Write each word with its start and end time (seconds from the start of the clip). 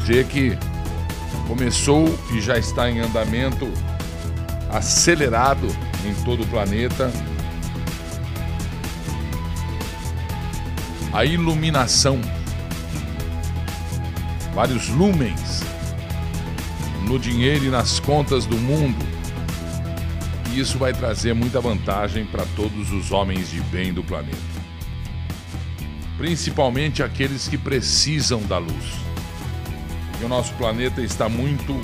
dizer 0.00 0.26
que 0.26 0.58
começou 1.46 2.06
e 2.32 2.40
já 2.40 2.58
está 2.58 2.90
em 2.90 3.00
andamento 3.00 3.68
acelerado 4.70 5.66
em 6.04 6.14
todo 6.24 6.42
o 6.42 6.46
planeta 6.46 7.10
a 11.12 11.24
iluminação. 11.24 12.20
Vários 14.54 14.88
lumens 14.88 15.62
no 17.06 17.18
dinheiro 17.18 17.64
e 17.64 17.68
nas 17.68 17.98
contas 17.98 18.46
do 18.46 18.56
mundo. 18.56 19.04
E 20.52 20.60
isso 20.60 20.78
vai 20.78 20.92
trazer 20.92 21.34
muita 21.34 21.60
vantagem 21.60 22.24
para 22.24 22.44
todos 22.56 22.92
os 22.92 23.10
homens 23.12 23.50
de 23.50 23.60
bem 23.62 23.92
do 23.92 24.02
planeta. 24.02 24.36
Principalmente 26.16 27.02
aqueles 27.02 27.48
que 27.48 27.56
precisam 27.56 28.42
da 28.42 28.58
luz. 28.58 29.09
E 30.20 30.24
o 30.24 30.28
nosso 30.28 30.52
planeta 30.54 31.00
está 31.00 31.28
muito 31.28 31.80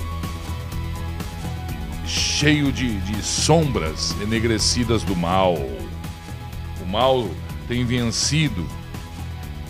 cheio 2.06 2.70
de, 2.70 3.00
de 3.00 3.22
sombras 3.22 4.14
enegrecidas 4.20 5.02
do 5.02 5.16
mal. 5.16 5.54
O 5.54 6.86
mal 6.86 7.28
tem 7.66 7.84
vencido 7.84 8.66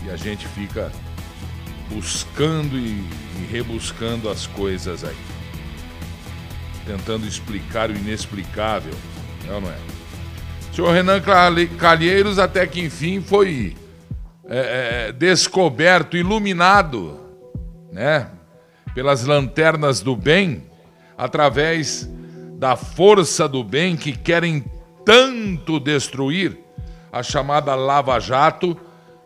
e 0.05 0.11
a 0.11 0.17
gente 0.17 0.47
fica 0.49 0.91
buscando 1.89 2.77
e, 2.77 3.05
e 3.41 3.49
rebuscando 3.51 4.29
as 4.29 4.47
coisas 4.47 5.05
aí. 5.05 5.17
Tentando 6.85 7.27
explicar 7.27 7.91
o 7.91 7.97
inexplicável, 7.97 8.95
é 9.49 9.53
ou 9.53 9.61
não 9.61 9.71
é? 9.71 9.77
Senhor 10.73 10.93
Renan 10.93 11.21
Calheiros, 11.79 12.39
até 12.39 12.67
que 12.67 12.83
enfim, 12.83 13.21
foi 13.23 13.75
é, 14.49 15.09
é, 15.09 15.13
descoberto, 15.13 16.17
iluminado, 16.17 17.19
né? 17.91 18.31
Pelas 18.97 19.27
lanternas 19.27 20.01
do 20.01 20.17
bem, 20.17 20.63
através 21.19 22.11
da 22.55 22.77
força 22.77 23.47
do 23.47 23.63
bem 23.63 23.95
que 23.95 24.17
querem 24.17 24.65
tanto 25.05 25.79
destruir, 25.79 26.59
a 27.13 27.23
chamada 27.23 27.75
Lava 27.75 28.19
Jato, 28.19 28.75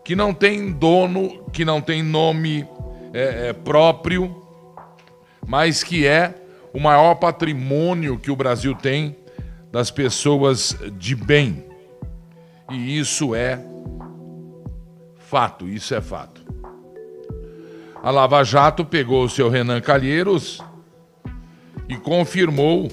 que 0.05 0.17
não 0.17 0.35
tem 0.35 0.73
dono, 0.73 1.45
que 1.53 1.65
não 1.65 1.81
tem 1.81 2.03
nome 2.03 2.67
é, 3.15 3.51
é, 3.51 3.53
próprio, 3.53 4.45
mas 5.47 5.85
que 5.85 6.05
é 6.05 6.35
o 6.75 6.81
maior 6.81 7.15
patrimônio 7.15 8.19
que 8.19 8.33
o 8.33 8.35
Brasil 8.35 8.75
tem 8.75 9.17
das 9.71 9.89
pessoas 9.89 10.77
de 10.99 11.15
bem. 11.15 11.65
E 12.69 12.99
isso 12.99 13.37
é 13.37 13.65
fato, 15.17 15.69
isso 15.69 15.95
é 15.95 16.01
fato. 16.01 16.41
A 18.03 18.11
Lava 18.11 18.43
Jato 18.43 18.83
pegou 18.83 19.25
o 19.25 19.29
seu 19.29 19.51
Renan 19.51 19.79
Calheiros 19.81 20.63
e 21.87 21.97
confirmou, 21.97 22.89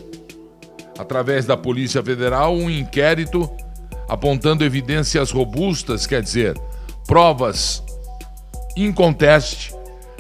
através 1.00 1.46
da 1.46 1.56
Polícia 1.56 2.04
Federal, 2.04 2.54
um 2.54 2.70
inquérito 2.70 3.50
apontando 4.10 4.66
evidências 4.66 5.32
robustas, 5.32 6.06
quer 6.06 6.22
dizer, 6.22 6.60
provas 7.06 7.82
inconteste 8.76 9.74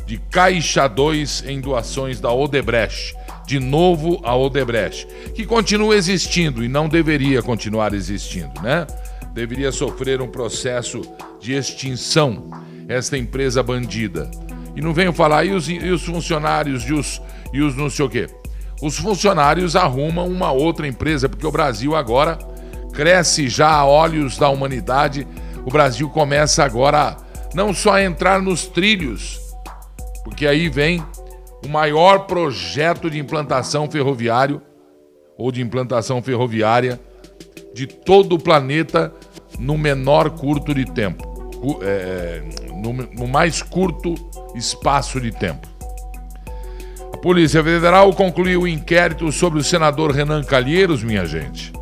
de 0.06 0.18
Caixa 0.18 0.88
2 0.88 1.44
em 1.48 1.60
doações 1.60 2.22
da 2.22 2.32
Odebrecht. 2.32 3.14
De 3.46 3.60
novo 3.60 4.22
a 4.24 4.36
Odebrecht, 4.36 5.06
que 5.34 5.46
continua 5.46 5.96
existindo 5.96 6.64
e 6.64 6.68
não 6.68 6.88
deveria 6.88 7.42
continuar 7.42 7.94
existindo, 7.94 8.62
né? 8.62 8.88
Deveria 9.34 9.72
sofrer 9.72 10.22
um 10.22 10.28
processo 10.28 11.02
de 11.40 11.54
extinção, 11.54 12.50
esta 12.90 13.18
empresa 13.18 13.62
bandida. 13.64 14.30
E 14.78 14.82
não 14.82 14.94
venho 14.94 15.12
falar, 15.12 15.44
e 15.44 15.52
os, 15.52 15.68
e 15.68 15.90
os 15.90 16.06
funcionários 16.06 16.84
e 16.84 16.94
os, 16.94 17.22
e 17.52 17.62
os 17.62 17.76
não 17.76 17.90
sei 17.90 18.06
o 18.06 18.10
quê? 18.10 18.28
Os 18.82 18.98
funcionários 18.98 19.76
arrumam 19.76 20.28
uma 20.28 20.52
outra 20.52 20.88
empresa, 20.88 21.28
porque 21.28 21.48
o 21.48 21.52
Brasil 21.52 21.96
agora 21.96 22.38
cresce 22.94 23.50
já 23.50 23.72
a 23.72 23.86
olhos 23.86 24.38
da 24.38 24.48
humanidade 24.50 25.28
o 25.68 25.70
Brasil 25.70 26.10
começa 26.10 26.64
agora 26.64 27.18
não 27.54 27.74
só 27.74 27.96
a 27.96 28.02
entrar 28.02 28.42
nos 28.42 28.68
trilhos, 28.68 29.38
porque 30.24 30.48
aí 30.48 30.70
vem 30.70 31.04
o 31.66 31.68
maior 31.68 32.20
projeto 32.20 33.10
de 33.10 33.20
implantação 33.20 33.92
ferroviário 33.92 34.62
ou 35.38 35.52
de 35.52 35.62
implantação 35.62 36.22
ferroviária 36.22 36.98
de 37.74 37.86
todo 37.86 38.36
o 38.36 38.40
planeta 38.40 39.14
no 39.60 39.78
menor 39.78 40.30
curto 40.30 40.74
de 40.74 40.86
tempo, 40.86 41.27
é, 41.82 42.42
no, 42.74 42.94
no 42.94 43.28
mais 43.28 43.62
curto 43.62 44.14
espaço 44.56 45.20
de 45.20 45.32
tempo. 45.32 45.68
A 47.14 47.18
Polícia 47.18 47.64
Federal 47.64 48.14
concluiu 48.14 48.62
o 48.62 48.68
inquérito 48.68 49.32
sobre 49.32 49.60
o 49.60 49.64
senador 49.64 50.12
Renan 50.12 50.44
Calheiros, 50.44 51.04
minha 51.04 51.26
gente, 51.26 51.74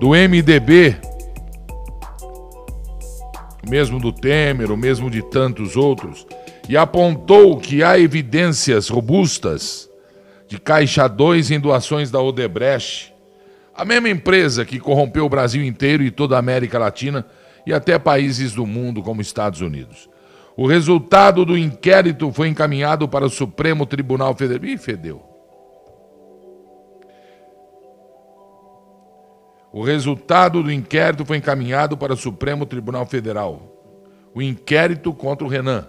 do 0.00 0.10
MDB, 0.10 0.96
mesmo 3.68 3.98
do 3.98 4.12
Temer, 4.12 4.70
o 4.70 4.76
mesmo 4.76 5.10
de 5.10 5.22
tantos 5.22 5.76
outros, 5.76 6.26
e 6.68 6.76
apontou 6.76 7.58
que 7.58 7.82
há 7.82 7.98
evidências 7.98 8.88
robustas 8.88 9.88
de 10.48 10.58
Caixa 10.58 11.06
2 11.06 11.50
em 11.50 11.60
doações 11.60 12.10
da 12.10 12.20
Odebrecht, 12.20 13.12
a 13.74 13.84
mesma 13.84 14.08
empresa 14.08 14.64
que 14.64 14.80
corrompeu 14.80 15.26
o 15.26 15.28
Brasil 15.28 15.62
inteiro 15.62 16.02
e 16.02 16.10
toda 16.10 16.36
a 16.36 16.38
América 16.38 16.78
Latina 16.78 17.24
e 17.68 17.72
até 17.74 17.98
países 17.98 18.54
do 18.54 18.64
mundo 18.64 19.02
como 19.02 19.20
Estados 19.20 19.60
Unidos. 19.60 20.08
O 20.56 20.66
resultado 20.66 21.44
do 21.44 21.56
inquérito 21.56 22.32
foi 22.32 22.48
encaminhado 22.48 23.06
para 23.06 23.26
o 23.26 23.28
Supremo 23.28 23.84
Tribunal 23.84 24.34
Federal. 24.34 24.64
Ih, 24.64 24.78
fedeu. 24.78 25.22
O 29.70 29.82
resultado 29.82 30.62
do 30.62 30.72
inquérito 30.72 31.26
foi 31.26 31.36
encaminhado 31.36 31.94
para 31.94 32.14
o 32.14 32.16
Supremo 32.16 32.64
Tribunal 32.64 33.04
Federal. 33.04 33.60
O 34.34 34.40
inquérito 34.40 35.12
contra 35.12 35.46
o 35.46 35.50
Renan. 35.50 35.88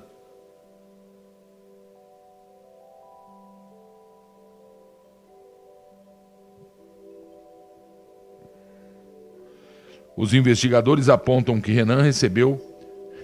Os 10.19 10.33
investigadores 10.33 11.07
apontam 11.07 11.61
que 11.61 11.71
Renan 11.71 12.01
recebeu. 12.01 12.61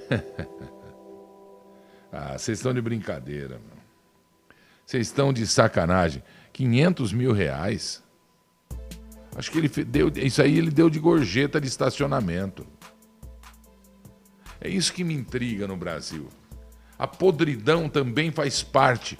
ah, 2.09 2.37
vocês 2.37 2.57
estão 2.57 2.73
de 2.73 2.79
brincadeira, 2.79 3.59
Vocês 4.85 5.07
estão 5.07 5.33
de 5.33 5.45
sacanagem. 5.45 6.23
500 6.53 7.11
mil 7.11 7.33
reais? 7.33 8.01
Acho 9.35 9.51
que 9.51 9.57
ele 9.57 9.67
deu. 9.67 10.09
Isso 10.15 10.41
aí 10.41 10.57
ele 10.57 10.71
deu 10.71 10.89
de 10.89 10.97
gorjeta 10.97 11.59
de 11.59 11.67
estacionamento. 11.67 12.65
É 14.61 14.69
isso 14.69 14.93
que 14.93 15.03
me 15.03 15.13
intriga 15.13 15.67
no 15.67 15.75
Brasil. 15.75 16.29
A 16.97 17.05
podridão 17.05 17.89
também 17.89 18.31
faz 18.31 18.63
parte. 18.63 19.19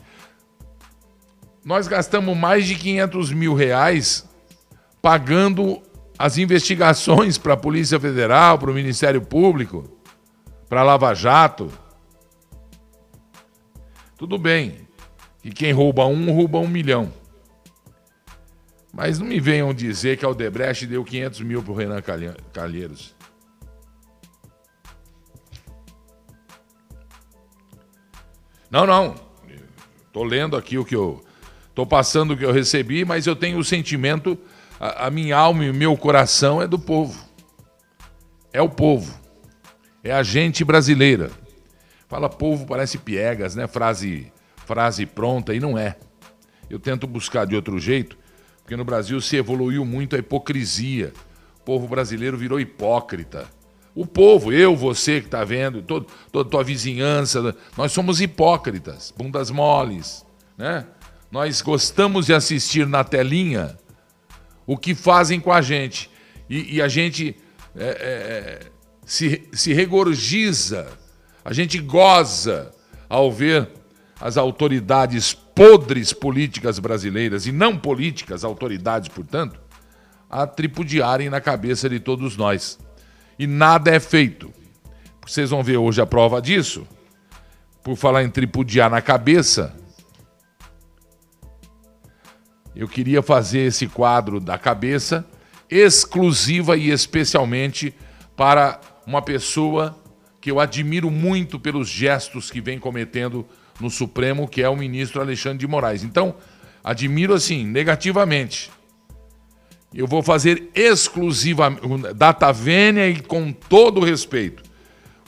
Nós 1.61 1.89
gastamos 1.89 2.37
mais 2.37 2.65
de 2.65 2.75
500 2.75 3.33
mil 3.33 3.53
reais 3.53 4.25
pagando 5.01 5.83
as 6.17 6.37
investigações 6.37 7.37
para 7.37 7.53
a 7.53 7.57
Polícia 7.57 7.99
Federal, 7.99 8.57
para 8.57 8.71
o 8.71 8.73
Ministério 8.73 9.21
Público, 9.21 9.89
para 10.69 10.81
a 10.81 10.83
Lava 10.83 11.13
Jato. 11.13 11.71
Tudo 14.17 14.37
bem 14.37 14.87
que 15.41 15.51
quem 15.51 15.71
rouba 15.71 16.05
um, 16.05 16.31
rouba 16.31 16.57
um 16.59 16.67
milhão. 16.67 17.11
Mas 18.93 19.19
não 19.19 19.27
me 19.27 19.41
venham 19.41 19.73
dizer 19.73 20.17
que 20.17 20.25
a 20.25 20.29
Odebrecht 20.29 20.87
deu 20.87 21.03
500 21.03 21.41
mil 21.41 21.61
para 21.61 21.71
o 21.73 21.75
Renan 21.75 22.01
Calheiros. 22.53 23.13
Não, 28.71 28.85
não. 28.87 29.15
Estou 30.07 30.23
lendo 30.23 30.55
aqui 30.55 30.77
o 30.77 30.85
que 30.85 30.95
eu. 30.95 31.23
Estou 31.69 31.85
passando 31.85 32.31
o 32.31 32.37
que 32.37 32.45
eu 32.45 32.53
recebi, 32.53 33.03
mas 33.03 33.27
eu 33.27 33.35
tenho 33.35 33.57
o 33.57 33.63
sentimento, 33.65 34.37
a, 34.85 35.07
a 35.07 35.11
minha 35.11 35.37
alma 35.37 35.65
e 35.65 35.69
o 35.69 35.73
meu 35.73 35.95
coração 35.97 36.61
é 36.61 36.67
do 36.67 36.77
povo. 36.77 37.23
É 38.51 38.61
o 38.61 38.69
povo. 38.69 39.13
É 40.03 40.11
a 40.11 40.23
gente 40.23 40.63
brasileira. 40.63 41.31
Fala 42.07 42.29
povo, 42.29 42.65
parece 42.65 42.97
piegas, 42.97 43.55
né? 43.55 43.67
Frase, 43.67 44.31
frase 44.65 45.05
pronta, 45.05 45.53
e 45.53 45.59
não 45.59 45.77
é. 45.77 45.97
Eu 46.69 46.79
tento 46.79 47.07
buscar 47.07 47.45
de 47.45 47.55
outro 47.55 47.79
jeito 47.79 48.17
porque 48.65 48.75
no 48.75 48.83
Brasil 48.83 49.21
se 49.21 49.35
evoluiu 49.35 49.85
muito 49.85 50.15
a 50.15 50.19
hipocrisia. 50.19 51.13
O 51.59 51.63
povo 51.63 51.87
brasileiro 51.87 52.35
virou 52.35 52.59
hipócrita. 52.59 53.47
O 53.93 54.07
povo, 54.07 54.51
eu, 54.51 54.75
você 54.75 55.21
que 55.21 55.27
está 55.27 55.43
vendo, 55.43 55.83
todo, 55.83 56.07
toda 56.31 56.49
tua 56.49 56.63
vizinhança, 56.63 57.55
nós 57.77 57.91
somos 57.91 58.19
hipócritas, 58.19 59.13
bundas 59.15 59.51
moles, 59.51 60.25
né? 60.57 60.83
Nós 61.31 61.61
gostamos 61.61 62.25
de 62.25 62.33
assistir 62.33 62.87
na 62.87 63.03
telinha 63.03 63.77
o 64.65 64.77
que 64.77 64.95
fazem 64.95 65.39
com 65.39 65.51
a 65.51 65.61
gente. 65.61 66.09
E, 66.49 66.75
e 66.75 66.81
a 66.81 66.87
gente 66.87 67.35
é, 67.75 67.83
é, 67.83 68.59
se, 69.05 69.47
se 69.53 69.73
a 71.43 71.53
gente 71.53 71.79
goza 71.79 72.71
ao 73.07 73.31
ver 73.31 73.69
as 74.19 74.37
autoridades 74.37 75.33
podres 75.33 76.11
políticas 76.11 76.79
brasileiras, 76.79 77.45
e 77.45 77.51
não 77.51 77.77
políticas, 77.77 78.43
autoridades, 78.43 79.09
portanto, 79.09 79.59
a 80.29 80.47
tripudiarem 80.47 81.29
na 81.29 81.39
cabeça 81.39 81.89
de 81.89 81.99
todos 81.99 82.35
nós. 82.35 82.79
E 83.37 83.45
nada 83.45 83.91
é 83.91 83.99
feito. 83.99 84.51
Vocês 85.25 85.49
vão 85.49 85.63
ver 85.63 85.77
hoje 85.77 86.01
a 86.01 86.05
prova 86.05 86.41
disso. 86.41 86.87
Por 87.83 87.95
falar 87.95 88.23
em 88.23 88.29
tripudiar 88.29 88.89
na 88.89 89.01
cabeça, 89.01 89.75
eu 92.75 92.87
queria 92.87 93.21
fazer 93.21 93.59
esse 93.59 93.87
quadro 93.87 94.39
da 94.39 94.57
cabeça 94.57 95.25
exclusiva 95.69 96.75
e 96.75 96.91
especialmente 96.91 97.93
para 98.35 98.79
uma 99.07 99.21
pessoa 99.21 99.97
que 100.41 100.51
eu 100.51 100.59
admiro 100.59 101.09
muito 101.09 101.59
pelos 101.59 101.87
gestos 101.87 102.51
que 102.51 102.61
vem 102.61 102.77
cometendo 102.77 103.47
no 103.79 103.89
Supremo, 103.89 104.47
que 104.47 104.61
é 104.61 104.69
o 104.69 104.75
ministro 104.75 105.21
Alexandre 105.21 105.59
de 105.59 105.67
Moraes. 105.67 106.03
Então, 106.03 106.35
admiro 106.83 107.33
assim, 107.33 107.65
negativamente. 107.65 108.71
Eu 109.93 110.05
vou 110.05 110.21
fazer 110.21 110.69
exclusivamente, 110.75 112.13
data 112.13 112.51
vênia 112.51 113.09
e 113.09 113.21
com 113.21 113.51
todo 113.51 114.03
respeito, 114.03 114.61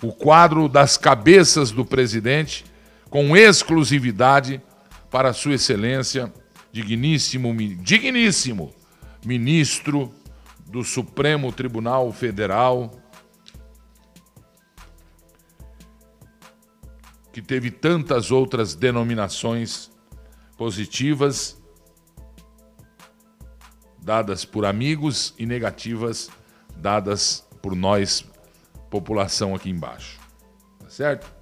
o 0.01 0.11
quadro 0.11 0.67
das 0.67 0.97
cabeças 0.97 1.71
do 1.71 1.85
presidente, 1.85 2.65
com 3.09 3.35
exclusividade 3.35 4.61
para 5.09 5.33
Sua 5.33 5.55
Excelência, 5.55 6.31
digníssimo, 6.77 7.55
digníssimo 7.81 8.71
ministro 9.25 10.13
do 10.67 10.83
Supremo 10.83 11.51
Tribunal 11.51 12.11
Federal, 12.11 12.91
que 17.33 17.41
teve 17.41 17.71
tantas 17.71 18.29
outras 18.29 18.75
denominações 18.75 19.89
positivas 20.55 21.59
dadas 23.99 24.45
por 24.45 24.63
amigos 24.63 25.33
e 25.37 25.45
negativas 25.47 26.29
dadas 26.75 27.45
por 27.59 27.75
nós, 27.75 28.23
população 28.89 29.55
aqui 29.55 29.69
embaixo. 29.71 30.19
Tá 30.79 30.89
certo? 30.89 31.36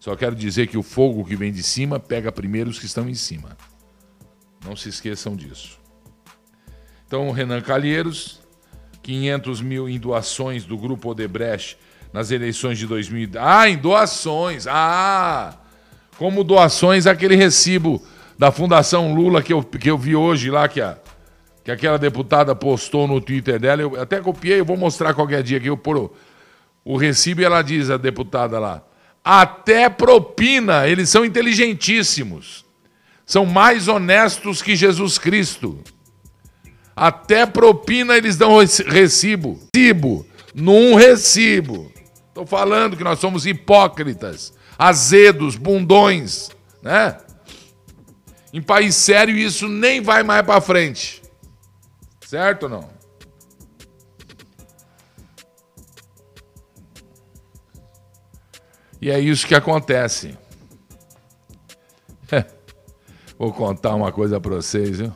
Só 0.00 0.16
quero 0.16 0.34
dizer 0.34 0.66
que 0.66 0.78
o 0.78 0.82
fogo 0.82 1.26
que 1.26 1.36
vem 1.36 1.52
de 1.52 1.62
cima 1.62 2.00
pega 2.00 2.32
primeiro 2.32 2.70
os 2.70 2.78
que 2.78 2.86
estão 2.86 3.06
em 3.06 3.14
cima. 3.14 3.54
Não 4.64 4.74
se 4.74 4.88
esqueçam 4.88 5.36
disso. 5.36 5.78
Então, 7.06 7.28
o 7.28 7.32
Renan 7.32 7.60
Calheiros, 7.60 8.40
500 9.02 9.60
mil 9.60 9.88
em 9.88 9.98
doações 9.98 10.64
do 10.64 10.78
Grupo 10.78 11.10
Odebrecht 11.10 11.76
nas 12.14 12.30
eleições 12.30 12.78
de 12.78 12.86
2000. 12.86 13.32
Ah, 13.38 13.68
em 13.68 13.76
doações. 13.76 14.66
Ah! 14.66 15.58
Como 16.16 16.42
doações, 16.42 17.06
aquele 17.06 17.36
recibo 17.36 18.02
da 18.38 18.50
Fundação 18.50 19.14
Lula 19.14 19.42
que 19.42 19.52
eu, 19.52 19.62
que 19.62 19.90
eu 19.90 19.98
vi 19.98 20.16
hoje 20.16 20.50
lá, 20.50 20.66
que, 20.66 20.80
a, 20.80 20.96
que 21.62 21.70
aquela 21.70 21.98
deputada 21.98 22.54
postou 22.54 23.06
no 23.06 23.20
Twitter 23.20 23.60
dela. 23.60 23.82
Eu 23.82 24.00
até 24.00 24.18
copiei, 24.18 24.60
eu 24.60 24.64
vou 24.64 24.78
mostrar 24.78 25.12
qualquer 25.12 25.42
dia 25.42 25.60
que 25.60 25.68
eu 25.68 25.76
por 25.76 26.10
o 26.82 26.96
recibo 26.96 27.42
e 27.42 27.44
ela 27.44 27.60
diz, 27.60 27.90
a 27.90 27.98
deputada 27.98 28.58
lá, 28.58 28.82
até 29.24 29.88
propina, 29.88 30.86
eles 30.86 31.08
são 31.08 31.24
inteligentíssimos. 31.24 32.64
São 33.24 33.46
mais 33.46 33.86
honestos 33.86 34.60
que 34.60 34.74
Jesus 34.74 35.18
Cristo. 35.18 35.78
Até 36.96 37.46
propina 37.46 38.16
eles 38.16 38.36
dão 38.36 38.56
recibo. 38.58 39.60
Recibo. 39.74 40.26
Num 40.54 40.94
recibo. 40.96 41.92
Estou 42.28 42.46
falando 42.46 42.96
que 42.96 43.04
nós 43.04 43.18
somos 43.18 43.46
hipócritas, 43.46 44.52
azedos, 44.78 45.56
bundões, 45.56 46.50
né? 46.82 47.16
Em 48.52 48.60
país 48.60 48.96
sério 48.96 49.36
isso 49.36 49.68
nem 49.68 50.00
vai 50.00 50.22
mais 50.22 50.44
para 50.44 50.60
frente. 50.60 51.22
Certo 52.26 52.64
ou 52.64 52.68
não? 52.68 52.99
E 59.00 59.10
é 59.10 59.18
isso 59.18 59.46
que 59.46 59.54
acontece. 59.54 60.36
Vou 63.38 63.52
contar 63.52 63.94
uma 63.94 64.12
coisa 64.12 64.38
para 64.38 64.56
vocês, 64.56 64.98
viu? 64.98 65.12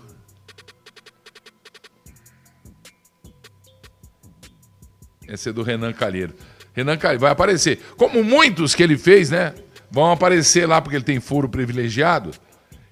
Esse 5.29 5.51
é 5.51 5.53
do 5.53 5.63
Renan 5.63 5.93
Calheiro. 5.93 6.35
Renan 6.73 6.97
Calheiro 6.97 7.21
vai 7.21 7.31
aparecer. 7.31 7.81
Como 7.97 8.25
muitos 8.25 8.75
que 8.75 8.83
ele 8.83 8.97
fez, 8.97 9.31
né? 9.31 9.55
Vão 9.91 10.11
aparecer 10.11 10.67
lá 10.67 10.81
porque 10.81 10.97
ele 10.97 11.05
tem 11.05 11.21
foro 11.21 11.49
privilegiado. 11.49 12.31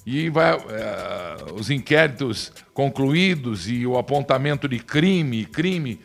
E 0.05 0.29
vai, 0.29 0.55
é, 0.55 1.53
os 1.55 1.71
inquéritos 1.71 2.53
concluídos 2.75 3.69
e 3.69 3.87
o 3.87 3.97
apontamento 3.97 4.69
de 4.69 4.79
crime, 4.79 5.44
crime, 5.44 6.00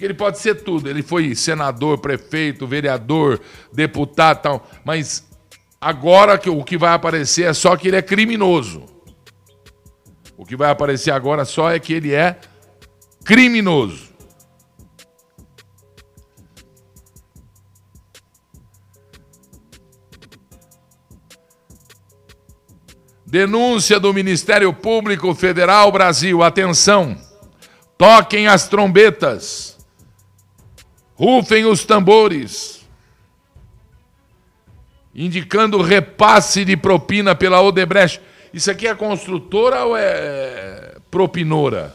porque 0.00 0.06
ele 0.06 0.14
pode 0.14 0.38
ser 0.38 0.62
tudo. 0.62 0.88
Ele 0.88 1.02
foi 1.02 1.34
senador, 1.34 1.98
prefeito, 1.98 2.66
vereador, 2.66 3.38
deputado, 3.70 4.40
tal. 4.40 4.70
Mas 4.82 5.28
agora 5.78 6.38
que 6.38 6.48
o 6.48 6.64
que 6.64 6.78
vai 6.78 6.94
aparecer 6.94 7.44
é 7.44 7.52
só 7.52 7.76
que 7.76 7.88
ele 7.88 7.98
é 7.98 8.02
criminoso. 8.02 8.86
O 10.38 10.46
que 10.46 10.56
vai 10.56 10.70
aparecer 10.70 11.10
agora 11.10 11.44
só 11.44 11.70
é 11.70 11.78
que 11.78 11.92
ele 11.92 12.14
é 12.14 12.38
criminoso. 13.22 14.08
Denúncia 23.26 24.00
do 24.00 24.14
Ministério 24.14 24.72
Público 24.72 25.34
Federal 25.34 25.92
Brasil. 25.92 26.42
Atenção. 26.42 27.18
Toquem 27.98 28.48
as 28.48 28.66
trombetas. 28.66 29.69
Rufem 31.20 31.66
os 31.66 31.84
tambores. 31.84 32.80
Indicando 35.14 35.82
repasse 35.82 36.64
de 36.64 36.76
propina 36.78 37.34
pela 37.34 37.60
Odebrecht. 37.60 38.22
Isso 38.54 38.70
aqui 38.70 38.86
é 38.86 38.94
construtora 38.94 39.84
ou 39.84 39.94
é 39.94 40.96
propinora? 41.10 41.94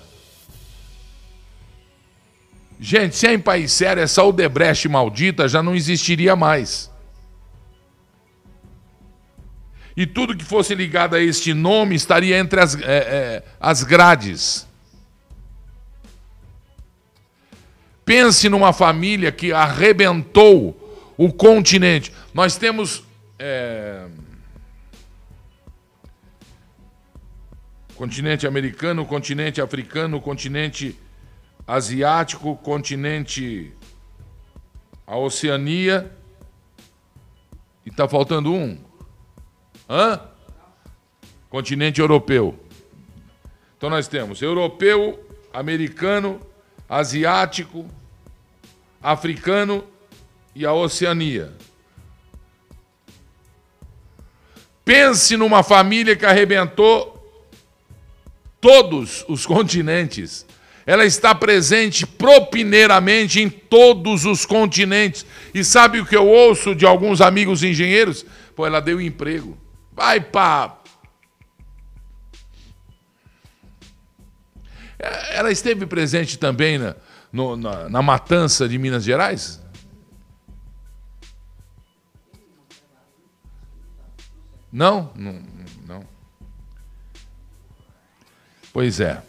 Gente, 2.80 3.16
se 3.16 3.25
é 3.25 3.33
em 3.33 3.39
país 3.39 3.72
sério, 3.72 4.04
essa 4.04 4.24
Odebrecht 4.24 4.88
maldita 4.88 5.48
já 5.48 5.63
não 5.63 5.74
existiria 5.74 6.36
mais 6.36 6.94
e 9.98 10.05
tudo 10.05 10.36
que 10.36 10.44
fosse 10.44 10.75
ligado 10.75 11.15
a 11.15 11.22
este 11.22 11.53
nome 11.53 11.96
estaria 11.96 12.38
entre 12.38 12.60
as, 12.60 12.75
é, 12.75 12.84
é, 12.86 13.44
as 13.60 13.84
grades. 13.84 14.67
Pense 18.06 18.48
numa 18.48 18.72
família 18.72 19.32
que 19.32 19.52
arrebentou 19.52 20.80
o 21.18 21.34
continente. 21.34 22.14
Nós 22.34 22.56
temos. 22.56 23.04
É, 23.40 24.06
continente 27.96 28.46
americano, 28.46 29.06
continente 29.06 29.60
africano, 29.60 30.22
continente 30.22 30.96
asiático, 31.68 32.56
continente. 32.58 33.74
a 35.08 35.18
Oceania. 35.18 36.12
E 37.84 37.90
está 37.90 38.08
faltando 38.08 38.54
um. 38.54 38.78
Hã? 39.90 40.20
Continente 41.50 42.02
europeu. 42.02 42.60
Então 43.78 43.90
nós 43.90 44.08
temos 44.08 44.42
europeu, 44.42 45.24
americano, 45.54 46.42
asiático, 46.89 47.86
africano 49.01 49.84
e 50.54 50.65
a 50.65 50.74
Oceania. 50.74 51.54
Pense 54.84 55.36
numa 55.36 55.63
família 55.63 56.15
que 56.15 56.25
arrebentou 56.25 57.15
todos 58.62 59.25
os 59.27 59.46
continentes. 59.48 60.46
Ela 60.86 61.04
está 61.04 61.34
presente 61.34 62.06
propineiramente 62.06 63.42
em 63.42 63.50
todos 63.50 64.24
os 64.24 64.46
continentes. 64.46 65.25
E 65.51 65.63
sabe 65.63 66.00
o 66.00 66.06
que 66.06 66.15
eu 66.15 66.27
ouço 66.27 66.75
de 66.75 66.86
alguns 66.86 67.22
amigos 67.22 67.63
engenheiros? 67.63 68.24
Pô, 68.56 68.68
ela 68.68 68.80
deu 68.80 69.01
emprego. 69.01 69.58
Vai 69.92 70.22
pá. 70.22 70.77
Ela 75.32 75.52
esteve 75.52 75.86
presente 75.86 76.38
também 76.38 76.78
na, 76.78 76.96
no, 77.32 77.56
na, 77.56 77.90
na 77.90 78.02
matança 78.02 78.68
de 78.68 78.78
Minas 78.78 79.04
Gerais? 79.04 79.62
Não? 84.72 85.12
Não, 85.16 85.42
não. 85.88 86.06
Pois 88.74 89.00
é. 89.00 89.22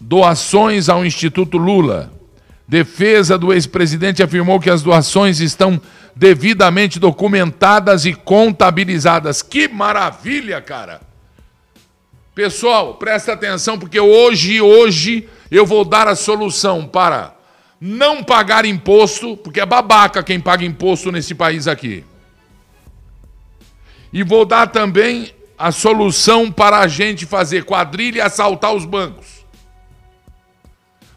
Doações 0.00 0.88
ao 0.88 1.04
Instituto 1.04 1.58
Lula. 1.58 2.12
Defesa 2.68 3.38
do 3.38 3.52
ex-presidente 3.52 4.22
afirmou 4.22 4.60
que 4.60 4.70
as 4.70 4.82
doações 4.82 5.40
estão 5.40 5.80
devidamente 6.14 7.00
documentadas 7.00 8.04
e 8.04 8.12
contabilizadas. 8.12 9.42
Que 9.42 9.66
maravilha, 9.66 10.60
cara! 10.60 11.07
Pessoal, 12.38 12.94
presta 12.94 13.32
atenção 13.32 13.76
porque 13.76 13.98
hoje, 13.98 14.60
hoje 14.60 15.28
eu 15.50 15.66
vou 15.66 15.84
dar 15.84 16.06
a 16.06 16.14
solução 16.14 16.86
para 16.86 17.34
não 17.80 18.22
pagar 18.22 18.64
imposto, 18.64 19.36
porque 19.36 19.60
é 19.60 19.66
babaca 19.66 20.22
quem 20.22 20.38
paga 20.38 20.64
imposto 20.64 21.10
nesse 21.10 21.34
país 21.34 21.66
aqui. 21.66 22.04
E 24.12 24.22
vou 24.22 24.44
dar 24.44 24.68
também 24.68 25.34
a 25.58 25.72
solução 25.72 26.48
para 26.48 26.78
a 26.78 26.86
gente 26.86 27.26
fazer 27.26 27.64
quadrilha 27.64 28.18
e 28.18 28.20
assaltar 28.20 28.72
os 28.72 28.84
bancos. 28.84 29.44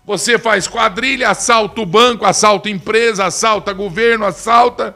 Você 0.04 0.40
faz 0.40 0.68
quadrilha, 0.68 1.30
assalta 1.30 1.82
o 1.82 1.86
banco, 1.86 2.25
assalta 2.25 2.68
empresa, 2.68 3.25
assalta 3.25 3.74
governo, 3.74 4.25
assalta 4.25 4.96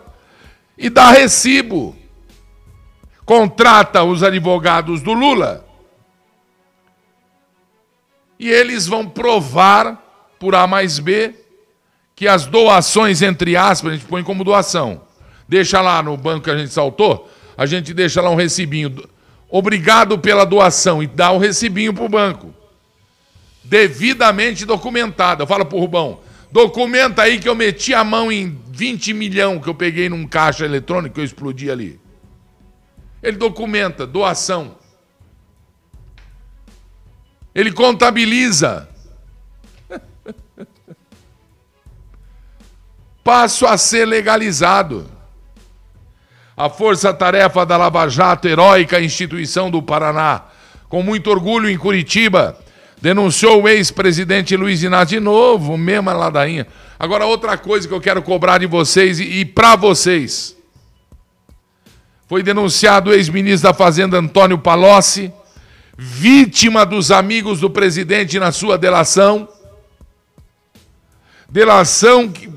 e 0.75 0.89
dá 0.89 1.11
recibo. 1.11 1.95
Contrata 3.23 4.01
os 4.01 4.23
advogados 4.23 5.03
do 5.03 5.13
Lula 5.13 5.65
e 8.39 8.49
eles 8.49 8.87
vão 8.87 9.07
provar 9.07 10.01
por 10.39 10.55
A 10.55 10.67
mais 10.67 10.99
B 10.99 11.33
que 12.15 12.27
as 12.27 12.45
doações, 12.45 13.21
entre 13.21 13.57
aspas, 13.57 13.91
a 13.91 13.95
gente 13.95 14.07
põe 14.07 14.23
como 14.23 14.43
doação. 14.43 15.01
Deixa 15.47 15.81
lá 15.81 16.01
no 16.01 16.15
banco 16.15 16.45
que 16.45 16.49
a 16.49 16.57
gente 16.57 16.71
saltou, 16.71 17.29
a 17.57 17.65
gente 17.65 17.93
deixa 17.93 18.21
lá 18.21 18.29
um 18.29 18.35
recibinho. 18.35 18.95
Obrigado 19.49 20.17
pela 20.17 20.45
doação 20.45 21.03
e 21.03 21.07
dá 21.07 21.31
o 21.31 21.35
um 21.35 21.39
recibinho 21.39 21.93
para 21.93 22.03
o 22.03 22.09
banco. 22.09 22.53
Devidamente 23.63 24.65
documentado. 24.65 25.45
Fala 25.45 25.65
para 25.65 25.77
o 25.77 25.79
Rubão, 25.79 26.19
documenta 26.51 27.23
aí 27.23 27.39
que 27.39 27.49
eu 27.49 27.55
meti 27.55 27.93
a 27.93 28.03
mão 28.03 28.31
em 28.31 28.57
20 28.71 29.13
milhões 29.13 29.61
que 29.61 29.69
eu 29.69 29.75
peguei 29.75 30.09
num 30.09 30.25
caixa 30.27 30.65
eletrônico 30.65 31.15
que 31.15 31.21
eu 31.21 31.25
explodi 31.25 31.69
ali. 31.69 31.99
Ele 33.21 33.37
documenta, 33.37 34.05
doação. 34.05 34.77
Ele 37.55 37.71
contabiliza. 37.71 38.87
passo 43.25 43.65
a 43.65 43.75
ser 43.75 44.05
legalizado. 44.05 45.09
A 46.55 46.69
força-tarefa 46.69 47.65
da 47.65 47.75
Lava 47.75 48.07
Jato, 48.07 48.47
heróica 48.47 49.01
instituição 49.01 49.71
do 49.71 49.81
Paraná, 49.81 50.43
com 50.87 51.01
muito 51.01 51.31
orgulho 51.31 51.67
em 51.67 51.75
Curitiba, 51.75 52.57
denunciou 53.01 53.63
o 53.63 53.67
ex-presidente 53.67 54.55
Luiz 54.55 54.83
Inácio 54.83 55.17
de 55.17 55.19
novo, 55.19 55.75
mesma 55.75 56.13
ladainha. 56.13 56.67
Agora, 56.99 57.25
outra 57.25 57.57
coisa 57.57 57.87
que 57.87 57.93
eu 57.93 57.99
quero 57.99 58.21
cobrar 58.21 58.59
de 58.59 58.67
vocês 58.67 59.19
e, 59.19 59.23
e 59.23 59.45
para 59.45 59.75
vocês. 59.75 60.55
Foi 62.27 62.43
denunciado 62.43 63.09
o 63.09 63.13
ex-ministro 63.13 63.69
da 63.69 63.73
Fazenda 63.73 64.17
Antônio 64.17 64.59
Palocci, 64.59 65.33
vítima 65.97 66.85
dos 66.85 67.11
amigos 67.11 67.59
do 67.59 67.69
presidente 67.69 68.39
na 68.39 68.51
sua 68.51 68.77
delação. 68.77 69.47
Delação 71.49 72.29
que 72.29 72.49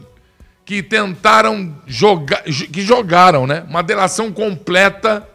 que 0.69 0.83
tentaram 0.83 1.75
jogar, 1.87 2.43
que 2.43 2.83
jogaram, 2.83 3.47
né? 3.47 3.65
Uma 3.67 3.83
delação 3.83 4.31
completa, 4.31 5.27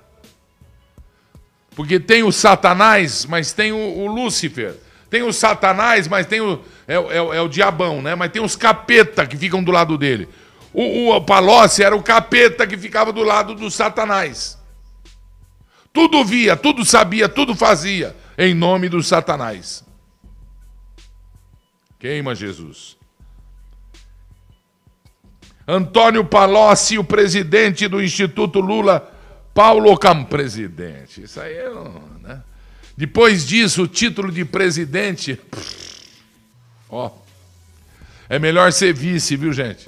porque 1.75 1.99
tem 1.99 2.21
o 2.21 2.31
Satanás, 2.31 3.25
mas 3.25 3.51
tem 3.51 3.71
o, 3.71 3.77
o 3.77 4.05
Lúcifer. 4.05 4.75
Tem 5.09 5.23
o 5.23 5.33
Satanás, 5.33 6.07
mas 6.07 6.27
tem 6.27 6.39
o. 6.39 6.61
É, 6.87 6.93
é, 6.93 7.17
é, 7.17 7.41
o 7.41 7.47
diabão, 7.47 7.99
né? 7.99 8.13
Mas 8.13 8.31
tem 8.31 8.43
os 8.43 8.55
capeta 8.55 9.25
que 9.25 9.35
ficam 9.35 9.63
do 9.63 9.71
lado 9.71 9.97
dele. 9.97 10.29
O, 10.71 11.09
o 11.09 11.21
Palocci 11.21 11.83
era 11.83 11.95
o 11.95 12.03
capeta 12.03 12.67
que 12.67 12.77
ficava 12.77 13.11
do 13.11 13.23
lado 13.23 13.55
do 13.55 13.71
Satanás. 13.71 14.55
Tudo 15.93 16.25
via, 16.25 16.57
tudo 16.57 16.83
sabia, 16.83 17.29
tudo 17.29 17.55
fazia, 17.55 18.15
em 18.35 18.55
nome 18.55 18.89
do 18.89 19.03
Satanás. 19.03 19.85
Queima 21.99 22.33
Jesus. 22.33 22.97
Antônio 25.67 26.25
Palocci, 26.25 26.97
o 26.97 27.03
presidente 27.03 27.87
do 27.87 28.01
Instituto 28.01 28.59
Lula, 28.59 29.13
Paulo 29.53 29.95
Cam, 29.97 30.23
presidente. 30.25 31.21
Isso 31.21 31.39
aí 31.39 31.53
é. 31.53 31.69
Né? 32.21 32.43
Depois 32.97 33.45
disso, 33.45 33.83
o 33.83 33.87
título 33.87 34.31
de 34.31 34.43
presidente. 34.43 35.39
ó. 36.89 37.11
É 38.27 38.39
melhor 38.39 38.73
ser 38.73 38.93
vice, 38.93 39.35
viu, 39.35 39.53
gente? 39.53 39.87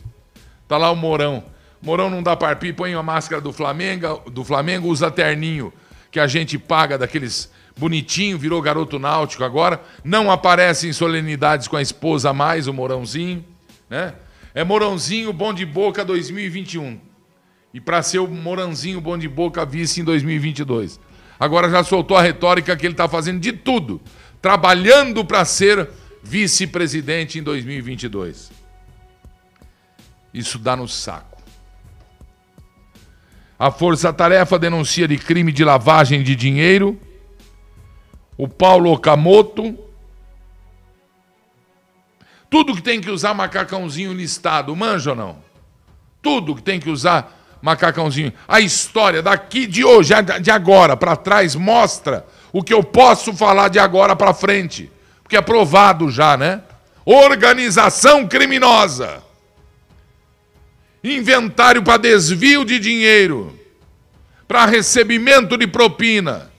Tá 0.67 0.77
lá 0.77 0.91
o 0.91 0.95
Mourão. 0.95 1.43
Mourão 1.81 2.11
não 2.11 2.21
dá 2.21 2.35
parpi, 2.35 2.71
põe 2.71 2.93
a 2.93 3.01
máscara 3.01 3.41
do 3.41 3.51
Flamengo, 3.51 4.21
do 4.29 4.43
Flamengo, 4.43 4.87
usa 4.87 5.09
terninho 5.09 5.73
que 6.15 6.19
a 6.21 6.27
gente 6.27 6.57
paga 6.57 6.97
daqueles 6.97 7.51
bonitinho, 7.75 8.37
virou 8.37 8.61
garoto 8.61 8.97
náutico 8.97 9.43
agora. 9.43 9.81
Não 10.01 10.31
aparece 10.31 10.87
em 10.87 10.93
solenidades 10.93 11.67
com 11.67 11.75
a 11.75 11.81
esposa 11.81 12.31
mais, 12.31 12.67
o 12.67 12.73
Mourãozinho, 12.73 13.43
né? 13.89 14.13
É 14.53 14.63
Morãozinho 14.63 15.33
Bom 15.33 15.53
de 15.53 15.65
Boca 15.65 16.05
2021. 16.05 17.01
E 17.73 17.81
para 17.81 18.01
ser 18.01 18.19
o 18.19 18.29
Morãozinho 18.29 19.01
Bom 19.01 19.17
de 19.17 19.27
Boca 19.27 19.65
vice 19.65 19.99
em 19.99 20.05
2022. 20.05 21.01
Agora 21.37 21.69
já 21.69 21.83
soltou 21.83 22.15
a 22.15 22.21
retórica 22.21 22.77
que 22.77 22.85
ele 22.85 22.93
está 22.93 23.09
fazendo 23.09 23.41
de 23.41 23.51
tudo, 23.51 23.99
trabalhando 24.41 25.25
para 25.25 25.43
ser 25.43 25.89
vice-presidente 26.23 27.39
em 27.39 27.43
2022. 27.43 28.53
Isso 30.33 30.57
dá 30.57 30.77
no 30.77 30.87
saco. 30.87 31.34
A 33.57 33.71
Força 33.71 34.11
Tarefa 34.11 34.59
denuncia 34.59 35.07
de 35.07 35.17
crime 35.17 35.51
de 35.51 35.63
lavagem 35.63 36.23
de 36.23 36.35
dinheiro. 36.35 36.99
O 38.37 38.47
Paulo 38.47 38.91
Okamoto 38.91 39.85
tudo 42.55 42.73
que 42.73 42.81
tem 42.81 43.01
que 43.01 43.11
usar 43.11 43.33
macacãozinho 43.33 44.13
listado, 44.13 44.73
manja 44.73 45.09
ou 45.09 45.15
não? 45.17 45.37
Tudo 46.21 46.55
que 46.55 46.61
tem 46.61 46.79
que 46.79 46.89
usar 46.89 47.37
macacãozinho. 47.61 48.31
A 48.47 48.61
história 48.61 49.21
daqui 49.21 49.67
de 49.67 49.83
hoje, 49.83 50.13
de 50.41 50.49
agora 50.49 50.95
para 50.95 51.17
trás, 51.17 51.53
mostra 51.53 52.25
o 52.53 52.63
que 52.63 52.73
eu 52.73 52.81
posso 52.81 53.33
falar 53.33 53.67
de 53.67 53.77
agora 53.77 54.15
para 54.15 54.33
frente. 54.33 54.89
Porque 55.21 55.35
é 55.35 55.41
provado 55.41 56.09
já, 56.09 56.37
né? 56.37 56.61
Organização 57.05 58.25
criminosa. 58.25 59.21
Inventário 61.05 61.83
para 61.83 61.97
desvio 61.97 62.65
de 62.65 62.79
dinheiro. 62.79 63.57
Para 64.47 64.65
recebimento 64.65 65.55
de 65.57 65.67
propina. 65.67 66.49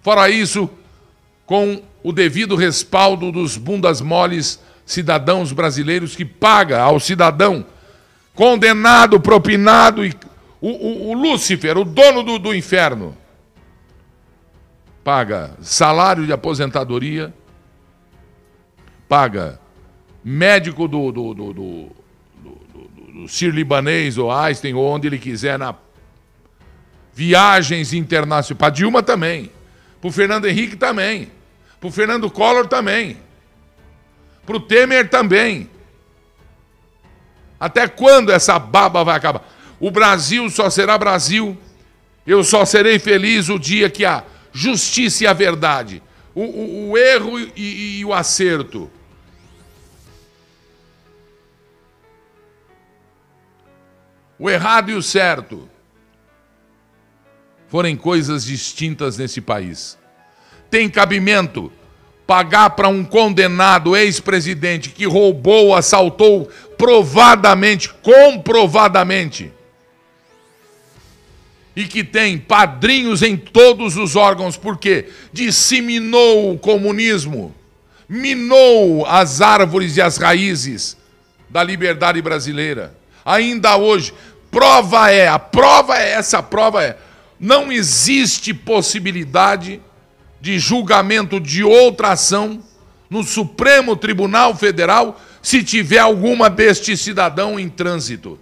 Fora 0.00 0.28
isso, 0.28 0.70
com 1.46 1.82
o 2.02 2.12
devido 2.12 2.54
respaldo 2.54 3.32
dos 3.32 3.56
bundas 3.56 4.00
moles 4.00 4.60
cidadãos 4.86 5.50
brasileiros 5.50 6.14
que 6.14 6.24
paga 6.24 6.80
ao 6.80 7.00
cidadão 7.00 7.66
condenado, 8.34 9.18
propinado 9.18 10.04
e 10.04 10.12
o, 10.60 10.68
o, 10.68 11.10
o 11.10 11.14
Lúcifer, 11.14 11.76
o 11.76 11.84
dono 11.84 12.22
do, 12.22 12.38
do 12.38 12.54
inferno, 12.54 13.16
paga 15.02 15.56
salário 15.60 16.26
de 16.26 16.32
aposentadoria, 16.32 17.34
paga 19.08 19.60
médico 20.22 20.88
do, 20.88 21.12
do, 21.12 21.34
do, 21.34 21.52
do, 21.52 21.90
do, 23.14 23.22
do 23.22 23.28
Sir 23.28 23.50
Libanês 23.54 24.18
ou 24.18 24.30
Einstein, 24.30 24.74
ou 24.74 24.84
onde 24.84 25.06
ele 25.06 25.18
quiser, 25.18 25.58
na 25.58 25.74
viagens 27.12 27.92
internacionais. 27.92 28.58
Para 28.58 28.70
Dilma 28.70 29.02
também. 29.02 29.50
Para 30.00 30.08
o 30.08 30.12
Fernando 30.12 30.46
Henrique 30.46 30.76
também. 30.76 31.30
Para 31.80 31.88
o 31.88 31.92
Fernando 31.92 32.28
Collor 32.30 32.66
também. 32.66 33.18
Para 34.44 34.56
o 34.56 34.60
Temer 34.60 35.08
também. 35.08 35.70
Até 37.58 37.86
quando 37.86 38.32
essa 38.32 38.58
baba 38.58 39.04
vai 39.04 39.16
acabar? 39.16 39.48
O 39.78 39.90
Brasil 39.90 40.50
só 40.50 40.68
será 40.68 40.98
Brasil. 40.98 41.56
Eu 42.26 42.42
só 42.42 42.64
serei 42.64 42.98
feliz 42.98 43.48
o 43.48 43.58
dia 43.58 43.88
que 43.88 44.04
a 44.04 44.24
justiça 44.52 45.24
e 45.24 45.26
a 45.26 45.32
verdade, 45.32 46.00
o, 46.34 46.42
o, 46.42 46.90
o 46.90 46.98
erro 46.98 47.38
e, 47.38 47.98
e 47.98 48.04
o 48.04 48.14
acerto. 48.14 48.90
O 54.38 54.50
errado 54.50 54.90
e 54.90 54.94
o 54.94 55.02
certo 55.02 55.68
forem 57.68 57.96
coisas 57.96 58.44
distintas 58.44 59.18
nesse 59.18 59.40
país 59.40 59.98
tem 60.70 60.90
cabimento 60.90 61.70
pagar 62.26 62.70
para 62.70 62.88
um 62.88 63.04
condenado 63.04 63.96
ex-presidente 63.96 64.90
que 64.90 65.04
roubou, 65.04 65.74
assaltou 65.74 66.50
provadamente, 66.76 67.92
comprovadamente, 68.02 69.52
e 71.76 71.84
que 71.84 72.02
tem 72.02 72.38
padrinhos 72.38 73.22
em 73.22 73.36
todos 73.36 73.96
os 73.96 74.16
órgãos, 74.16 74.56
porque 74.56 75.10
disseminou 75.32 76.52
o 76.52 76.58
comunismo, 76.58 77.54
minou 78.08 79.06
as 79.06 79.40
árvores 79.40 79.96
e 79.96 80.02
as 80.02 80.16
raízes 80.16 80.96
da 81.48 81.62
liberdade 81.62 82.20
brasileira. 82.20 82.96
Ainda 83.24 83.76
hoje, 83.76 84.12
prova 84.50 85.10
é, 85.10 85.26
a 85.26 85.38
prova 85.38 85.96
é 85.96 86.12
essa, 86.12 86.38
a 86.38 86.42
prova 86.42 86.82
é, 86.82 86.98
não 87.40 87.72
existe 87.72 88.52
possibilidade 88.52 89.80
de 90.40 90.58
julgamento 90.58 91.40
de 91.40 91.64
outra 91.64 92.12
ação 92.12 92.62
no 93.08 93.22
Supremo 93.22 93.96
Tribunal 93.96 94.54
Federal 94.54 95.20
se 95.42 95.62
tiver 95.62 95.98
alguma 95.98 96.50
deste 96.50 96.96
cidadão 96.96 97.58
em 97.58 97.68
trânsito. 97.68 98.38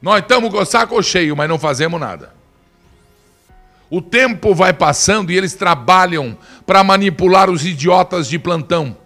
Nós 0.00 0.20
estamos 0.20 0.50
com 0.50 0.58
o 0.58 0.66
saco 0.66 1.02
cheio, 1.02 1.34
mas 1.34 1.48
não 1.48 1.58
fazemos 1.58 1.98
nada. 1.98 2.43
O 3.94 4.02
tempo 4.02 4.52
vai 4.56 4.72
passando 4.72 5.30
e 5.30 5.36
eles 5.36 5.54
trabalham 5.54 6.36
para 6.66 6.82
manipular 6.82 7.48
os 7.48 7.64
idiotas 7.64 8.26
de 8.26 8.40
plantão. 8.40 8.98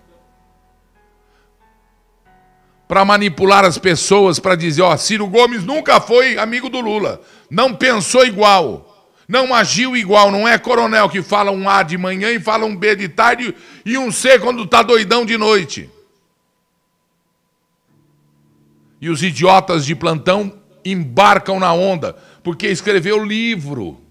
Para 2.88 3.04
manipular 3.04 3.66
as 3.66 3.76
pessoas, 3.76 4.38
para 4.38 4.54
dizer: 4.54 4.80
ó, 4.80 4.96
Ciro 4.96 5.26
Gomes 5.26 5.62
nunca 5.62 6.00
foi 6.00 6.38
amigo 6.38 6.70
do 6.70 6.80
Lula, 6.80 7.20
não 7.50 7.74
pensou 7.74 8.24
igual, 8.24 9.14
não 9.28 9.54
agiu 9.54 9.94
igual, 9.94 10.30
não 10.30 10.48
é 10.48 10.56
coronel 10.56 11.10
que 11.10 11.20
fala 11.20 11.50
um 11.50 11.68
A 11.68 11.82
de 11.82 11.98
manhã 11.98 12.30
e 12.30 12.40
fala 12.40 12.64
um 12.64 12.74
B 12.74 12.96
de 12.96 13.10
tarde 13.10 13.54
e 13.84 13.98
um 13.98 14.10
C 14.10 14.38
quando 14.38 14.62
está 14.62 14.82
doidão 14.82 15.26
de 15.26 15.36
noite. 15.36 15.90
E 19.02 19.10
os 19.10 19.22
idiotas 19.22 19.84
de 19.84 19.94
plantão 19.94 20.62
embarcam 20.82 21.60
na 21.60 21.74
onda, 21.74 22.16
porque 22.42 22.68
escreveu 22.68 23.22
livro. 23.22 24.07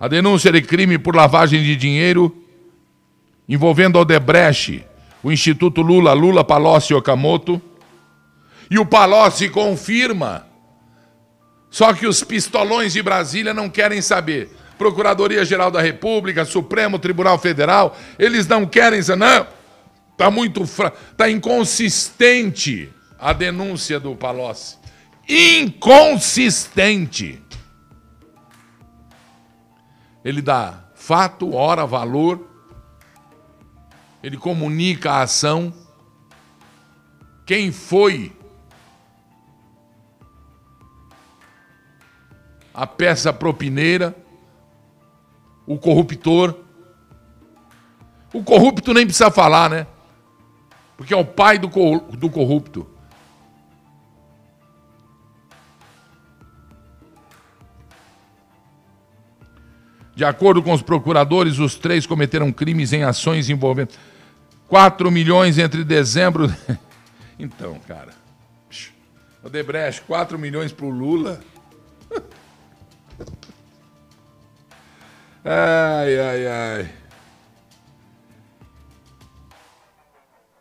A 0.00 0.08
denúncia 0.08 0.50
de 0.50 0.60
crime 0.62 0.98
por 0.98 1.14
lavagem 1.14 1.62
de 1.62 1.76
dinheiro 1.76 2.34
envolvendo 3.46 3.98
Odebrecht, 3.98 4.82
o 5.22 5.30
Instituto 5.30 5.82
Lula, 5.82 6.14
Lula, 6.14 6.42
Palocci 6.42 6.94
e 6.94 6.96
Okamoto. 6.96 7.60
E 8.70 8.78
o 8.78 8.86
Palocci 8.86 9.50
confirma. 9.50 10.46
Só 11.68 11.92
que 11.92 12.06
os 12.06 12.24
pistolões 12.24 12.94
de 12.94 13.02
Brasília 13.02 13.52
não 13.52 13.68
querem 13.68 14.00
saber. 14.00 14.48
Procuradoria-Geral 14.78 15.70
da 15.70 15.82
República, 15.82 16.46
Supremo 16.46 16.98
Tribunal 16.98 17.38
Federal, 17.38 17.94
eles 18.18 18.46
não 18.46 18.64
querem 18.64 19.00
dizer, 19.00 19.16
não, 19.16 19.46
está 20.12 20.30
muito 20.30 20.66
fra... 20.66 20.90
tá 21.14 21.30
inconsistente 21.30 22.88
a 23.18 23.34
denúncia 23.34 24.00
do 24.00 24.16
Palocci. 24.16 24.78
Inconsistente. 25.28 27.42
Ele 30.24 30.42
dá 30.42 30.84
fato, 30.94 31.54
hora, 31.54 31.86
valor, 31.86 32.46
ele 34.22 34.36
comunica 34.36 35.12
a 35.12 35.22
ação, 35.22 35.72
quem 37.46 37.72
foi 37.72 38.36
a 42.74 42.86
peça 42.86 43.32
propineira, 43.32 44.16
o 45.66 45.78
corruptor. 45.78 46.54
O 48.32 48.42
corrupto 48.42 48.92
nem 48.92 49.04
precisa 49.04 49.30
falar, 49.30 49.70
né? 49.70 49.86
Porque 50.96 51.14
é 51.14 51.16
o 51.16 51.24
pai 51.24 51.58
do, 51.58 51.68
do 51.68 52.30
corrupto. 52.30 52.89
De 60.20 60.24
acordo 60.26 60.62
com 60.62 60.74
os 60.74 60.82
procuradores, 60.82 61.58
os 61.58 61.76
três 61.76 62.04
cometeram 62.04 62.52
crimes 62.52 62.92
em 62.92 63.04
ações 63.04 63.48
envolvendo 63.48 63.94
4 64.68 65.10
milhões 65.10 65.56
entre 65.56 65.82
dezembro. 65.82 66.54
então, 67.40 67.80
cara. 67.88 68.12
O 69.42 69.48
Debrecht, 69.48 70.02
4 70.02 70.38
milhões 70.38 70.72
para 70.72 70.84
o 70.84 70.90
Lula. 70.90 71.40
Ai, 75.42 76.18
ai, 76.20 76.46
ai. 76.46 76.90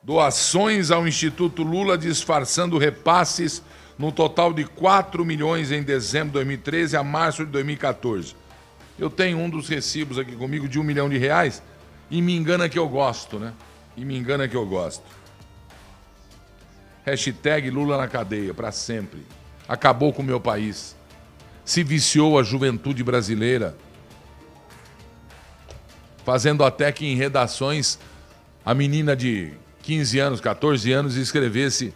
Doações 0.01 0.89
ao 0.89 1.05
Instituto 1.05 1.63
Lula 1.63 1.97
disfarçando 1.97 2.77
repasses 2.77 3.61
no 3.97 4.09
total 4.09 4.53
de 4.53 4.63
4 4.63 5.25
milhões 5.25 5.69
em 5.69 5.83
dezembro 5.83 6.29
de 6.29 6.33
2013 6.35 6.95
a 6.95 7.03
março 7.03 7.45
de 7.45 7.51
2014. 7.51 8.39
Eu 8.99 9.09
tenho 9.09 9.37
um 9.37 9.49
dos 9.49 9.69
recibos 9.69 10.19
aqui 10.19 10.35
comigo 10.35 10.67
de 10.67 10.77
um 10.77 10.83
milhão 10.83 11.09
de 11.09 11.17
reais 11.17 11.63
e 12.11 12.21
me 12.21 12.35
engana 12.35 12.67
que 12.67 12.77
eu 12.77 12.87
gosto, 12.87 13.39
né? 13.39 13.53
E 13.95 14.03
me 14.03 14.17
engana 14.17 14.47
que 14.47 14.55
eu 14.55 14.65
gosto. 14.65 15.05
Hashtag 17.05 17.69
Lula 17.69 17.97
na 17.97 18.07
cadeia, 18.07 18.53
para 18.53 18.71
sempre. 18.71 19.25
Acabou 19.67 20.11
com 20.11 20.21
o 20.21 20.25
meu 20.25 20.39
país. 20.39 20.95
Se 21.63 21.83
viciou 21.83 22.37
a 22.37 22.43
juventude 22.43 23.03
brasileira 23.03 23.77
fazendo 26.25 26.63
até 26.63 26.91
que 26.91 27.07
em 27.07 27.15
redações 27.15 27.97
a 28.65 28.73
menina 28.73 29.15
de 29.15 29.53
15 29.81 30.19
anos, 30.19 30.41
14 30.41 30.91
anos 30.91 31.15
escrevesse 31.15 31.93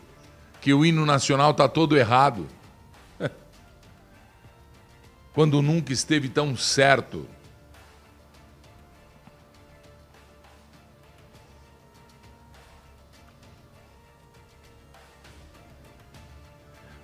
que 0.62 0.74
o 0.74 0.86
hino 0.86 1.06
nacional 1.06 1.52
está 1.52 1.68
todo 1.68 1.98
errado. 1.98 2.48
Quando 5.34 5.62
nunca 5.62 5.92
esteve 5.92 6.30
tão 6.30 6.56
certo. 6.56 7.28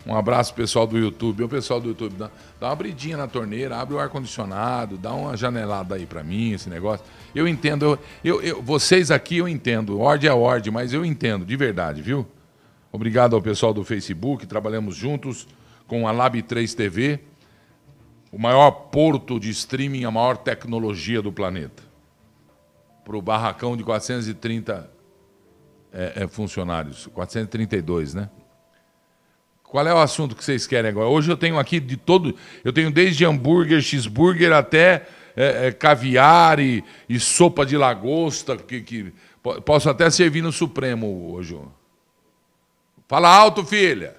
Um 0.06 0.16
abraço 0.16 0.54
pessoal 0.54 0.88
do 0.88 0.98
YouTube. 0.98 1.44
O 1.44 1.50
pessoal 1.50 1.80
do 1.80 1.90
YouTube, 1.90 2.16
dá, 2.16 2.32
dá 2.60 2.68
uma 2.68 2.74
abridinha 2.74 3.18
na 3.18 3.28
torneira, 3.28 3.78
abre 3.78 3.94
o 3.94 4.00
ar-condicionado, 4.00 4.98
dá 4.98 5.14
uma 5.14 5.36
janelada 5.36 5.96
aí 5.96 6.06
para 6.06 6.24
mim, 6.24 6.54
esse 6.54 6.70
negócio. 6.70 7.06
Eu 7.36 7.48
entendo, 7.48 7.98
eu, 8.24 8.42
eu, 8.42 8.62
vocês 8.62 9.12
aqui 9.12 9.38
eu 9.38 9.48
entendo, 9.48 10.00
ordem 10.00 10.28
é 10.30 10.34
ordem, 10.34 10.74
mas 10.74 10.94
eu 10.94 11.06
entendo, 11.06 11.46
de 11.46 11.56
verdade, 11.56 12.02
viu? 12.02 12.28
Obrigado 12.92 13.36
ao 13.36 13.42
pessoal 13.42 13.72
do 13.72 13.84
Facebook, 13.84 14.48
trabalhamos 14.48 14.96
juntos 14.96 15.48
com 15.86 16.08
a 16.08 16.12
Lab 16.12 16.42
3 16.42 16.74
TV, 16.74 17.20
o 18.32 18.38
maior 18.38 18.72
porto 18.72 19.40
de 19.40 19.50
streaming, 19.50 20.06
a 20.06 20.12
maior 20.12 20.38
tecnologia 20.38 21.22
do 21.22 21.32
planeta. 21.32 21.84
Para 23.04 23.18
o 23.18 23.22
barracão 23.22 23.76
de 23.76 23.84
430 23.84 24.90
é, 25.92 26.24
é, 26.24 26.28
funcionários, 26.28 27.08
432, 27.08 28.14
né? 28.14 28.30
Qual 29.64 29.88
é 29.88 29.94
o 29.94 30.00
assunto 30.00 30.36
que 30.36 30.44
vocês 30.44 30.66
querem 30.66 30.90
agora? 30.90 31.08
Hoje 31.08 31.32
eu 31.32 31.38
tenho 31.38 31.60
aqui 31.60 31.80
de 31.80 31.96
todo. 31.96 32.36
Eu 32.64 32.74
tenho 32.74 32.90
desde 32.90 33.24
hambúrguer, 33.24 33.82
cheeseburger 33.82 34.52
até 34.52 35.06
é, 35.36 35.68
é, 35.68 35.72
caviar 35.72 36.60
e, 36.60 36.84
e, 37.08 37.20
sopa 37.20 37.64
de 37.66 37.78
lagosta. 37.78 38.58
Que, 38.58 38.82
que, 38.82 39.14
posso 39.64 39.88
até 39.88 40.10
servir 40.10 40.42
no 40.42 40.52
Supremo 40.52 41.32
hoje. 41.34 41.56
Fala 43.08 43.30
alto, 43.30 43.64
filha. 43.64 44.16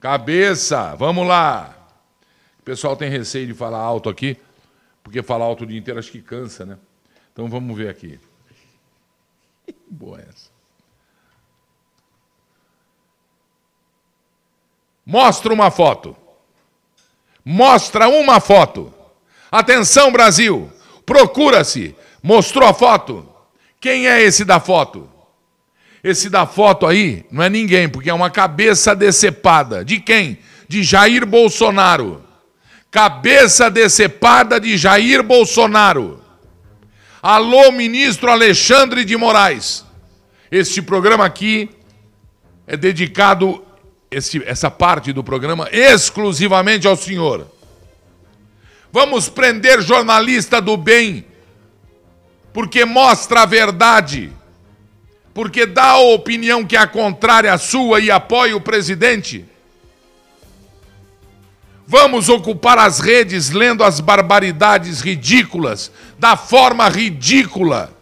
Cabeça, 0.00 0.96
vamos 0.96 1.26
lá. 1.26 1.83
O 2.64 2.70
pessoal 2.74 2.96
tem 2.96 3.10
receio 3.10 3.46
de 3.46 3.52
falar 3.52 3.76
alto 3.76 4.08
aqui, 4.08 4.38
porque 5.02 5.22
falar 5.22 5.44
alto 5.44 5.64
o 5.64 5.66
dia 5.66 5.78
inteiro 5.78 6.00
acho 6.00 6.10
que 6.10 6.22
cansa, 6.22 6.64
né? 6.64 6.78
Então 7.30 7.46
vamos 7.46 7.76
ver 7.76 7.90
aqui. 7.90 8.18
Boa 9.86 10.18
essa. 10.18 10.48
Mostra 15.04 15.52
uma 15.52 15.70
foto. 15.70 16.16
Mostra 17.44 18.08
uma 18.08 18.40
foto. 18.40 18.94
Atenção, 19.52 20.10
Brasil. 20.10 20.72
Procura-se. 21.04 21.94
Mostrou 22.22 22.66
a 22.66 22.72
foto. 22.72 23.28
Quem 23.78 24.08
é 24.08 24.22
esse 24.22 24.42
da 24.42 24.58
foto? 24.58 25.06
Esse 26.02 26.30
da 26.30 26.46
foto 26.46 26.86
aí 26.86 27.26
não 27.30 27.42
é 27.42 27.50
ninguém, 27.50 27.90
porque 27.90 28.08
é 28.08 28.14
uma 28.14 28.30
cabeça 28.30 28.96
decepada. 28.96 29.84
De 29.84 30.00
quem? 30.00 30.38
De 30.66 30.82
Jair 30.82 31.26
Bolsonaro. 31.26 32.23
Cabeça 32.94 33.68
decepada 33.68 34.60
de 34.60 34.76
Jair 34.76 35.20
Bolsonaro. 35.20 36.22
Alô, 37.20 37.72
ministro 37.72 38.30
Alexandre 38.30 39.04
de 39.04 39.16
Moraes. 39.16 39.84
Este 40.48 40.80
programa 40.80 41.24
aqui 41.24 41.68
é 42.68 42.76
dedicado 42.76 43.64
esse, 44.08 44.40
essa 44.46 44.70
parte 44.70 45.12
do 45.12 45.24
programa 45.24 45.68
exclusivamente 45.72 46.86
ao 46.86 46.94
senhor. 46.94 47.48
Vamos 48.92 49.28
prender 49.28 49.82
jornalista 49.82 50.60
do 50.62 50.76
bem 50.76 51.26
porque 52.52 52.84
mostra 52.84 53.42
a 53.42 53.44
verdade, 53.44 54.30
porque 55.34 55.66
dá 55.66 55.88
a 55.90 55.98
opinião 55.98 56.64
que 56.64 56.76
é 56.76 56.86
contrária 56.86 57.52
à 57.52 57.58
sua 57.58 57.98
e 57.98 58.08
apoia 58.08 58.56
o 58.56 58.60
presidente. 58.60 59.44
Vamos 61.86 62.28
ocupar 62.28 62.78
as 62.78 62.98
redes 62.98 63.50
lendo 63.50 63.84
as 63.84 64.00
barbaridades 64.00 65.00
ridículas, 65.00 65.92
da 66.18 66.36
forma 66.36 66.88
ridícula 66.88 67.94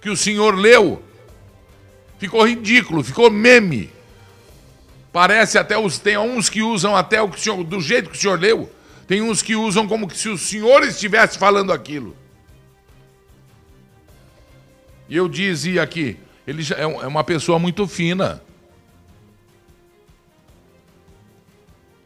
que 0.00 0.08
o 0.08 0.16
senhor 0.16 0.54
leu. 0.54 1.02
Ficou 2.18 2.46
ridículo, 2.46 3.02
ficou 3.02 3.30
meme. 3.30 3.90
Parece 5.12 5.58
até 5.58 5.76
os. 5.76 5.98
Tem 5.98 6.16
uns 6.16 6.48
que 6.48 6.62
usam 6.62 6.94
até 6.94 7.20
o 7.20 7.28
que 7.28 7.38
o 7.38 7.40
senhor, 7.40 7.64
do 7.64 7.80
jeito 7.80 8.10
que 8.10 8.16
o 8.16 8.20
senhor 8.20 8.38
leu. 8.38 8.70
Tem 9.08 9.20
uns 9.20 9.42
que 9.42 9.56
usam 9.56 9.88
como 9.88 10.08
se 10.14 10.28
o 10.28 10.38
senhor 10.38 10.84
estivesse 10.84 11.36
falando 11.36 11.72
aquilo. 11.72 12.16
E 15.08 15.16
eu 15.16 15.28
dizia 15.28 15.82
aqui, 15.82 16.16
ele 16.46 16.62
é, 16.72 16.82
é 16.82 17.06
uma 17.06 17.24
pessoa 17.24 17.58
muito 17.58 17.88
fina. 17.88 18.40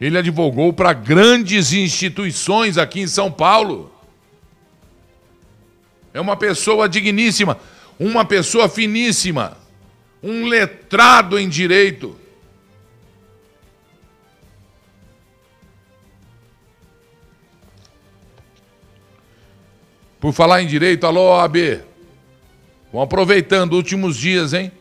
Ele 0.00 0.18
advogou 0.18 0.72
para 0.72 0.92
grandes 0.92 1.72
instituições 1.72 2.76
aqui 2.76 3.00
em 3.00 3.06
São 3.06 3.30
Paulo. 3.30 3.92
É 6.12 6.20
uma 6.20 6.36
pessoa 6.36 6.88
digníssima, 6.88 7.58
uma 7.98 8.24
pessoa 8.24 8.68
finíssima, 8.68 9.56
um 10.22 10.46
letrado 10.46 11.38
em 11.38 11.48
direito. 11.48 12.18
Por 20.20 20.32
falar 20.32 20.62
em 20.62 20.66
direito, 20.66 21.06
alô, 21.06 21.36
OAB. 21.36 21.82
Vão 22.92 23.02
aproveitando 23.02 23.74
últimos 23.74 24.16
dias, 24.16 24.52
hein? 24.54 24.72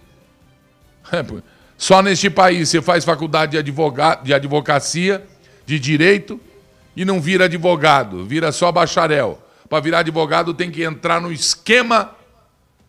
Só 1.84 2.02
neste 2.02 2.30
país 2.30 2.70
você 2.70 2.82
faz 2.82 3.04
faculdade 3.04 3.52
de, 3.52 3.58
advoga... 3.58 4.16
de 4.16 4.34
advocacia, 4.34 5.28
de 5.66 5.78
direito, 5.78 6.40
e 6.96 7.04
não 7.04 7.20
vira 7.20 7.44
advogado, 7.44 8.26
vira 8.26 8.54
só 8.54 8.72
bacharel. 8.72 9.46
Para 9.68 9.82
virar 9.82 10.00
advogado 10.00 10.54
tem 10.54 10.72
que 10.72 10.82
entrar 10.82 11.20
no 11.20 11.30
esquema 11.30 12.16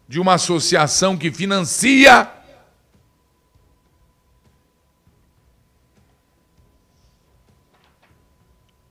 de 0.07 0.21
uma 0.21 0.35
associação 0.35 1.17
que 1.17 1.33
financia 1.33 2.31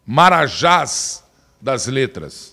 Marajás 0.05 1.23
das 1.61 1.87
letras. 1.87 2.52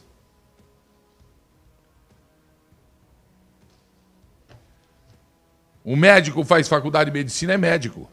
O 5.85 5.97
médico 5.97 6.45
faz 6.45 6.69
faculdade 6.69 7.11
de 7.11 7.19
medicina, 7.19 7.55
é 7.55 7.59
médico. 7.59 8.11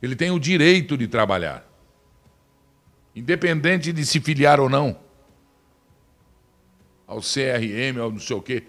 Ele 0.00 0.14
tem 0.14 0.30
o 0.30 0.38
direito 0.38 0.96
de 0.96 1.08
trabalhar. 1.08 1.66
Independente 3.14 3.92
de 3.92 4.04
se 4.04 4.20
filiar 4.20 4.60
ou 4.60 4.68
não. 4.68 4.98
Ao 7.06 7.20
CRM, 7.20 8.00
ao 8.00 8.10
não 8.12 8.20
sei 8.20 8.36
o 8.36 8.42
quê. 8.42 8.64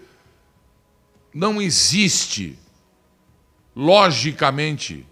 Não 1.32 1.60
existe, 1.60 2.58
logicamente, 3.76 5.06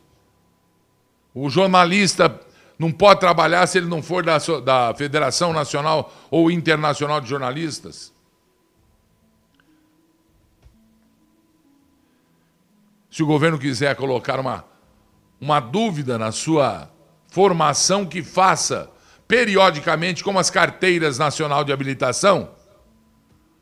o 1.34 1.50
jornalista 1.50 2.40
não 2.78 2.90
pode 2.90 3.20
trabalhar 3.20 3.66
se 3.66 3.78
ele 3.78 3.86
não 3.86 4.02
for 4.02 4.24
da, 4.24 4.38
da 4.64 4.94
Federação 4.94 5.52
Nacional 5.52 6.12
ou 6.30 6.50
Internacional 6.50 7.20
de 7.20 7.28
Jornalistas. 7.28 8.15
Se 13.16 13.22
o 13.22 13.26
governo 13.26 13.58
quiser 13.58 13.96
colocar 13.96 14.38
uma, 14.38 14.62
uma 15.40 15.58
dúvida 15.58 16.18
na 16.18 16.30
sua 16.32 16.90
formação, 17.28 18.04
que 18.04 18.22
faça 18.22 18.90
periodicamente, 19.26 20.22
como 20.22 20.38
as 20.38 20.50
carteiras 20.50 21.16
nacional 21.16 21.64
de 21.64 21.72
habilitação, 21.72 22.50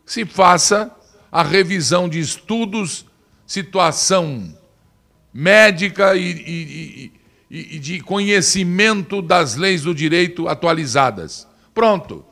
se 0.05 0.25
faça 0.25 0.93
a 1.31 1.45
revisão 1.45 2.09
de 2.09 2.19
estudos, 2.19 3.07
situação 3.47 4.59
médica 5.33 6.17
e, 6.17 6.33
e, 6.33 7.13
e, 7.49 7.77
e 7.77 7.79
de 7.79 8.01
conhecimento 8.01 9.23
das 9.23 9.55
leis 9.55 9.83
do 9.83 9.95
direito 9.95 10.49
atualizadas. 10.49 11.47
Pronto. 11.73 12.27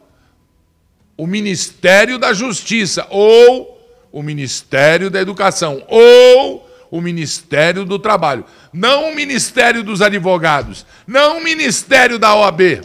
O 1.16 1.28
Ministério 1.28 2.18
da 2.18 2.32
Justiça 2.32 3.06
ou 3.10 3.80
o 4.10 4.24
Ministério 4.24 5.08
da 5.08 5.20
Educação 5.20 5.84
ou 5.86 6.71
o 6.92 7.00
Ministério 7.00 7.86
do 7.86 7.98
Trabalho, 7.98 8.44
não 8.70 9.08
o 9.08 9.14
Ministério 9.14 9.82
dos 9.82 10.02
Advogados, 10.02 10.84
não 11.06 11.38
o 11.38 11.42
Ministério 11.42 12.18
da 12.18 12.34
OAB. 12.34 12.82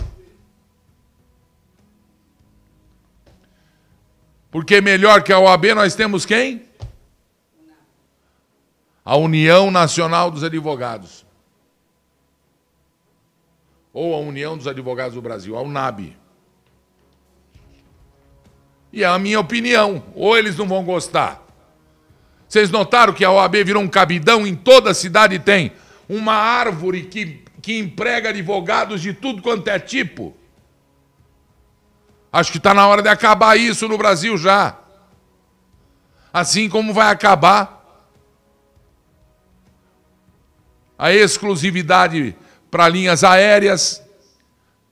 Porque 4.50 4.80
melhor 4.80 5.22
que 5.24 5.34
a 5.34 5.40
OAB 5.40 5.66
nós 5.76 5.94
temos 5.94 6.26
quem? 6.26 6.66
A 9.04 9.18
União 9.18 9.70
Nacional 9.70 10.32
dos 10.32 10.42
Advogados. 10.42 11.26
Ou 13.92 14.16
a 14.16 14.20
União 14.20 14.56
dos 14.56 14.68
Advogados 14.68 15.16
do 15.16 15.22
Brasil, 15.22 15.58
a 15.58 15.62
UNAB. 15.62 16.16
E 18.94 19.04
é 19.04 19.06
a 19.06 19.20
minha 19.20 19.40
opinião. 19.42 20.02
Ou 20.16 20.38
eles 20.38 20.56
não 20.56 20.66
vão 20.66 20.86
gostar 20.86 21.46
vocês 22.48 22.70
notaram 22.70 23.14
que 23.14 23.26
a 23.26 23.32
OAB 23.32 23.56
virou 23.64 23.84
um 23.84 23.88
cabidão 23.88 24.48
em 24.48 24.56
toda 24.56 24.92
a 24.92 24.94
cidade 24.94 25.38
tem 25.40 25.74
uma 26.08 26.34
árvore 26.34 27.04
que, 27.04 27.44
que 27.62 27.78
emprega 27.78 28.30
advogados 28.30 29.02
de 29.02 29.14
tudo 29.14 29.42
quanto 29.42 29.68
é 29.68 29.78
tipo. 29.78 30.36
Acho 32.32 32.52
que 32.52 32.58
está 32.58 32.74
na 32.74 32.88
hora 32.88 33.02
de 33.02 33.10
acabar 33.10 33.58
isso 33.58 33.88
no 33.88 33.98
Brasil 33.98 34.38
já. 34.38 34.78
Assim 36.32 36.70
como 36.70 36.94
vai 36.94 37.12
acabar 37.12 37.78
a 40.98 41.12
exclusividade 41.12 42.36
para 42.72 42.88
linhas 42.88 43.24
aéreas. 43.24 44.04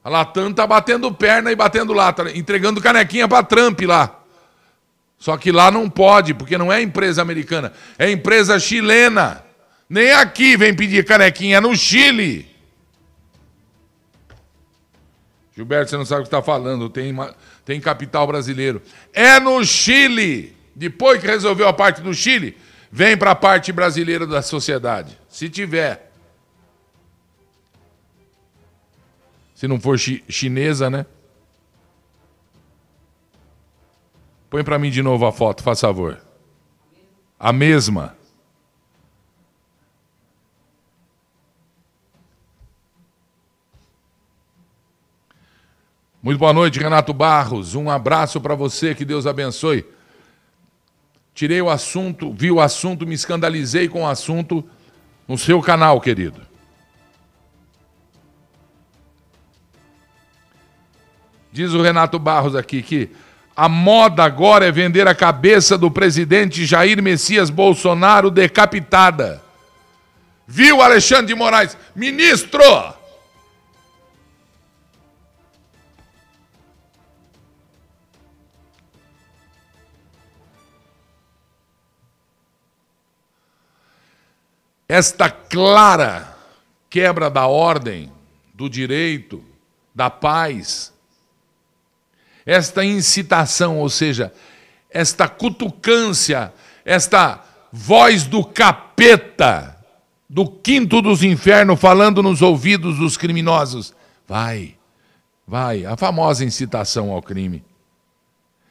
A 0.04 0.10
Latam 0.10 0.50
está 0.50 0.68
batendo 0.68 1.12
perna 1.12 1.52
e 1.52 1.56
batendo 1.56 1.94
lata, 1.94 2.30
entregando 2.38 2.82
canequinha 2.82 3.28
para 3.28 3.44
Trump 3.44 3.82
lá. 3.82 4.25
Só 5.18 5.38
que 5.38 5.52
lá 5.52 5.72
não 5.72 5.90
pode, 5.90 6.34
porque 6.34 6.58
não 6.58 6.72
é 6.72 6.82
empresa 6.82 7.22
americana, 7.22 7.74
é 7.98 8.12
empresa 8.12 8.60
chilena. 8.60 9.44
Nem 9.90 10.12
aqui 10.12 10.58
vem 10.58 10.76
pedir 10.76 11.06
canequinha, 11.06 11.58
é 11.58 11.62
no 11.62 11.76
Chile. 11.76 12.54
Gilberto, 15.56 15.90
você 15.90 15.98
não 15.98 16.06
sabe 16.06 16.22
o 16.22 16.24
que 16.24 16.28
está 16.28 16.42
falando, 16.42 16.90
tem, 16.90 17.16
tem 17.64 17.80
capital 17.80 18.28
brasileiro. 18.28 18.82
É 19.14 19.40
no 19.40 19.64
Chile. 19.64 20.56
Depois 20.76 21.22
que 21.22 21.28
resolveu 21.28 21.68
a 21.68 21.74
parte 21.74 22.02
do 22.02 22.14
Chile, 22.14 22.58
vem 22.92 23.16
para 23.16 23.32
a 23.32 23.36
parte 23.36 23.72
brasileira 23.72 24.28
da 24.28 24.42
sociedade. 24.42 25.18
Se 25.30 25.48
tiver. 25.48 26.12
Se 29.54 29.68
não 29.68 29.80
for 29.80 29.98
chi 29.98 30.22
chinesa, 30.28 30.90
né? 30.90 31.06
Põe 34.56 34.64
para 34.64 34.80
mim 34.80 34.90
de 34.90 35.04
novo 35.04 35.26
a 35.26 35.34
foto, 35.34 35.62
faz 35.62 35.82
favor. 35.82 36.18
A 37.38 37.52
mesma. 37.52 38.16
Muito 46.24 46.40
boa 46.40 46.54
noite, 46.54 46.80
Renato 46.80 47.14
Barros. 47.14 47.76
Um 47.76 47.90
abraço 47.90 48.40
para 48.40 48.56
você, 48.56 48.96
que 48.96 49.04
Deus 49.04 49.28
abençoe. 49.28 49.86
Tirei 51.34 51.62
o 51.62 51.70
assunto, 51.70 52.32
vi 52.32 52.50
o 52.50 52.62
assunto, 52.62 53.06
me 53.06 53.14
escandalizei 53.14 53.90
com 53.90 54.04
o 54.04 54.08
assunto 54.08 54.64
no 55.28 55.38
seu 55.38 55.62
canal, 55.62 56.00
querido. 56.00 56.40
Diz 61.52 61.74
o 61.74 61.82
Renato 61.82 62.18
Barros 62.18 62.56
aqui 62.56 62.82
que 62.82 63.12
a 63.56 63.70
moda 63.70 64.24
agora 64.24 64.66
é 64.66 64.72
vender 64.72 65.08
a 65.08 65.16
cabeça 65.16 65.78
do 65.78 65.90
presidente 65.90 66.66
Jair 66.66 67.02
Messias 67.02 67.50
Bolsonaro 67.50 68.30
decapitada. 68.30 69.42
Viu, 70.46 70.82
Alexandre 70.82 71.28
de 71.28 71.36
Moraes? 71.36 71.78
Ministro! 71.96 72.62
Esta 84.88 85.32
clara 85.32 86.38
quebra 86.90 87.30
da 87.30 87.48
ordem, 87.48 88.12
do 88.54 88.70
direito, 88.70 89.44
da 89.96 90.10
paz, 90.10 90.94
esta 92.46 92.86
incitação, 92.86 93.80
ou 93.80 93.90
seja, 93.90 94.32
esta 94.90 95.28
cutucância, 95.28 96.54
esta 96.86 97.44
voz 97.72 98.26
do 98.26 98.44
capeta, 98.44 99.76
do 100.30 100.48
quinto 100.48 101.02
dos 101.02 101.24
infernos, 101.24 101.80
falando 101.80 102.22
nos 102.22 102.42
ouvidos 102.42 102.98
dos 102.98 103.18
criminosos. 103.18 103.94
Vai, 104.28 104.76
vai, 105.48 105.86
a 105.86 105.98
famosa 105.98 106.46
incitação 106.46 107.12
ao 107.12 107.22
crime. 107.22 107.64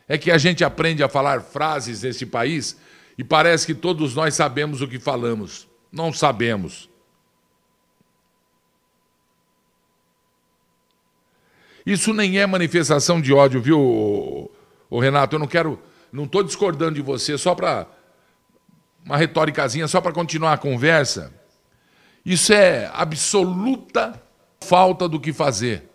É 0.08 0.16
que 0.16 0.30
a 0.30 0.38
gente 0.38 0.64
aprende 0.64 1.02
a 1.02 1.08
falar 1.08 1.42
frases 1.42 2.02
nesse 2.02 2.26
país 2.26 2.76
e 3.16 3.24
parece 3.24 3.66
que 3.66 3.74
todos 3.74 4.14
nós 4.14 4.34
sabemos 4.34 4.80
o 4.82 4.88
que 4.88 4.98
falamos. 4.98 5.68
Não 5.90 6.12
sabemos. 6.12 6.88
Isso 11.85 12.14
nem 12.14 12.38
é 12.38 12.47
manifestação 12.47 13.20
de 13.20 13.33
ódio, 13.33 13.61
viu, 13.61 14.51
o 14.90 15.01
Renato? 15.01 15.37
Eu 15.37 15.40
não 15.40 15.47
quero, 15.47 15.79
não 16.12 16.25
estou 16.25 16.42
discordando 16.42 16.94
de 16.94 17.03
você, 17.03 17.37
só 17.37 17.55
para 17.55 17.87
uma 19.05 19.16
retóricazinha, 19.16 19.87
só 19.87 20.01
para 20.01 20.12
continuar 20.12 20.55
a 20.55 20.59
conversa. 20.59 21.33
Isso 22.25 22.53
é 22.53 22.90
absoluta 22.94 24.20
falta 24.61 25.07
do 25.09 25.20
que 25.20 25.33
fazer. 25.33 25.90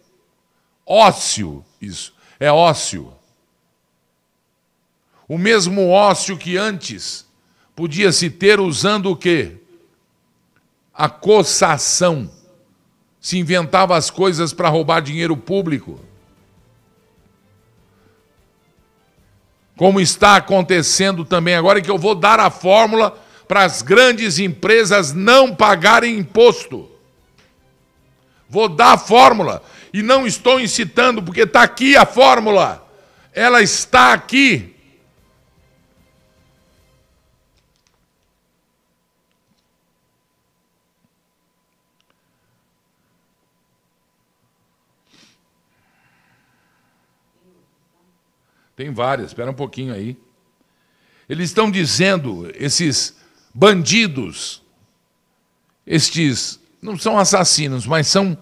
Ócio, 0.85 1.65
isso. 1.81 2.13
É 2.39 2.51
ócio. 2.51 3.13
O 5.27 5.37
mesmo 5.37 5.89
ócio 5.89 6.37
que 6.37 6.55
antes 6.55 7.27
podia 7.75 8.11
se 8.11 8.29
ter 8.29 8.59
usando 8.59 9.11
o 9.11 9.15
quê? 9.15 9.57
A 10.93 11.09
coçação 11.09 12.29
se 13.19 13.37
inventava 13.37 13.97
as 13.97 14.09
coisas 14.09 14.53
para 14.53 14.69
roubar 14.69 15.01
dinheiro 15.01 15.35
público. 15.35 15.99
Como 19.75 19.99
está 19.99 20.35
acontecendo 20.35 21.23
também 21.23 21.55
agora, 21.55 21.81
que 21.81 21.89
eu 21.89 21.97
vou 21.97 22.15
dar 22.15 22.39
a 22.39 22.49
fórmula 22.49 23.17
para 23.47 23.63
as 23.63 23.81
grandes 23.81 24.37
empresas 24.37 25.13
não 25.13 25.55
pagarem 25.55 26.17
imposto. 26.17 26.89
Vou 28.49 28.67
dar 28.67 28.93
a 28.93 28.97
fórmula. 28.97 29.63
E 29.93 30.01
não 30.01 30.27
estou 30.27 30.59
incitando, 30.59 31.23
porque 31.23 31.41
está 31.41 31.63
aqui 31.63 31.95
a 31.95 32.05
fórmula. 32.05 32.85
Ela 33.33 33.61
está 33.61 34.13
aqui. 34.13 34.75
Tem 48.79 48.93
várias, 48.93 49.31
espera 49.31 49.51
um 49.51 49.53
pouquinho 49.53 49.93
aí. 49.93 50.15
Eles 51.27 51.49
estão 51.49 51.69
dizendo, 51.69 52.49
esses 52.55 53.13
bandidos, 53.53 54.63
estes 55.85 56.61
não 56.81 56.97
são 56.97 57.19
assassinos, 57.19 57.85
mas 57.85 58.07
são 58.07 58.37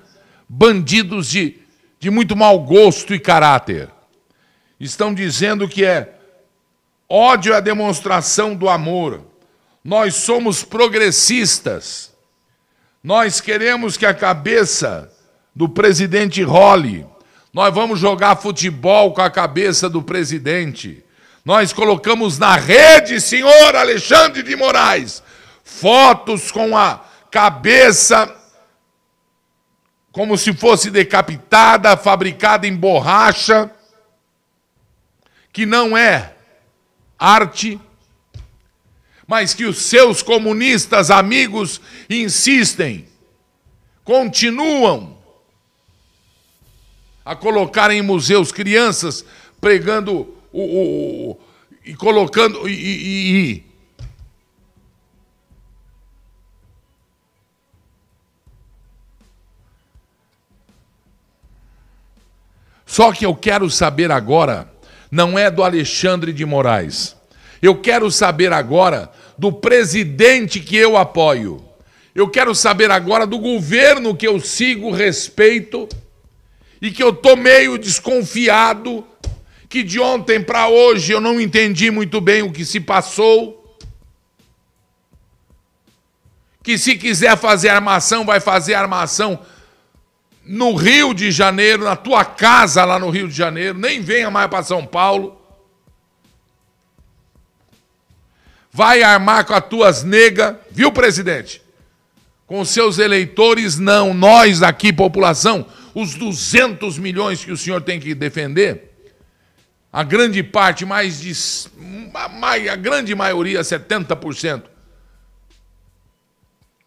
bandidos 0.47 1.28
de, 1.28 1.58
de 2.00 2.12
muito 2.12 2.36
mau 2.36 2.63
gosto 2.63 3.15
e 3.15 3.19
caráter. 3.19 3.89
Estão 4.80 5.12
dizendo 5.12 5.67
que 5.67 5.84
é 5.84 6.19
ódio 7.10 7.54
é 7.54 7.58
a 7.58 7.60
demonstração 7.60 8.56
do 8.56 8.69
amor. 8.69 9.26
Nós 9.84 10.13
somos 10.13 10.63
progressistas. 10.63 12.15
Nós 13.04 13.41
queremos 13.41 13.97
que 13.97 14.06
a 14.06 14.13
cabeça 14.13 15.12
do 15.56 15.67
presidente 15.67 16.43
role. 16.43 17.08
Nós 17.58 17.74
vamos 17.74 18.00
jogar 18.00 18.36
futebol 18.36 19.15
com 19.15 19.22
a 19.24 19.32
cabeça 19.32 19.89
do 19.89 20.00
presidente. 20.04 21.04
Nós 21.43 21.74
colocamos 21.74 22.38
na 22.38 22.56
rede, 22.56 23.20
senhor 23.20 23.76
Alexandre 23.76 24.43
de 24.43 24.56
Moraes, 24.56 25.24
fotos 25.63 26.52
com 26.52 26.78
a 26.78 27.04
cabeça 27.32 28.32
como 30.12 30.38
se 30.38 30.54
fosse 30.54 30.91
decapitada, 30.91 31.98
fabricada 31.98 32.67
em 32.67 32.76
borracha, 32.76 33.72
que 35.52 35.65
não 35.65 35.98
é 35.98 36.36
arte, 37.17 37.82
mas 39.26 39.56
que 39.56 39.65
os 39.65 39.82
seus 39.82 40.22
comunistas 40.22 41.10
amigos 41.10 41.82
insistem, 42.08 43.08
continuam 44.04 45.17
a 47.28 47.36
colocar 47.36 47.92
em 47.92 48.02
museus 48.02 48.54
crianças 48.54 49.26
pregando 49.60 50.34
o, 50.52 50.62
o, 50.62 51.32
o 51.32 51.40
e 51.86 51.94
colocando 51.94 52.68
e, 52.70 52.74
e, 52.74 53.52
e, 53.52 53.68
Só 62.86 63.12
que 63.12 63.26
eu 63.26 63.36
quero 63.36 63.70
saber 63.70 64.10
agora, 64.10 64.72
não 65.12 65.38
é 65.38 65.52
do 65.52 65.62
Alexandre 65.62 66.32
de 66.32 66.46
Moraes. 66.46 67.16
Eu 67.62 67.80
quero 67.80 68.10
saber 68.10 68.54
agora 68.54 69.12
do 69.38 69.52
presidente 69.52 70.62
que 70.62 70.78
eu 70.78 70.96
apoio. 70.96 71.63
Eu 72.16 72.30
quero 72.30 72.56
saber 72.56 72.90
agora 72.90 73.28
do 73.28 73.38
governo 73.38 74.16
que 74.16 74.26
eu 74.26 74.40
sigo, 74.40 74.90
respeito 74.90 75.88
e 76.82 76.92
que 76.92 77.02
eu 77.02 77.13
tô 77.13 77.36
meio 77.36 77.78
desconfiado, 77.78 79.06
que 79.68 79.84
de 79.84 80.00
ontem 80.00 80.42
para 80.42 80.68
hoje 80.68 81.12
eu 81.12 81.20
não 81.20 81.42
entendi 81.42 81.92
muito 81.92 82.22
bem 82.22 82.42
o 82.42 82.52
que 82.52 82.63
se 82.63 82.80
passou. 82.80 83.78
Que 86.63 86.78
se 86.78 86.96
quiser 86.96 87.38
fazer 87.38 87.70
armação, 87.70 88.26
vai 88.26 88.40
fazer 88.40 88.74
armação 88.74 89.40
no 90.48 90.76
Rio 90.76 91.13
de 91.13 91.30
Janeiro, 91.32 91.84
na 91.84 91.96
tua 91.96 92.24
casa 92.24 92.86
lá 92.86 92.98
no 92.98 93.10
Rio 93.10 93.28
de 93.28 93.36
Janeiro, 93.36 93.78
nem 93.78 94.02
venha 94.02 94.32
mais 94.32 94.50
para 94.50 94.63
São 94.63 94.86
Paulo. 94.86 95.42
Vai 98.72 99.02
armar 99.02 99.44
com 99.44 99.54
as 99.54 99.66
tuas 99.68 100.04
negas, 100.04 100.56
viu, 100.72 100.92
presidente? 100.92 101.62
Com 102.46 102.63
seus 102.63 102.98
eleitores, 102.98 103.78
não. 103.78 104.13
Nós 104.13 104.62
aqui, 104.62 104.94
população, 104.94 105.66
os 106.00 106.14
200 106.14 107.00
milhões 107.00 107.44
que 107.44 107.52
o 107.52 107.58
senhor 107.58 107.82
tem 107.82 108.00
que 108.00 108.14
defender, 108.14 108.94
a 109.92 110.04
grande 110.04 110.44
parte, 110.44 110.86
mais 110.86 111.20
de. 111.20 111.34
A 112.14 112.76
grande 112.76 113.16
maioria, 113.16 113.62
70%, 113.62 114.64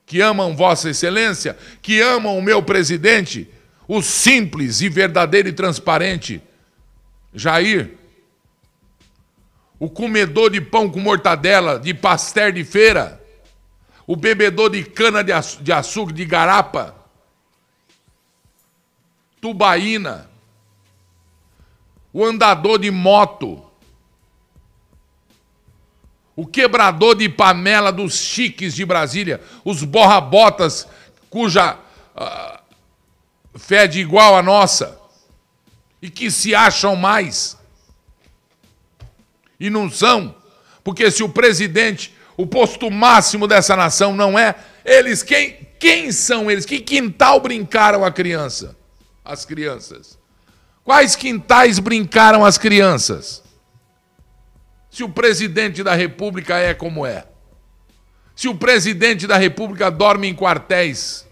que 0.06 0.20
amam 0.20 0.54
Vossa 0.54 0.90
Excelência, 0.90 1.58
que 1.82 2.00
amam 2.00 2.38
o 2.38 2.42
meu 2.42 2.62
presidente, 2.62 3.48
o 3.88 4.00
simples 4.00 4.80
e 4.80 4.88
verdadeiro 4.88 5.48
e 5.48 5.52
transparente 5.52 6.40
Jair, 7.34 7.94
o 9.78 9.90
comedor 9.90 10.50
de 10.50 10.60
pão 10.60 10.88
com 10.88 11.00
mortadela, 11.00 11.80
de 11.80 11.94
pastel 11.94 12.52
de 12.52 12.62
feira, 12.62 13.20
o 14.06 14.14
bebedor 14.14 14.70
de 14.70 14.84
cana 14.84 15.24
de 15.24 15.72
açúcar, 15.72 16.12
de 16.12 16.24
garapa, 16.24 16.99
tubaína, 19.40 20.28
o 22.12 22.24
andador 22.24 22.78
de 22.78 22.90
moto, 22.90 23.64
o 26.36 26.46
quebrador 26.46 27.16
de 27.16 27.28
panela 27.28 27.92
dos 27.92 28.14
chiques 28.18 28.74
de 28.74 28.84
Brasília, 28.84 29.40
os 29.64 29.84
borrabotas 29.84 30.86
cuja 31.28 31.74
uh, 32.16 33.58
fede 33.58 34.00
igual 34.00 34.36
a 34.36 34.42
nossa 34.42 34.98
e 36.02 36.10
que 36.10 36.30
se 36.30 36.54
acham 36.54 36.96
mais 36.96 37.58
e 39.58 39.68
não 39.68 39.90
são, 39.90 40.34
porque 40.82 41.10
se 41.10 41.22
o 41.22 41.28
presidente, 41.28 42.14
o 42.36 42.46
posto 42.46 42.90
máximo 42.90 43.46
dessa 43.46 43.76
nação 43.76 44.14
não 44.14 44.38
é, 44.38 44.54
eles 44.84 45.22
quem 45.22 45.68
quem 45.80 46.12
são 46.12 46.50
eles? 46.50 46.66
Que 46.66 46.78
quintal 46.78 47.40
brincaram 47.40 48.04
a 48.04 48.12
criança? 48.12 48.76
As 49.24 49.44
crianças? 49.44 50.18
Quais 50.84 51.14
quintais 51.14 51.78
brincaram 51.78 52.44
as 52.44 52.58
crianças? 52.58 53.42
Se 54.90 55.04
o 55.04 55.08
presidente 55.08 55.82
da 55.82 55.94
República 55.94 56.58
é 56.58 56.74
como 56.74 57.06
é. 57.06 57.26
Se 58.34 58.48
o 58.48 58.54
presidente 58.54 59.26
da 59.26 59.36
República 59.36 59.90
dorme 59.90 60.26
em 60.26 60.34
quartéis 60.34 61.28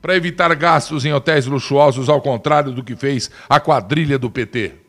para 0.00 0.16
evitar 0.16 0.52
gastos 0.56 1.04
em 1.04 1.12
hotéis 1.12 1.46
luxuosos, 1.46 2.08
ao 2.08 2.20
contrário 2.20 2.72
do 2.72 2.82
que 2.82 2.96
fez 2.96 3.30
a 3.48 3.60
quadrilha 3.60 4.18
do 4.18 4.28
PT. 4.28 4.81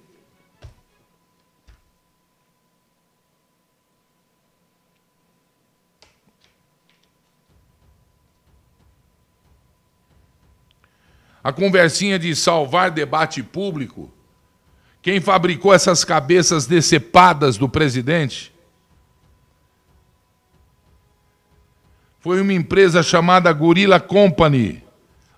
A 11.44 11.52
conversinha 11.52 12.18
de 12.18 12.36
salvar 12.36 12.90
debate 12.90 13.44
público, 13.44 14.10
Quem 15.02 15.20
fabricou 15.20 15.74
essas 15.74 16.06
cabeças 16.06 16.66
decepadas 16.66 17.58
do 17.58 17.68
presidente 17.68 18.54
foi 22.22 22.40
uma 22.40 22.54
empresa 22.54 23.04
chamada 23.04 23.52
Gorilla 23.52 24.00
Company, 24.00 24.82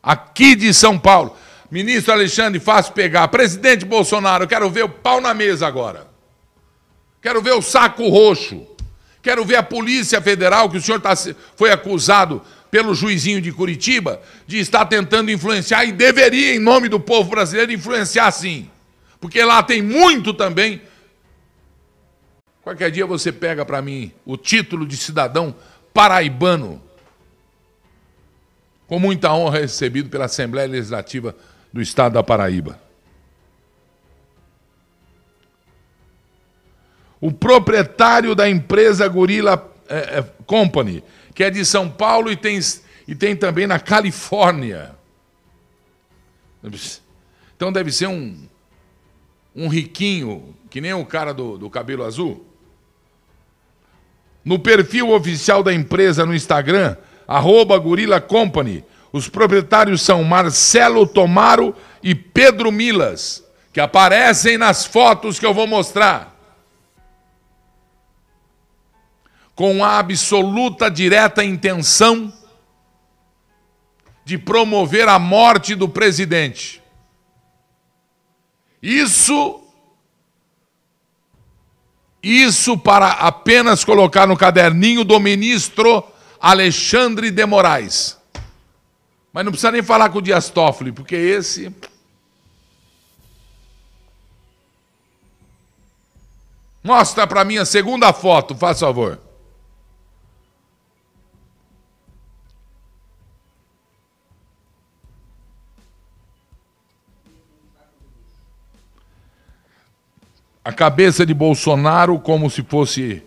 aqui 0.03 0.55
de 0.55 0.71
São 0.71 0.99
Paulo. 0.99 1.35
Ministro 1.71 2.13
Alexandre, 2.13 2.59
fácil 2.59 2.93
pegar. 2.93 3.27
Presidente 3.29 3.83
Bolsonaro, 3.85 4.43
eu 4.43 4.47
quero 4.47 4.69
ver 4.69 4.83
o 4.83 4.89
pau 4.89 5.19
na 5.19 5.33
mesa 5.33 5.65
agora. 5.65 6.05
Quero 7.19 7.41
ver 7.41 7.53
o 7.53 7.61
saco 7.63 8.07
roxo. 8.07 8.67
Quero 9.19 9.43
ver 9.43 9.55
a 9.55 9.63
Polícia 9.63 10.21
Federal, 10.21 10.69
que 10.69 10.77
o 10.77 10.81
senhor 10.81 11.01
tá, 11.01 11.15
foi 11.55 11.71
acusado 11.71 12.39
pelo 12.75 12.93
juizinho 12.93 13.39
de 13.39 13.53
Curitiba 13.53 14.21
de 14.45 14.59
estar 14.59 14.85
tentando 14.85 15.31
influenciar 15.31 15.85
e 15.85 15.93
deveria, 15.93 16.53
em 16.53 16.59
nome 16.59 16.89
do 16.89 16.99
povo 16.99 17.29
brasileiro, 17.29 17.71
influenciar 17.71 18.29
sim. 18.31 18.69
Porque 19.17 19.41
lá 19.41 19.63
tem 19.63 19.81
muito 19.81 20.33
também. 20.33 20.81
Qualquer 22.61 22.91
dia 22.91 23.05
você 23.05 23.31
pega 23.31 23.63
para 23.63 23.81
mim 23.81 24.11
o 24.25 24.35
título 24.35 24.85
de 24.85 24.97
cidadão 24.97 25.55
paraibano, 25.93 26.81
com 28.87 28.99
muita 28.99 29.31
honra 29.33 29.59
recebido 29.59 30.09
pela 30.09 30.25
Assembleia 30.25 30.67
Legislativa 30.67 31.33
do 31.71 31.81
Estado 31.81 32.15
da 32.15 32.23
Paraíba. 32.23 32.77
O 37.21 37.31
proprietário 37.31 38.35
da 38.35 38.49
empresa 38.49 39.07
Gorilla 39.07 39.73
é, 39.87 40.19
é, 40.19 40.25
Company, 40.45 41.01
que 41.35 41.43
é 41.43 41.51
de 41.51 41.65
São 41.65 41.89
Paulo 41.89 42.31
e 42.31 42.37
tem, 42.37 42.57
e 43.05 43.13
tem 43.13 43.35
também 43.35 43.67
na 43.67 43.77
Califórnia. 43.77 44.95
Então 47.55 47.71
deve 47.71 47.91
ser 47.91 48.07
um, 48.07 48.47
um 49.53 49.67
riquinho, 49.67 50.55
que 50.69 50.79
nem 50.79 50.93
o 50.93 51.05
cara 51.05 51.33
do, 51.33 51.57
do 51.57 51.69
cabelo 51.69 52.05
azul. 52.05 52.45
No 54.43 54.57
perfil 54.57 55.11
oficial 55.11 55.61
da 55.61 55.73
empresa 55.73 56.25
no 56.25 56.33
Instagram, 56.33 56.95
arroba 57.27 57.81
Company, 58.21 58.83
os 59.11 59.27
proprietários 59.27 60.01
são 60.01 60.23
Marcelo 60.23 61.05
Tomaro 61.05 61.75
e 62.01 62.15
Pedro 62.15 62.71
Milas, 62.71 63.43
que 63.73 63.79
aparecem 63.79 64.57
nas 64.57 64.85
fotos 64.85 65.37
que 65.37 65.45
eu 65.45 65.53
vou 65.53 65.67
mostrar. 65.67 66.34
Com 69.55 69.83
a 69.83 69.97
absoluta 69.97 70.91
direta 70.91 71.43
intenção 71.43 72.31
de 74.25 74.37
promover 74.37 75.07
a 75.07 75.17
morte 75.17 75.73
do 75.73 75.87
presidente. 75.87 76.83
Isso 78.81 79.61
isso 82.27 82.75
para 82.75 83.11
apenas 83.11 83.83
colocar 83.83 84.25
no 84.25 84.35
caderninho 84.35 85.03
do 85.03 85.19
ministro 85.19 86.03
Alexandre 86.39 87.29
de 87.29 87.45
Moraes. 87.45 88.17
Mas 89.31 89.45
não 89.45 89.51
precisa 89.51 89.71
nem 89.71 89.83
falar 89.83 90.09
com 90.09 90.17
o 90.17 90.21
Dias 90.23 90.49
Toffoli, 90.49 90.91
porque 90.91 91.15
esse. 91.15 91.71
Mostra 96.83 97.27
para 97.27 97.45
mim 97.45 97.57
a 97.57 97.65
segunda 97.65 98.11
foto, 98.11 98.55
faz 98.55 98.79
favor. 98.79 99.19
A 110.65 110.73
cabeça 110.73 111.23
de 111.23 111.33
Bolsonaro 111.33 112.17
como 112.17 112.49
se 112.49 112.63
fosse 112.63 113.21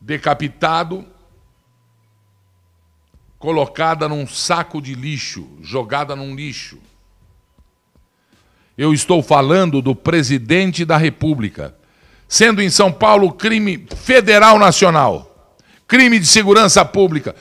decapitado, 0.00 1.06
colocada 3.38 4.08
num 4.08 4.26
saco 4.26 4.82
de 4.82 4.96
lixo, 4.96 5.48
jogada 5.62 6.16
num 6.16 6.34
lixo. 6.34 6.78
Eu 8.76 8.92
estou 8.92 9.22
falando 9.22 9.80
do 9.80 9.94
presidente 9.94 10.84
da 10.84 10.96
República, 10.96 11.76
sendo 12.26 12.60
em 12.60 12.68
São 12.68 12.90
Paulo 12.90 13.32
crime 13.34 13.86
federal 13.94 14.58
nacional, 14.58 15.54
crime 15.86 16.18
de 16.18 16.26
segurança 16.26 16.84
pública, 16.84 17.36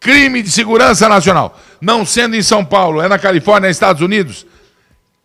crime 0.00 0.42
de 0.42 0.50
segurança 0.50 1.10
nacional. 1.10 1.60
Não 1.78 2.06
sendo 2.06 2.36
em 2.36 2.42
São 2.42 2.64
Paulo, 2.64 3.02
é 3.02 3.08
na 3.08 3.18
Califórnia, 3.18 3.68
Estados 3.68 4.00
Unidos, 4.00 4.46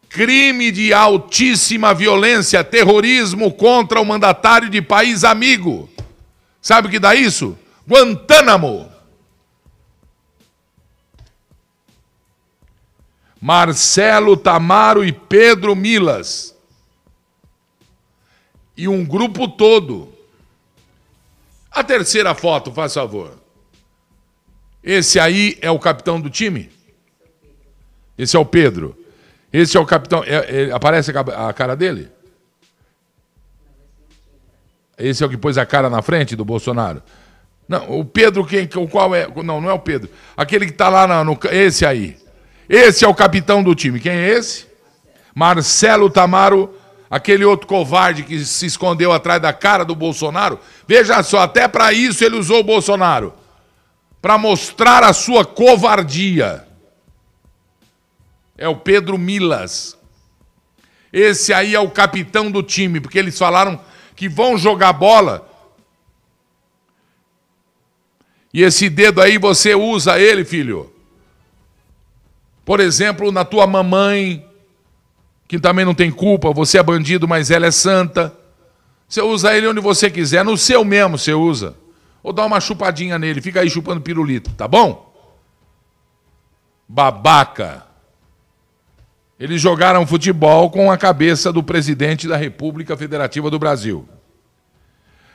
crime 0.09 0.71
de 0.71 0.91
altíssima 0.91 1.93
violência, 1.93 2.63
terrorismo 2.63 3.53
contra 3.53 4.01
o 4.01 4.05
mandatário 4.05 4.67
de 4.67 4.81
país 4.81 5.23
amigo. 5.23 5.87
Sabe 6.59 6.87
o 6.87 6.91
que 6.91 6.99
dá 6.99 7.13
isso? 7.13 7.57
Guantánamo. 7.87 8.91
Marcelo 13.39 14.35
Tamaro 14.35 15.05
e 15.05 15.13
Pedro 15.13 15.75
Milas. 15.75 16.55
E 18.75 18.87
um 18.87 19.05
grupo 19.05 19.47
todo. 19.47 20.11
A 21.71 21.83
terceira 21.83 22.33
foto, 22.33 22.71
faz 22.71 22.93
favor. 22.93 23.37
Esse 24.83 25.19
aí 25.19 25.57
é 25.61 25.69
o 25.69 25.79
capitão 25.79 26.19
do 26.19 26.29
time? 26.29 26.69
Esse 28.17 28.35
é 28.35 28.39
o 28.39 28.45
Pedro. 28.45 28.98
Esse 29.51 29.77
é 29.77 29.79
o 29.79 29.85
capitão. 29.85 30.23
É, 30.23 30.63
é, 30.63 30.71
aparece 30.71 31.11
a 31.11 31.53
cara 31.53 31.75
dele? 31.75 32.09
Esse 34.97 35.23
é 35.23 35.25
o 35.25 35.29
que 35.29 35.37
pôs 35.37 35.57
a 35.57 35.65
cara 35.65 35.89
na 35.89 36.01
frente 36.01 36.35
do 36.35 36.45
Bolsonaro? 36.45 37.01
Não, 37.67 37.99
o 37.99 38.03
Pedro, 38.03 38.45
quem, 38.45 38.67
qual 38.67 39.13
é? 39.15 39.27
Não, 39.43 39.61
não 39.61 39.69
é 39.69 39.73
o 39.73 39.79
Pedro. 39.79 40.09
Aquele 40.35 40.65
que 40.65 40.71
está 40.71 40.89
lá 40.89 41.23
no. 41.23 41.37
Esse 41.51 41.85
aí. 41.85 42.17
Esse 42.67 43.05
é 43.05 43.07
o 43.07 43.15
capitão 43.15 43.63
do 43.63 43.73
time. 43.73 43.99
Quem 43.99 44.11
é 44.11 44.29
esse? 44.29 44.67
Marcelo 45.33 46.09
Tamaro, 46.09 46.75
aquele 47.09 47.45
outro 47.45 47.65
covarde 47.65 48.23
que 48.23 48.43
se 48.43 48.65
escondeu 48.65 49.11
atrás 49.11 49.41
da 49.41 49.53
cara 49.53 49.85
do 49.85 49.95
Bolsonaro. 49.95 50.59
Veja 50.87 51.23
só, 51.23 51.39
até 51.39 51.67
para 51.67 51.93
isso 51.93 52.23
ele 52.23 52.35
usou 52.35 52.59
o 52.59 52.63
Bolsonaro 52.63 53.33
para 54.21 54.37
mostrar 54.37 55.03
a 55.03 55.13
sua 55.13 55.45
covardia 55.45 56.67
é 58.59 58.67
o 58.67 58.75
Pedro 58.75 59.17
Milas. 59.17 59.97
Esse 61.11 61.53
aí 61.53 61.73
é 61.73 61.79
o 61.79 61.89
capitão 61.89 62.51
do 62.51 62.61
time, 62.61 62.99
porque 62.99 63.17
eles 63.17 63.37
falaram 63.39 63.79
que 64.15 64.27
vão 64.27 64.57
jogar 64.57 64.93
bola. 64.93 65.49
E 68.53 68.61
esse 68.61 68.89
dedo 68.89 69.21
aí 69.21 69.37
você 69.37 69.73
usa 69.73 70.19
ele, 70.19 70.43
filho. 70.43 70.93
Por 72.65 72.79
exemplo, 72.79 73.31
na 73.31 73.45
tua 73.45 73.65
mamãe, 73.65 74.45
que 75.47 75.57
também 75.57 75.85
não 75.85 75.95
tem 75.95 76.11
culpa, 76.11 76.51
você 76.51 76.77
é 76.77 76.83
bandido, 76.83 77.27
mas 77.27 77.49
ela 77.49 77.65
é 77.65 77.71
santa. 77.71 78.35
Você 79.07 79.21
usa 79.21 79.55
ele 79.55 79.67
onde 79.67 79.79
você 79.79 80.11
quiser, 80.11 80.43
no 80.43 80.57
seu 80.57 80.83
mesmo 80.83 81.17
você 81.17 81.33
usa. 81.33 81.75
Ou 82.21 82.33
dá 82.33 82.45
uma 82.45 82.59
chupadinha 82.59 83.17
nele, 83.17 83.41
fica 83.41 83.61
aí 83.61 83.69
chupando 83.69 84.01
pirulito, 84.01 84.51
tá 84.51 84.67
bom? 84.67 85.11
Babaca. 86.87 87.88
Eles 89.39 89.61
jogaram 89.61 90.05
futebol 90.05 90.69
com 90.69 90.91
a 90.91 90.97
cabeça 90.97 91.53
do 91.53 91.63
presidente 91.63 92.27
da 92.27 92.35
República 92.35 92.97
Federativa 92.97 93.49
do 93.49 93.57
Brasil. 93.57 94.07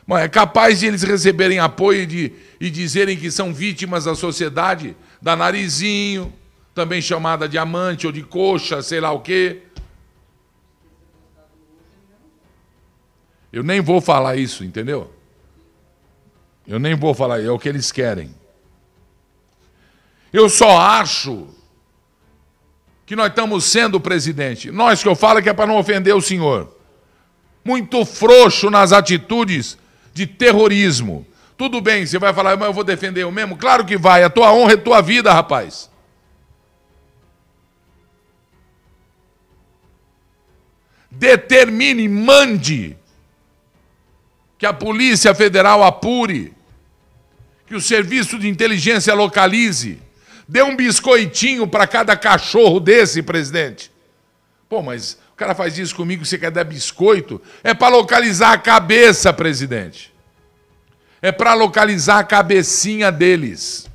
Bom, 0.06 0.18
é 0.18 0.28
capaz 0.28 0.80
de 0.80 0.86
eles 0.86 1.02
receberem 1.02 1.58
apoio 1.58 2.06
de, 2.06 2.30
e 2.60 2.68
dizerem 2.68 3.16
que 3.16 3.30
são 3.30 3.54
vítimas 3.54 4.04
da 4.04 4.14
sociedade, 4.14 4.94
da 5.22 5.34
narizinho, 5.34 6.30
também 6.74 7.00
chamada 7.00 7.48
de 7.48 7.56
amante 7.56 8.06
ou 8.06 8.12
de 8.12 8.22
coxa, 8.22 8.82
sei 8.82 9.00
lá 9.00 9.10
o 9.10 9.20
quê. 9.20 9.62
Eu 13.50 13.62
nem 13.62 13.80
vou 13.80 14.02
falar 14.02 14.36
isso, 14.36 14.64
entendeu? 14.64 15.10
Eu 16.66 16.78
nem 16.78 16.94
vou 16.94 17.14
falar, 17.14 17.42
é 17.42 17.50
o 17.50 17.58
que 17.58 17.70
eles 17.70 17.90
querem. 17.90 18.34
Eu 20.30 20.50
só 20.50 20.78
acho 20.78 21.48
que 23.06 23.14
nós 23.14 23.28
estamos 23.28 23.64
sendo 23.64 24.00
presidente. 24.00 24.70
Nós 24.70 25.02
que 25.02 25.08
eu 25.08 25.14
falo 25.14 25.42
que 25.42 25.48
é 25.48 25.52
para 25.52 25.66
não 25.66 25.76
ofender 25.76 26.14
o 26.14 26.22
senhor. 26.22 26.74
Muito 27.64 28.04
frouxo 28.04 28.70
nas 28.70 28.92
atitudes 28.92 29.78
de 30.12 30.26
terrorismo. 30.26 31.26
Tudo 31.56 31.80
bem, 31.80 32.04
você 32.04 32.18
vai 32.18 32.32
falar, 32.32 32.56
mas 32.56 32.68
eu 32.68 32.74
vou 32.74 32.84
defender 32.84 33.22
eu 33.22 33.30
mesmo? 33.30 33.56
Claro 33.56 33.84
que 33.84 33.96
vai, 33.96 34.24
a 34.24 34.30
tua 34.30 34.52
honra 34.52 34.72
é 34.72 34.76
tua 34.76 35.00
vida, 35.00 35.32
rapaz. 35.32 35.90
Determine, 41.10 42.08
mande 42.08 42.96
que 44.58 44.66
a 44.66 44.72
Polícia 44.72 45.34
Federal 45.34 45.84
apure, 45.84 46.52
que 47.66 47.74
o 47.74 47.80
Serviço 47.80 48.38
de 48.38 48.48
Inteligência 48.48 49.14
localize, 49.14 50.00
Dê 50.46 50.62
um 50.62 50.76
biscoitinho 50.76 51.66
para 51.66 51.86
cada 51.86 52.16
cachorro 52.16 52.78
desse, 52.78 53.22
presidente. 53.22 53.90
Pô, 54.68 54.82
mas 54.82 55.18
O 55.32 55.36
cara 55.36 55.52
faz 55.52 55.76
isso 55.76 55.96
comigo, 55.96 56.24
você 56.24 56.38
quer 56.38 56.52
dar 56.52 56.62
biscoito? 56.62 57.42
É 57.64 57.74
para 57.74 57.96
localizar 57.96 58.52
a 58.52 58.58
cabeça, 58.58 59.32
presidente. 59.32 60.14
É 61.20 61.32
para 61.32 61.54
localizar 61.54 62.20
a 62.20 62.24
cabecinha 62.24 63.10
deles. 63.10 63.90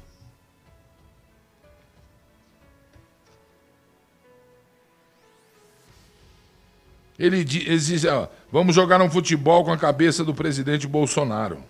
Ele, 7.17 7.43
dizem, 7.43 8.09
ó, 8.09 8.27
vamos 8.51 8.75
jogar 8.75 9.01
um 9.01 9.09
futebol 9.09 9.63
com 9.63 9.71
a 9.71 9.77
cabeça 9.77 10.25
do 10.25 10.33
presidente 10.33 10.87
Bolsonaro. 10.87 11.63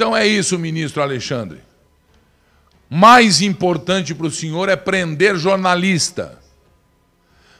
Então 0.00 0.16
é 0.16 0.26
isso, 0.26 0.58
ministro 0.58 1.02
Alexandre. 1.02 1.58
Mais 2.88 3.42
importante 3.42 4.14
para 4.14 4.26
o 4.26 4.30
senhor 4.30 4.70
é 4.70 4.74
prender 4.74 5.36
jornalista. 5.36 6.38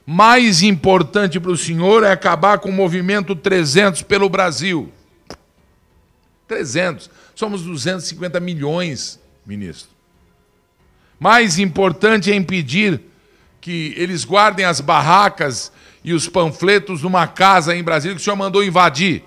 Mais 0.06 0.62
importante 0.62 1.38
para 1.38 1.50
o 1.50 1.56
senhor 1.56 2.02
é 2.02 2.10
acabar 2.10 2.58
com 2.58 2.70
o 2.70 2.72
movimento 2.72 3.36
300 3.36 4.00
pelo 4.04 4.26
Brasil. 4.30 4.90
300. 6.48 7.10
Somos 7.34 7.60
250 7.60 8.40
milhões, 8.40 9.20
ministro. 9.44 9.90
Mais 11.18 11.58
importante 11.58 12.32
é 12.32 12.34
impedir 12.34 13.02
que 13.60 13.92
eles 13.98 14.24
guardem 14.24 14.64
as 14.64 14.80
barracas 14.80 15.70
e 16.02 16.14
os 16.14 16.26
panfletos 16.26 17.02
numa 17.02 17.26
casa 17.26 17.76
em 17.76 17.84
Brasília 17.84 18.16
que 18.16 18.22
o 18.22 18.24
senhor 18.24 18.36
mandou 18.36 18.64
invadir. 18.64 19.24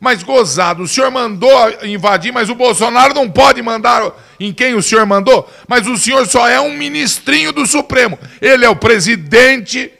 Mas 0.00 0.22
gozado, 0.22 0.84
o 0.84 0.88
senhor 0.88 1.10
mandou 1.10 1.50
invadir, 1.84 2.32
mas 2.32 2.48
o 2.48 2.54
Bolsonaro 2.54 3.14
não 3.14 3.28
pode 3.28 3.60
mandar 3.62 4.12
em 4.38 4.52
quem 4.52 4.74
o 4.74 4.82
senhor 4.82 5.04
mandou. 5.04 5.48
Mas 5.66 5.86
o 5.86 5.96
senhor 5.96 6.26
só 6.26 6.48
é 6.48 6.60
um 6.60 6.76
ministrinho 6.76 7.52
do 7.52 7.66
Supremo. 7.66 8.18
Ele 8.40 8.64
é 8.64 8.68
o 8.68 8.76
presidente 8.76 9.92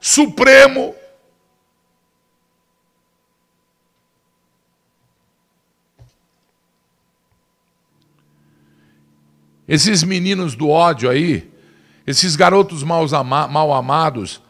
Supremo. 0.00 0.94
Esses 9.66 10.02
meninos 10.02 10.54
do 10.54 10.68
ódio 10.68 11.08
aí, 11.08 11.50
esses 12.06 12.36
garotos 12.36 12.82
mal, 12.82 13.06
ama 13.14 13.48
mal 13.48 13.72
amados, 13.72 14.42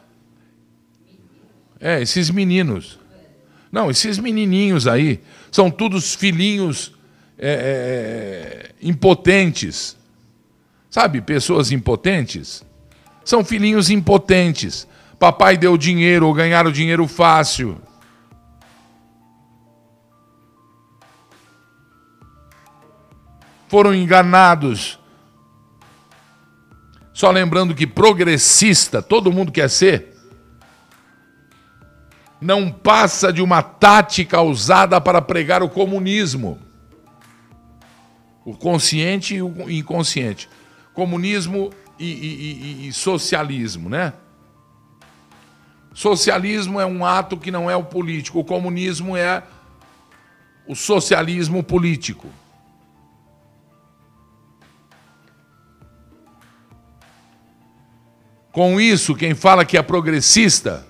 é, 1.79 2.01
esses 2.01 2.29
meninos 2.29 2.99
não, 3.75 3.91
esses 3.91 4.17
menininhos 4.17 4.87
aí 4.87 5.19
são 5.51 5.69
todos 5.69 6.15
filhinhos 6.15 6.93
é, 7.37 7.49
é, 7.49 7.51
é, 7.51 8.71
impotentes. 8.81 9.97
Sabe, 10.89 11.19
pessoas 11.19 11.73
impotentes? 11.73 12.63
São 13.25 13.43
filhinhos 13.43 13.89
impotentes. 13.89 14.87
Papai 15.19 15.57
deu 15.57 15.77
dinheiro 15.77 16.25
ou 16.25 16.33
ganharam 16.33 16.71
dinheiro 16.71 17.05
fácil. 17.05 17.77
Foram 23.67 23.93
enganados. 23.93 24.97
Só 27.11 27.29
lembrando 27.29 27.75
que 27.75 27.85
progressista, 27.85 29.01
todo 29.01 29.33
mundo 29.33 29.51
quer 29.51 29.69
ser 29.69 30.14
não 32.39 32.69
passa 32.69 33.31
de 33.31 33.41
uma 33.41 33.61
tática 33.61 34.41
usada 34.41 34.99
para 34.99 35.21
pregar 35.21 35.63
o 35.63 35.69
comunismo. 35.69 36.59
O 38.43 38.55
consciente 38.55 39.35
e 39.35 39.41
o 39.41 39.69
inconsciente. 39.69 40.49
Comunismo 40.93 41.71
e, 41.97 42.05
e, 42.05 42.85
e, 42.85 42.87
e 42.87 42.93
socialismo, 42.93 43.89
né? 43.89 44.13
Socialismo 45.93 46.79
é 46.79 46.85
um 46.85 47.05
ato 47.05 47.37
que 47.37 47.49
não 47.49 47.71
é 47.71 47.75
o 47.75 47.83
político, 47.83 48.39
o 48.39 48.43
comunismo 48.43 49.15
é 49.15 49.41
o 50.67 50.75
socialismo 50.75 51.63
político. 51.63 52.29
Com 58.51 58.79
isso, 58.79 59.15
quem 59.15 59.33
fala 59.33 59.65
que 59.65 59.77
é 59.77 59.81
progressista 59.81 60.84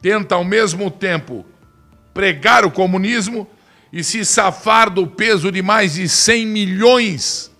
tenta 0.00 0.34
ao 0.34 0.44
mesmo 0.44 0.90
tempo 0.90 1.44
pregar 2.12 2.64
o 2.64 2.70
comunismo 2.70 3.46
e 3.92 4.02
se 4.02 4.24
safar 4.24 4.90
do 4.90 5.06
peso 5.06 5.50
de 5.50 5.62
mais 5.62 5.94
de 5.94 6.08
100 6.08 6.46
milhões 6.46 7.50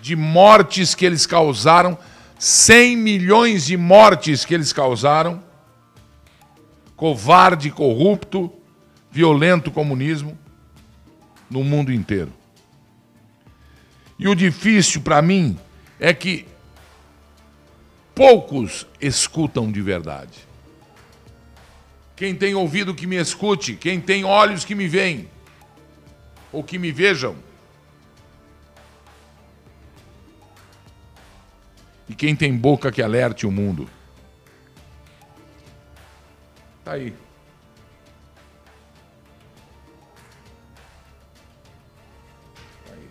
de 0.00 0.16
mortes 0.16 0.94
que 0.94 1.04
eles 1.04 1.26
causaram, 1.26 1.98
100 2.38 2.96
milhões 2.96 3.66
de 3.66 3.76
mortes 3.76 4.44
que 4.44 4.54
eles 4.54 4.72
causaram, 4.72 5.42
covarde, 6.96 7.70
corrupto, 7.70 8.52
violento 9.10 9.70
comunismo 9.70 10.38
no 11.50 11.62
mundo 11.64 11.92
inteiro. 11.92 12.32
E 14.18 14.28
o 14.28 14.34
difícil 14.34 15.00
para 15.00 15.20
mim 15.20 15.58
é 15.98 16.12
que 16.12 16.46
poucos 18.20 18.86
escutam 19.00 19.72
de 19.72 19.80
verdade. 19.80 20.46
Quem 22.14 22.34
tem 22.34 22.54
ouvido 22.54 22.94
que 22.94 23.06
me 23.06 23.16
escute, 23.16 23.74
quem 23.74 23.98
tem 23.98 24.26
olhos 24.26 24.62
que 24.62 24.74
me 24.74 24.86
veem, 24.86 25.26
ou 26.52 26.62
que 26.62 26.78
me 26.78 26.92
vejam. 26.92 27.34
E 32.10 32.14
quem 32.14 32.36
tem 32.36 32.54
boca 32.54 32.92
que 32.92 33.00
alerte 33.00 33.46
o 33.46 33.50
mundo. 33.50 33.88
Tá 36.84 36.92
aí. 36.92 37.14
Tá 42.86 42.92
aí. 42.92 43.08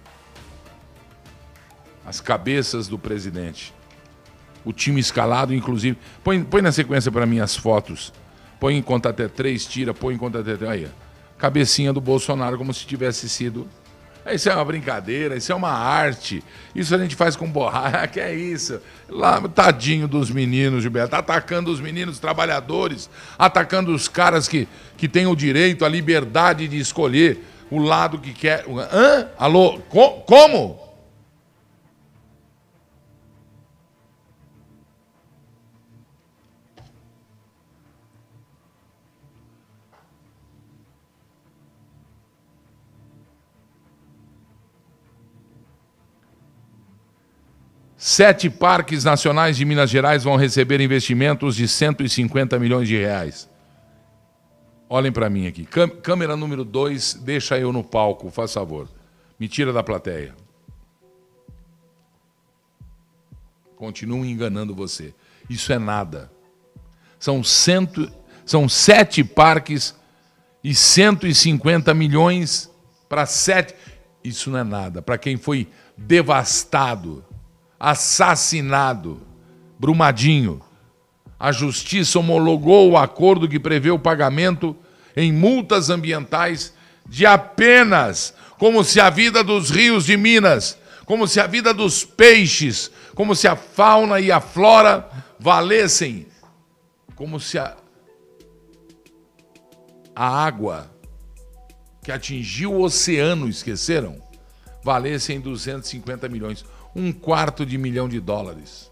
As 2.05 2.21
cabeças 2.21 2.87
do 2.87 2.99
presidente 2.99 3.73
o 4.69 4.73
time 4.73 4.99
escalado, 4.99 5.51
inclusive. 5.51 5.97
Põe, 6.23 6.43
põe 6.43 6.61
na 6.61 6.71
sequência 6.71 7.11
para 7.11 7.25
mim 7.25 7.39
as 7.39 7.55
fotos. 7.55 8.13
Põe 8.59 8.77
em 8.77 8.83
conta 8.83 9.09
até 9.09 9.27
três, 9.27 9.65
tira, 9.65 9.95
põe 9.95 10.13
em 10.13 10.17
conta 10.17 10.41
até 10.41 10.55
três. 10.55 10.71
Aí, 10.71 10.87
cabecinha 11.39 11.91
do 11.91 11.99
Bolsonaro 11.99 12.55
como 12.55 12.71
se 12.71 12.85
tivesse 12.85 13.27
sido. 13.27 13.67
Isso 14.31 14.47
é 14.47 14.53
uma 14.53 14.63
brincadeira, 14.63 15.35
isso 15.35 15.51
é 15.51 15.55
uma 15.55 15.71
arte. 15.71 16.43
Isso 16.75 16.93
a 16.93 16.99
gente 16.99 17.15
faz 17.15 17.35
com 17.35 17.49
borracha. 17.49 18.07
Que 18.13 18.19
é 18.19 18.35
isso? 18.35 18.79
Lá, 19.09 19.41
tadinho 19.49 20.07
dos 20.07 20.29
meninos, 20.29 20.83
Gilberto. 20.83 21.15
Atacando 21.15 21.71
os 21.71 21.81
meninos 21.81 22.19
trabalhadores, 22.19 23.09
atacando 23.39 23.91
os 23.91 24.07
caras 24.07 24.47
que, 24.47 24.67
que 24.97 25.07
têm 25.07 25.25
o 25.25 25.35
direito, 25.35 25.83
a 25.83 25.89
liberdade 25.89 26.67
de 26.67 26.77
escolher 26.77 27.43
o 27.71 27.79
lado 27.79 28.19
que 28.19 28.33
quer. 28.33 28.65
Hã? 28.91 29.29
Alô? 29.35 29.79
Co 29.89 30.21
como? 30.27 30.88
Sete 48.11 48.49
parques 48.49 49.03
nacionais 49.03 49.55
de 49.55 49.63
Minas 49.63 49.87
Gerais 49.87 50.23
vão 50.23 50.35
receber 50.35 50.81
investimentos 50.81 51.55
de 51.55 51.67
150 51.67 52.57
milhões 52.57 52.87
de 52.87 52.97
reais. 52.97 53.47
Olhem 54.89 55.11
para 55.11 55.29
mim 55.29 55.45
aqui. 55.45 55.63
Câmera 55.63 56.35
número 56.35 56.65
2, 56.65 57.19
deixa 57.21 57.59
eu 57.59 57.71
no 57.71 57.83
palco, 57.83 58.31
faz 58.31 58.51
favor. 58.51 58.89
Me 59.39 59.47
tira 59.47 59.71
da 59.71 59.83
plateia. 59.83 60.33
Continuo 63.75 64.25
enganando 64.25 64.73
você. 64.73 65.13
Isso 65.47 65.71
é 65.71 65.77
nada. 65.77 66.31
São, 67.19 67.43
cento, 67.43 68.11
são 68.43 68.67
sete 68.67 69.23
parques 69.23 69.95
e 70.63 70.73
150 70.73 71.93
milhões 71.93 72.71
para 73.07 73.27
sete. 73.27 73.75
Isso 74.23 74.49
não 74.49 74.57
é 74.57 74.63
nada. 74.63 74.99
Para 74.99 75.19
quem 75.19 75.37
foi 75.37 75.67
devastado 75.95 77.23
assassinado. 77.79 79.21
Brumadinho. 79.79 80.61
A 81.39 81.51
justiça 81.51 82.19
homologou 82.19 82.91
o 82.91 82.97
acordo 82.97 83.47
que 83.47 83.59
prevê 83.59 83.89
o 83.91 83.99
pagamento 83.99 84.75
em 85.15 85.31
multas 85.31 85.89
ambientais 85.89 86.73
de 87.07 87.25
apenas 87.25 88.33
como 88.57 88.83
se 88.83 88.99
a 88.99 89.09
vida 89.09 89.41
dos 89.41 89.69
rios 89.69 90.05
de 90.05 90.17
Minas, 90.17 90.77
como 91.05 91.25
se 91.27 91.39
a 91.39 91.47
vida 91.47 91.73
dos 91.73 92.03
peixes, 92.03 92.91
como 93.15 93.33
se 93.33 93.47
a 93.47 93.55
fauna 93.55 94.19
e 94.19 94.31
a 94.31 94.41
flora 94.41 95.09
valessem, 95.39 96.27
como 97.15 97.39
se 97.39 97.57
a, 97.57 97.77
a 100.13 100.45
água 100.45 100.91
que 102.03 102.11
atingiu 102.11 102.73
o 102.73 102.83
oceano, 102.83 103.47
esqueceram? 103.47 104.21
Valessem 104.83 105.39
250 105.39 106.27
milhões. 106.27 106.65
Um 106.95 107.11
quarto 107.11 107.65
de 107.65 107.77
milhão 107.77 108.09
de 108.09 108.19
dólares. 108.19 108.91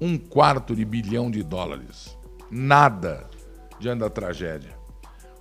Um 0.00 0.18
quarto 0.18 0.74
de 0.74 0.84
bilhão 0.84 1.30
de 1.30 1.42
dólares. 1.42 2.16
Nada 2.50 3.28
diante 3.80 4.00
da 4.00 4.10
tragédia. 4.10 4.76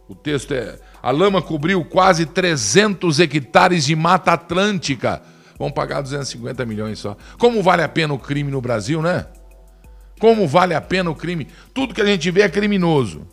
O 0.07 0.15
texto 0.15 0.53
é: 0.53 0.79
a 1.01 1.11
lama 1.11 1.41
cobriu 1.41 1.83
quase 1.85 2.25
300 2.25 3.19
hectares 3.19 3.85
de 3.85 3.95
mata 3.95 4.33
atlântica. 4.33 5.21
Vão 5.57 5.71
pagar 5.71 6.01
250 6.01 6.65
milhões 6.65 6.99
só. 6.99 7.15
Como 7.37 7.61
vale 7.61 7.83
a 7.83 7.89
pena 7.89 8.13
o 8.13 8.19
crime 8.19 8.51
no 8.51 8.61
Brasil, 8.61 9.01
né? 9.01 9.27
Como 10.19 10.47
vale 10.47 10.73
a 10.73 10.81
pena 10.81 11.09
o 11.09 11.15
crime? 11.15 11.47
Tudo 11.73 11.93
que 11.93 12.01
a 12.01 12.05
gente 12.05 12.29
vê 12.29 12.41
é 12.41 12.49
criminoso. 12.49 13.27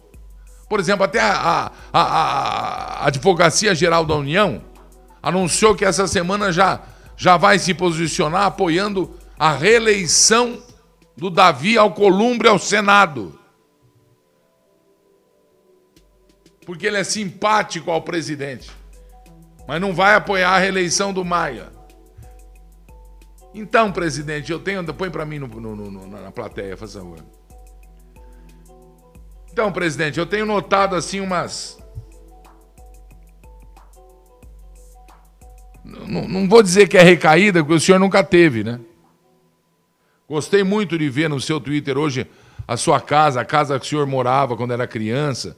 Por 0.69 0.79
exemplo, 0.79 1.05
até 1.05 1.21
a, 1.21 1.33
a, 1.33 1.73
a, 1.93 2.03
a 2.03 3.07
Advocacia 3.07 3.75
Geral 3.75 4.05
da 4.05 4.15
União 4.15 4.63
anunciou 5.29 5.75
que 5.75 5.85
essa 5.85 6.07
semana 6.07 6.51
já, 6.51 6.81
já 7.17 7.37
vai 7.37 7.59
se 7.59 7.75
posicionar 7.75 8.47
apoiando 8.47 9.15
a 9.39 9.53
reeleição 9.53 10.63
do 11.15 11.29
Davi 11.29 11.77
Alcolumbre 11.77 12.49
ao 12.49 12.59
Senado. 12.59 13.39
Porque 16.65 16.87
ele 16.87 16.97
é 16.97 17.05
simpático 17.05 17.91
ao 17.91 18.03
presidente. 18.03 18.71
Mas 19.67 19.81
não 19.81 19.93
vai 19.95 20.15
apoiar 20.15 20.51
a 20.51 20.59
reeleição 20.59 21.13
do 21.13 21.25
Maia. 21.25 21.71
Então, 23.53 23.93
presidente, 23.93 24.51
eu 24.51 24.59
tenho. 24.59 24.83
Põe 24.95 25.11
para 25.11 25.27
mim 25.27 25.39
no, 25.39 25.49
no, 25.49 25.77
no, 25.77 26.07
na 26.07 26.31
plateia, 26.31 26.77
faz 26.77 26.95
favor. 26.95 27.19
Então, 29.51 29.73
presidente, 29.73 30.19
eu 30.19 30.27
tenho 30.27 30.47
notado 30.47 30.95
assim 30.95 31.21
umas. 31.21 31.78
Não, 35.89 36.29
não 36.29 36.49
vou 36.49 36.63
dizer 36.63 36.89
que 36.89 36.99
é 36.99 37.03
recaída, 37.03 37.61
porque 37.61 37.75
o 37.75 37.81
senhor 37.81 37.99
nunca 37.99 38.23
teve, 38.23 38.63
né? 38.63 38.79
Gostei 40.29 40.63
muito 40.63 40.99
de 40.99 41.09
ver 41.09 41.31
no 41.31 41.41
seu 41.41 41.59
Twitter 41.59 41.97
hoje 41.97 42.27
a 42.67 42.77
sua 42.77 43.01
casa, 43.01 43.41
a 43.41 43.45
casa 43.45 43.79
que 43.81 43.87
o 43.87 43.89
senhor 43.89 44.07
morava 44.07 44.55
quando 44.55 44.73
era 44.73 44.87
criança. 44.87 45.57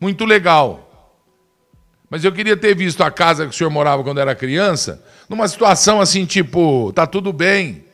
Muito 0.00 0.24
legal. 0.24 0.88
Mas 2.08 2.24
eu 2.24 2.30
queria 2.30 2.56
ter 2.56 2.76
visto 2.76 3.02
a 3.02 3.10
casa 3.10 3.44
que 3.46 3.54
o 3.54 3.56
senhor 3.56 3.70
morava 3.70 4.04
quando 4.04 4.20
era 4.20 4.34
criança, 4.34 5.02
numa 5.28 5.48
situação 5.48 6.00
assim, 6.00 6.24
tipo, 6.24 6.92
tá 6.92 7.06
tudo 7.06 7.32
bem. 7.32 7.84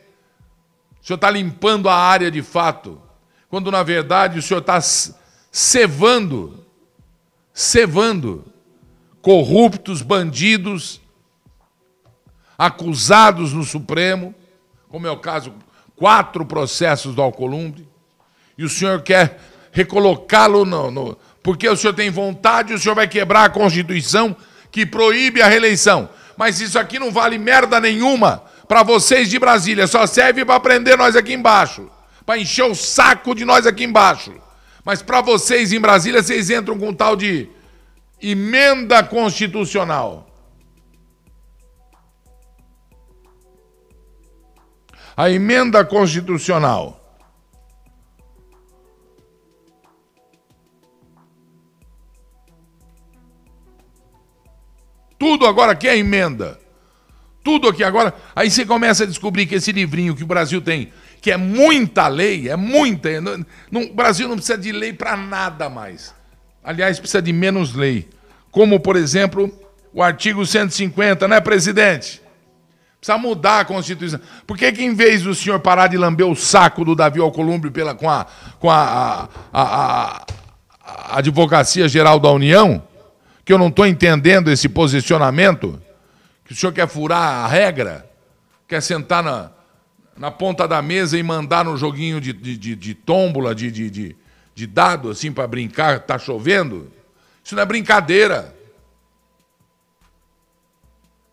O 1.01 1.07
senhor 1.07 1.15
está 1.15 1.31
limpando 1.31 1.89
a 1.89 1.95
área 1.95 2.29
de 2.29 2.43
fato. 2.43 3.01
Quando 3.49 3.71
na 3.71 3.81
verdade 3.81 4.37
o 4.37 4.41
senhor 4.41 4.59
está 4.59 4.79
cevando, 5.51 6.63
cevando 7.51 8.45
corruptos, 9.21 10.03
bandidos, 10.03 11.01
acusados 12.59 13.53
no 13.53 13.63
Supremo, 13.63 14.35
como 14.89 15.07
é 15.07 15.11
o 15.11 15.17
caso, 15.17 15.53
quatro 15.95 16.45
processos 16.45 17.15
do 17.15 17.21
Alcolumbre, 17.21 17.87
e 18.57 18.65
o 18.65 18.69
senhor 18.69 19.01
quer 19.01 19.39
recolocá-lo 19.71 20.65
no, 20.65 20.91
no. 20.91 21.17
Porque 21.41 21.69
o 21.69 21.77
senhor 21.77 21.93
tem 21.93 22.09
vontade, 22.09 22.73
o 22.73 22.79
senhor 22.79 22.95
vai 22.95 23.07
quebrar 23.07 23.45
a 23.45 23.49
Constituição 23.49 24.35
que 24.69 24.85
proíbe 24.85 25.41
a 25.41 25.47
reeleição. 25.47 26.09
Mas 26.35 26.59
isso 26.59 26.77
aqui 26.77 26.99
não 26.99 27.11
vale 27.11 27.37
merda 27.37 27.79
nenhuma 27.79 28.43
para 28.67 28.83
vocês 28.83 29.29
de 29.29 29.39
Brasília, 29.39 29.87
só 29.87 30.05
serve 30.05 30.43
para 30.43 30.59
prender 30.59 30.97
nós 30.97 31.15
aqui 31.15 31.33
embaixo, 31.33 31.89
para 32.25 32.37
encher 32.37 32.65
o 32.65 32.75
saco 32.75 33.33
de 33.33 33.45
nós 33.45 33.65
aqui 33.65 33.85
embaixo. 33.85 34.33
Mas 34.83 35.01
para 35.01 35.21
vocês 35.21 35.71
em 35.71 35.79
Brasília, 35.79 36.21
vocês 36.21 36.49
entram 36.49 36.77
com 36.77 36.93
tal 36.93 37.15
de 37.15 37.47
emenda 38.21 39.01
constitucional. 39.01 40.28
A 45.19 45.29
emenda 45.29 45.83
constitucional. 45.83 46.97
Tudo 55.17 55.45
agora 55.45 55.73
aqui 55.73 55.89
é 55.89 55.97
emenda. 55.97 56.57
Tudo 57.43 57.67
aqui 57.67 57.83
agora. 57.83 58.15
Aí 58.33 58.49
você 58.49 58.65
começa 58.65 59.03
a 59.03 59.07
descobrir 59.07 59.45
que 59.45 59.55
esse 59.55 59.73
livrinho 59.73 60.15
que 60.15 60.23
o 60.23 60.25
Brasil 60.25 60.61
tem 60.61 60.93
que 61.21 61.29
é 61.29 61.35
muita 61.35 62.07
lei, 62.07 62.47
é 62.47 62.55
muita. 62.55 63.09
o 63.73 63.93
Brasil 63.93 64.25
não 64.25 64.37
precisa 64.37 64.57
de 64.57 64.71
lei 64.71 64.93
para 64.93 65.17
nada 65.17 65.69
mais. 65.69 66.15
Aliás, 66.63 66.97
precisa 66.97 67.21
de 67.21 67.33
menos 67.33 67.73
lei. 67.73 68.07
Como, 68.51 68.79
por 68.79 68.95
exemplo, 68.95 69.51
o 69.93 70.01
artigo 70.01 70.45
150, 70.45 71.27
né, 71.27 71.41
presidente? 71.41 72.21
Precisa 72.99 73.17
mudar 73.17 73.61
a 73.61 73.65
Constituição. 73.65 74.19
Por 74.45 74.57
que, 74.57 74.71
que 74.73 74.83
em 74.83 74.93
vez 74.93 75.23
do 75.23 75.33
senhor 75.33 75.59
parar 75.59 75.87
de 75.87 75.97
lamber 75.97 76.27
o 76.27 76.35
saco 76.35 76.83
do 76.83 76.95
Davi 76.95 77.19
Alcolumbre 77.21 77.71
pela, 77.71 77.95
com, 77.95 78.09
a, 78.09 78.25
com 78.59 78.69
a, 78.69 79.29
a, 79.53 80.25
a, 80.83 81.17
Advocacia 81.17 81.87
Geral 81.87 82.19
da 82.19 82.29
União, 82.29 82.83
que 83.45 83.53
eu 83.53 83.57
não 83.57 83.69
estou 83.69 83.87
entendendo 83.87 84.51
esse 84.51 84.67
posicionamento, 84.67 85.81
que 86.43 86.51
o 86.51 86.55
senhor 86.55 86.73
quer 86.73 86.87
furar 86.87 87.45
a 87.45 87.47
regra, 87.47 88.09
quer 88.67 88.81
sentar 88.81 89.23
na, 89.23 89.51
na 90.17 90.29
ponta 90.29 90.67
da 90.67 90.81
mesa 90.81 91.17
e 91.17 91.23
mandar 91.23 91.63
no 91.63 91.77
joguinho 91.77 92.19
de, 92.19 92.33
de, 92.33 92.57
de, 92.57 92.75
de 92.75 92.93
tômbola, 92.93 93.55
de, 93.55 93.71
de, 93.71 93.89
de, 93.89 94.15
de 94.53 94.67
dado, 94.67 95.09
assim, 95.09 95.31
para 95.31 95.47
brincar, 95.47 96.01
tá 96.01 96.19
chovendo? 96.19 96.91
Isso 97.41 97.55
não 97.55 97.63
é 97.63 97.65
brincadeira. 97.65 98.58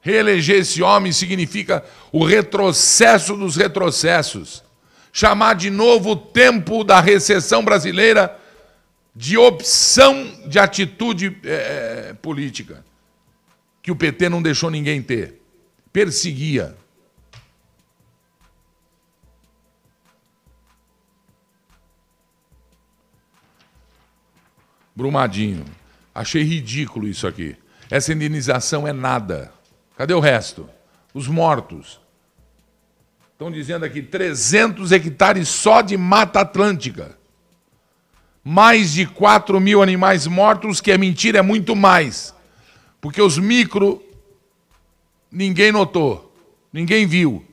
Reeleger 0.06 0.58
esse 0.58 0.84
homem 0.84 1.10
significa 1.10 1.84
o 2.12 2.24
retrocesso 2.24 3.36
dos 3.36 3.56
retrocessos. 3.56 4.62
Chamar 5.12 5.54
de 5.54 5.68
novo 5.68 6.10
o 6.10 6.16
tempo 6.16 6.84
da 6.84 7.00
recessão 7.00 7.64
brasileira 7.64 8.38
de 9.16 9.36
opção 9.36 10.46
de 10.46 10.60
atitude 10.60 11.36
é, 11.42 12.14
política, 12.22 12.84
que 13.82 13.90
o 13.90 13.96
PT 13.96 14.28
não 14.28 14.40
deixou 14.40 14.70
ninguém 14.70 15.02
ter. 15.02 15.42
Perseguia. 15.92 16.76
Brumadinho. 24.94 25.64
Achei 26.14 26.44
ridículo 26.44 27.08
isso 27.08 27.26
aqui. 27.26 27.56
Essa 27.90 28.12
indenização 28.12 28.86
é 28.86 28.92
nada. 28.92 29.55
Cadê 29.96 30.12
o 30.12 30.20
resto? 30.20 30.68
Os 31.14 31.26
mortos. 31.26 32.00
Estão 33.32 33.50
dizendo 33.50 33.84
aqui 33.84 34.02
300 34.02 34.92
hectares 34.92 35.48
só 35.48 35.80
de 35.80 35.96
Mata 35.96 36.40
Atlântica. 36.40 37.16
Mais 38.44 38.92
de 38.92 39.06
4 39.06 39.58
mil 39.60 39.82
animais 39.82 40.26
mortos, 40.26 40.80
que 40.80 40.92
é 40.92 40.98
mentira, 40.98 41.38
é 41.38 41.42
muito 41.42 41.74
mais. 41.74 42.34
Porque 43.00 43.20
os 43.20 43.38
micro 43.38 44.02
ninguém 45.30 45.72
notou, 45.72 46.34
ninguém 46.72 47.06
viu. 47.06 47.44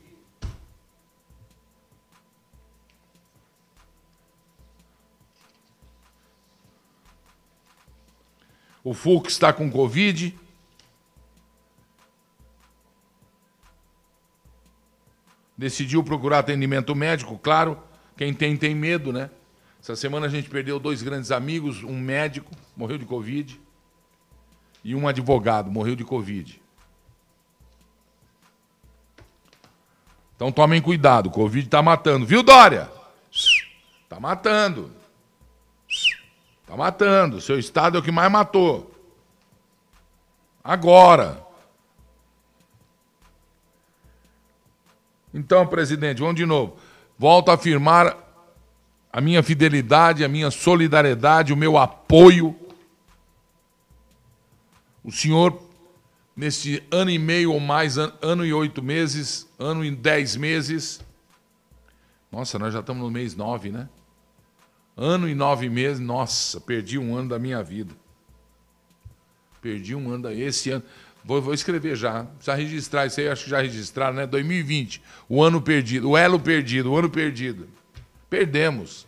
O 8.82 8.92
Fux 8.92 9.32
está 9.32 9.50
com 9.50 9.70
Covid. 9.70 10.38
Decidiu 15.56 16.02
procurar 16.02 16.40
atendimento 16.40 16.94
médico, 16.94 17.38
claro. 17.38 17.78
Quem 18.16 18.34
tem, 18.34 18.56
tem 18.56 18.74
medo, 18.74 19.12
né? 19.12 19.30
Essa 19.80 19.94
semana 19.94 20.26
a 20.26 20.28
gente 20.30 20.48
perdeu 20.48 20.80
dois 20.80 21.02
grandes 21.02 21.30
amigos, 21.30 21.82
um 21.82 21.98
médico, 21.98 22.50
morreu 22.76 22.96
de 22.96 23.04
Covid, 23.04 23.60
e 24.82 24.94
um 24.94 25.06
advogado, 25.06 25.70
morreu 25.70 25.94
de 25.94 26.04
Covid. 26.04 26.60
Então 30.36 30.50
tomem 30.50 30.80
cuidado, 30.80 31.30
Covid 31.30 31.66
está 31.66 31.82
matando. 31.82 32.26
Viu, 32.26 32.42
Dória? 32.42 32.90
Está 34.02 34.18
matando. 34.18 34.90
Está 36.62 36.76
matando. 36.76 37.40
Seu 37.40 37.58
estado 37.58 37.96
é 37.96 38.00
o 38.00 38.02
que 38.02 38.10
mais 38.10 38.30
matou. 38.30 38.90
Agora. 40.62 41.44
Então, 45.34 45.66
presidente, 45.66 46.20
vamos 46.20 46.36
de 46.36 46.46
novo. 46.46 46.76
Volto 47.18 47.50
a 47.50 47.54
afirmar 47.54 48.16
a 49.12 49.20
minha 49.20 49.42
fidelidade, 49.42 50.24
a 50.24 50.28
minha 50.28 50.48
solidariedade, 50.48 51.52
o 51.52 51.56
meu 51.56 51.76
apoio. 51.76 52.56
O 55.02 55.10
senhor, 55.10 55.60
neste 56.36 56.82
ano 56.88 57.10
e 57.10 57.18
meio 57.18 57.52
ou 57.52 57.58
mais, 57.58 57.98
ano 57.98 58.46
e 58.46 58.54
oito 58.54 58.80
meses, 58.80 59.48
ano 59.58 59.84
e 59.84 59.90
dez 59.90 60.36
meses. 60.36 61.00
Nossa, 62.30 62.56
nós 62.56 62.72
já 62.72 62.78
estamos 62.80 63.02
no 63.02 63.10
mês 63.10 63.34
nove, 63.34 63.70
né? 63.70 63.88
Ano 64.96 65.28
e 65.28 65.34
nove 65.34 65.68
meses, 65.68 65.98
nossa, 65.98 66.60
perdi 66.60 66.96
um 66.96 67.16
ano 67.16 67.30
da 67.30 67.38
minha 67.40 67.60
vida. 67.60 67.92
Perdi 69.60 69.96
um 69.96 70.12
ano 70.12 70.30
esse 70.30 70.70
ano. 70.70 70.84
Vou, 71.24 71.40
vou 71.40 71.54
escrever 71.54 71.96
já. 71.96 72.24
Precisa 72.24 72.54
registrar 72.54 73.06
isso 73.06 73.18
aí, 73.18 73.28
acho 73.28 73.44
que 73.44 73.50
já 73.50 73.62
registraram, 73.62 74.14
né? 74.14 74.26
2020. 74.26 75.02
O 75.28 75.42
ano 75.42 75.60
perdido, 75.62 76.10
o 76.10 76.16
elo 76.16 76.38
perdido, 76.38 76.92
o 76.92 76.96
ano 76.96 77.08
perdido. 77.08 77.66
Perdemos. 78.28 79.06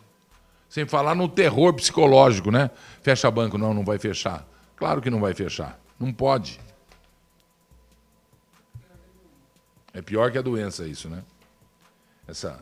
Sem 0.67 0.85
falar 0.85 1.13
no 1.15 1.29
terror 1.29 1.73
psicológico, 1.73 2.51
né? 2.51 2.71
Fecha 3.03 3.29
banco, 3.29 3.57
não, 3.57 3.73
não 3.73 3.85
vai 3.85 3.99
fechar. 3.99 4.47
Claro 4.75 5.01
que 5.01 5.09
não 5.09 5.19
vai 5.19 5.33
fechar. 5.33 5.79
Não 5.99 6.11
pode. 6.11 6.59
É 9.93 10.01
pior 10.01 10.31
que 10.31 10.37
a 10.37 10.41
doença 10.41 10.87
isso, 10.87 11.09
né? 11.09 11.23
Essa. 12.27 12.59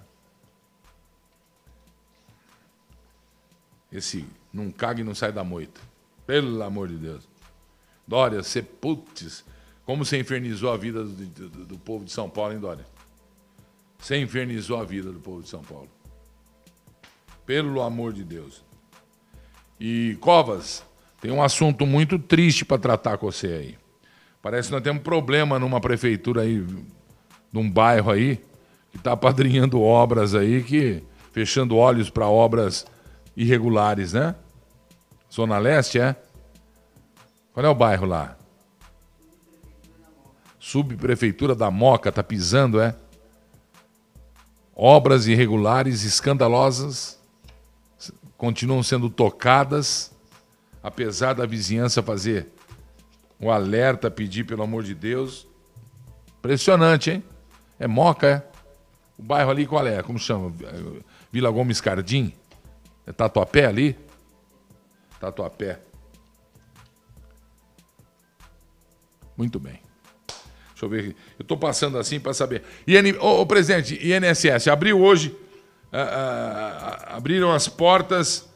Esse 3.92 4.26
não 4.54 4.72
caga 4.72 5.02
e 5.02 5.04
não 5.04 5.16
sai 5.16 5.32
da 5.32 5.44
moita. 5.44 5.80
Pelo 6.28 6.62
amor 6.62 6.88
de 6.88 6.98
Deus. 6.98 7.35
Dória, 8.08 8.44
você, 8.44 8.62
putz, 8.62 9.44
como 9.86 10.06
você 10.06 10.20
infernizou 10.20 10.72
a 10.72 10.78
vida 10.78 11.04
do, 11.04 11.26
do, 11.26 11.66
do 11.66 11.78
povo 11.78 12.06
de 12.06 12.12
São 12.12 12.30
Paulo, 12.30 12.54
hein, 12.54 12.60
Dória? 12.60 12.86
Você 14.00 14.18
infernizou 14.18 14.80
a 14.80 14.84
vida 14.84 15.12
do 15.12 15.20
povo 15.20 15.42
de 15.42 15.50
São 15.50 15.62
Paulo. 15.62 15.90
Pelo 17.46 17.82
amor 17.82 18.14
de 18.14 18.24
Deus. 18.24 18.64
E, 19.80 20.18
Covas, 20.22 20.84
tem 21.22 21.32
um 21.32 21.42
assunto 21.42 21.86
muito 21.86 22.20
triste 22.20 22.64
para 22.64 22.78
tratar 22.78 23.18
com 23.18 23.32
você 23.32 23.48
aí. 23.48 23.78
Parece 24.42 24.68
que 24.68 24.76
nós 24.76 24.84
temos 24.84 25.02
um 25.02 25.04
problema 25.04 25.58
numa 25.58 25.82
prefeitura 25.82 26.42
aí, 26.42 26.64
num 27.52 27.70
bairro 27.70 28.12
aí, 28.12 28.38
que 28.92 28.98
está 28.98 29.18
padrinhando 29.18 29.82
obras 29.82 30.36
aí, 30.36 30.64
que 30.64 31.02
fechando 31.32 31.76
olhos 31.76 32.10
para 32.10 32.28
obras 32.28 32.86
irregulares, 33.36 34.14
né? 34.14 34.36
Zona 35.34 35.58
Leste, 35.58 36.00
é? 36.00 36.16
Qual 37.56 37.66
é 37.66 37.70
o 37.70 37.74
bairro 37.74 38.06
lá? 38.06 38.36
Subprefeitura 40.60 41.56
da 41.56 41.72
Moca, 41.72 42.12
tá 42.12 42.22
pisando, 42.22 42.82
é? 42.82 42.94
Obras 44.76 45.26
irregulares, 45.26 46.04
escandalosas, 46.04 47.18
continuam 48.38 48.84
sendo 48.84 49.10
tocadas, 49.10 50.12
apesar 50.84 51.32
da 51.32 51.46
vizinhança 51.46 52.04
fazer 52.04 52.52
o 53.40 53.50
alerta, 53.50 54.12
pedir 54.12 54.44
pelo 54.44 54.64
amor 54.64 54.84
de 54.84 54.94
Deus. 54.94 55.48
Impressionante, 56.40 57.10
hein? 57.10 57.24
É 57.80 57.88
Moca, 57.88 58.28
é? 58.28 58.52
O 59.18 59.24
bairro 59.24 59.52
ali 59.52 59.66
qual 59.66 59.88
é? 59.88 60.04
Como 60.04 60.20
chama? 60.20 60.54
Vila 61.32 61.50
Gomes 61.52 61.80
Cardim? 61.80 62.34
É 63.08 63.14
Tatuapé 63.14 63.66
ali? 63.66 63.98
Tatuapé. 65.22 65.85
Muito 69.38 69.60
bem. 69.60 69.80
Deixa 70.72 70.86
eu 70.86 70.90
ver 70.90 71.00
aqui. 71.00 71.16
Eu 71.40 71.44
estou 71.44 71.58
passando 71.58 71.98
assim 71.98 72.20
para 72.20 72.34
saber. 72.34 72.64
IN... 72.86 73.14
Ô, 73.20 73.42
ô, 73.42 73.46
presidente, 73.46 74.00
INSS, 74.02 74.68
abriu 74.68 75.02
hoje. 75.02 75.30
Uh, 75.92 75.98
uh, 75.98 77.16
abriram 77.16 77.52
as 77.54 77.68
portas 77.70 78.50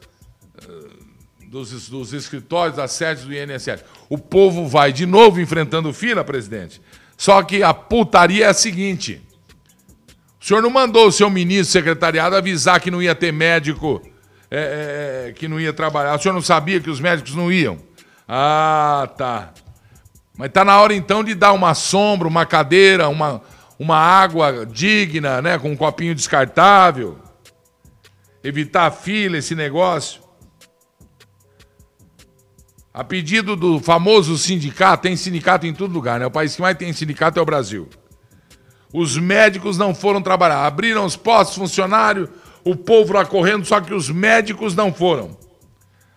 uh, 0.68 1.00
dos, 1.46 1.88
dos 1.88 2.12
escritórios, 2.12 2.76
das 2.76 2.92
sedes 2.92 3.24
do 3.24 3.34
INSS. 3.34 3.84
O 4.08 4.18
povo 4.18 4.68
vai 4.68 4.92
de 4.92 5.06
novo 5.06 5.40
enfrentando 5.40 5.92
fila, 5.92 6.22
presidente. 6.22 6.80
Só 7.16 7.42
que 7.42 7.62
a 7.62 7.72
putaria 7.72 8.46
é 8.46 8.48
a 8.48 8.54
seguinte: 8.54 9.22
o 10.40 10.44
senhor 10.44 10.62
não 10.62 10.70
mandou 10.70 11.06
o 11.06 11.12
seu 11.12 11.28
ministro 11.28 11.72
secretariado 11.72 12.34
avisar 12.34 12.80
que 12.80 12.90
não 12.90 13.02
ia 13.02 13.14
ter 13.14 13.32
médico, 13.32 14.00
é, 14.50 15.26
é, 15.28 15.32
que 15.32 15.46
não 15.46 15.60
ia 15.60 15.72
trabalhar. 15.72 16.14
O 16.14 16.18
senhor 16.18 16.34
não 16.34 16.40
sabia 16.40 16.80
que 16.80 16.88
os 16.88 16.98
médicos 16.98 17.34
não 17.34 17.52
iam? 17.52 17.78
Ah, 18.26 19.08
tá. 19.18 19.52
Mas 20.36 20.48
está 20.48 20.64
na 20.64 20.80
hora 20.80 20.94
então 20.94 21.22
de 21.22 21.34
dar 21.34 21.52
uma 21.52 21.74
sombra, 21.74 22.26
uma 22.26 22.46
cadeira, 22.46 23.08
uma, 23.08 23.42
uma 23.78 23.96
água 23.96 24.66
digna, 24.66 25.42
né, 25.42 25.58
com 25.58 25.70
um 25.70 25.76
copinho 25.76 26.14
descartável. 26.14 27.18
Evitar 28.42 28.86
a 28.86 28.90
fila, 28.90 29.36
esse 29.36 29.54
negócio. 29.54 30.22
A 32.92 33.04
pedido 33.04 33.54
do 33.54 33.78
famoso 33.78 34.36
sindicato, 34.36 35.04
tem 35.04 35.16
sindicato 35.16 35.66
em 35.66 35.72
todo 35.72 35.92
lugar, 35.92 36.18
né? 36.18 36.26
O 36.26 36.30
país 36.30 36.56
que 36.56 36.62
mais 36.62 36.76
tem 36.76 36.92
sindicato 36.92 37.38
é 37.38 37.42
o 37.42 37.46
Brasil. 37.46 37.88
Os 38.92 39.16
médicos 39.16 39.78
não 39.78 39.94
foram 39.94 40.20
trabalhar. 40.20 40.66
Abriram 40.66 41.04
os 41.04 41.16
postos 41.16 41.56
funcionários, 41.56 42.28
o 42.64 42.74
povo 42.74 43.12
lá 43.12 43.24
correndo, 43.24 43.64
só 43.64 43.80
que 43.80 43.94
os 43.94 44.10
médicos 44.10 44.74
não 44.74 44.92
foram. 44.92 45.38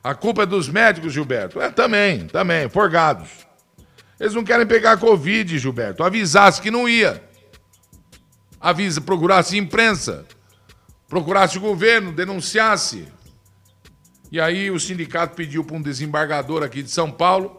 A 0.03 0.15
culpa 0.15 0.43
é 0.43 0.45
dos 0.45 0.67
médicos, 0.67 1.13
Gilberto? 1.13 1.61
É, 1.61 1.69
também, 1.69 2.27
também, 2.27 2.67
forgados. 2.67 3.29
Eles 4.23 4.35
não 4.35 4.43
querem 4.45 4.65
pegar 4.65 4.95
Covid, 4.95 5.59
Gilberto. 5.59 6.01
Avisasse 6.01 6.61
que 6.61 6.71
não 6.71 6.87
ia. 6.87 7.21
Avisa, 8.57 9.01
procurasse 9.01 9.57
imprensa. 9.57 10.25
Procurasse 11.09 11.57
o 11.57 11.61
governo, 11.61 12.13
denunciasse. 12.13 13.05
E 14.31 14.39
aí 14.39 14.71
o 14.71 14.79
sindicato 14.79 15.35
pediu 15.35 15.61
para 15.65 15.75
um 15.75 15.81
desembargador 15.81 16.63
aqui 16.63 16.81
de 16.81 16.89
São 16.89 17.11
Paulo. 17.11 17.57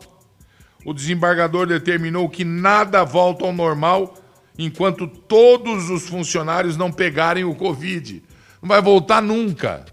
O 0.87 0.95
desembargador 0.95 1.67
determinou 1.67 2.31
que 2.31 2.47
nada 2.47 3.05
volta 3.05 3.45
ao 3.45 3.53
normal 3.53 4.15
enquanto 4.59 5.07
todos 5.07 5.91
os 5.91 6.09
funcionários 6.09 6.79
não 6.79 6.91
pegarem 6.91 7.45
o 7.45 7.55
Covid. 7.55 8.25
Não 8.63 8.71
vai 8.71 8.81
voltar 8.81 9.21
nunca. 9.21 9.85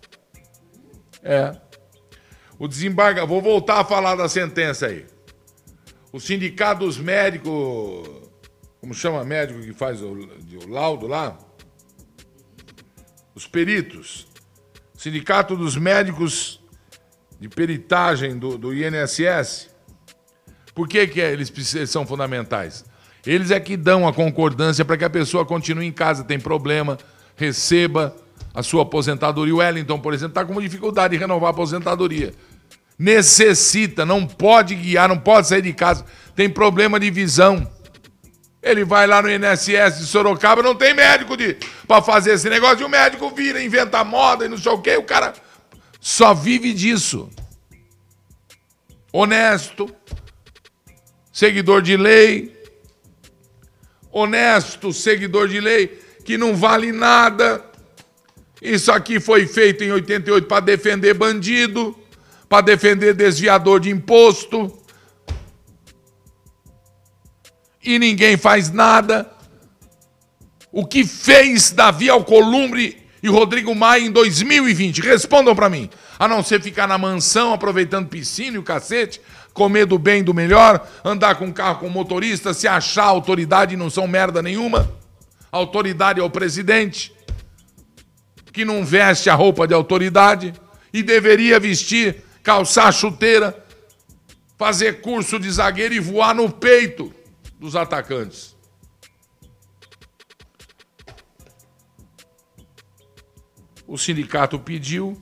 É. 1.22 1.54
O 2.58 2.66
desembargador. 2.66 3.28
Vou 3.28 3.42
voltar 3.42 3.82
a 3.82 3.84
falar 3.84 4.16
da 4.16 4.30
sentença 4.30 4.86
aí. 4.86 5.11
O 6.14 6.20
sindicato 6.20 6.86
dos 6.86 6.98
médicos, 6.98 8.10
como 8.82 8.94
chama 8.94 9.24
médico 9.24 9.62
que 9.62 9.72
faz 9.72 10.02
o, 10.02 10.10
o 10.12 10.70
laudo 10.70 11.08
lá? 11.08 11.38
Os 13.34 13.48
peritos. 13.48 14.28
Sindicato 14.94 15.56
dos 15.56 15.78
médicos 15.78 16.62
de 17.40 17.48
peritagem 17.48 18.38
do, 18.38 18.58
do 18.58 18.74
INSS. 18.74 19.70
Por 20.76 20.88
que, 20.88 21.08
que 21.08 21.22
eles, 21.22 21.76
eles 21.76 21.90
são 21.90 22.06
fundamentais? 22.06 22.84
Eles 23.26 23.50
é 23.50 23.60
que 23.60 23.78
dão 23.78 24.06
a 24.06 24.14
concordância 24.14 24.84
para 24.84 24.98
que 24.98 25.06
a 25.06 25.10
pessoa 25.10 25.46
continue 25.46 25.86
em 25.86 25.92
casa, 25.94 26.26
tem 26.26 26.40
problema, 26.40 26.98
receba 27.38 28.14
a 28.54 28.62
sua 28.62 28.84
aposentadoria. 28.84 29.54
O 29.54 29.58
Wellington, 29.58 30.00
por 30.00 30.14
exemplo, 30.14 30.32
está 30.32 30.44
com 30.44 30.60
dificuldade 30.60 31.14
de 31.14 31.22
renovar 31.22 31.48
a 31.48 31.52
aposentadoria 31.52 32.34
necessita, 33.02 34.06
não 34.06 34.28
pode 34.28 34.76
guiar, 34.76 35.10
não 35.10 35.18
pode 35.18 35.48
sair 35.48 35.64
de 35.64 35.74
casa, 35.74 36.06
tem 36.36 36.48
problema 36.48 37.00
de 37.00 37.10
visão. 37.10 37.68
Ele 38.62 38.86
vai 38.86 39.08
lá 39.08 39.24
no 39.24 39.32
INSS 39.32 39.98
de 39.98 40.06
Sorocaba, 40.06 40.62
não 40.62 40.76
tem 40.76 40.94
médico 40.94 41.36
de 41.36 41.58
para 41.88 42.00
fazer 42.04 42.34
esse 42.34 42.48
negócio, 42.48 42.82
e 42.82 42.84
o 42.84 42.90
médico 42.90 43.28
vira, 43.32 43.62
inventa 43.62 44.04
moda 44.04 44.46
e 44.46 44.50
não 44.50 44.58
sei 44.58 44.72
o 44.72 44.78
quê, 44.80 44.98
o 44.98 45.04
cara 45.04 45.34
só 46.00 46.32
vive 46.32 46.74
disso. 46.74 47.28
Honesto, 49.12 49.94
seguidor 51.34 51.82
de 51.82 51.98
lei, 51.98 52.56
honesto, 54.12 54.94
seguidor 54.94 55.48
de 55.48 55.60
lei, 55.60 55.88
que 56.24 56.38
não 56.38 56.56
vale 56.56 56.92
nada. 56.92 57.66
Isso 58.62 58.92
aqui 58.92 59.20
foi 59.20 59.48
feito 59.48 59.84
em 59.84 59.92
88 59.92 60.48
para 60.48 60.60
defender 60.60 61.16
bandido 61.16 61.98
para 62.52 62.66
defender 62.66 63.14
desviador 63.14 63.80
de 63.80 63.90
imposto. 63.90 64.78
E 67.82 67.98
ninguém 67.98 68.36
faz 68.36 68.70
nada. 68.70 69.32
O 70.70 70.86
que 70.86 71.06
fez 71.06 71.72
Davi 71.72 72.10
Alcolumbre 72.10 73.08
e 73.24 73.30
Rodrigo 73.30 73.74
Maia 73.74 74.02
em 74.02 74.12
2020? 74.12 75.00
Respondam 75.00 75.56
para 75.56 75.70
mim. 75.70 75.90
A 76.20 76.28
não 76.28 76.44
ser 76.44 76.62
ficar 76.62 76.88
na 76.88 76.98
mansão 76.98 77.54
aproveitando 77.54 78.10
piscina 78.10 78.58
e 78.58 78.60
o 78.60 78.64
cacete, 78.64 79.22
comer 79.54 79.86
do 79.86 79.98
bem 79.98 80.22
do 80.22 80.34
melhor, 80.34 80.86
andar 81.06 81.36
com 81.36 81.54
carro 81.54 81.80
com 81.80 81.88
motorista, 81.88 82.54
se 82.54 82.68
achar 82.68 83.06
autoridade 83.06 83.78
não 83.78 83.90
são 83.90 84.06
merda 84.10 84.42
nenhuma. 84.42 84.92
autoridade 85.50 86.20
é 86.20 86.24
o 86.24 86.30
presidente, 86.30 87.16
que 88.52 88.66
não 88.66 88.84
veste 88.84 89.30
a 89.30 89.36
roupa 89.36 89.66
de 89.66 89.74
autoridade 89.74 90.54
e 90.94 91.02
deveria 91.02 91.58
vestir 91.58 92.26
calçar 92.44 92.92
chuteira, 92.92 93.66
fazer 94.58 95.02
curso 95.02 95.40
de 95.40 95.50
zagueiro 95.50 95.94
e 95.94 96.00
voar 96.00 96.36
no 96.36 96.50
peito 96.50 97.14
dos 97.60 97.76
atacantes. 97.76 98.56
O 103.88 103.98
sindicato 103.98 104.58
pediu, 104.58 105.22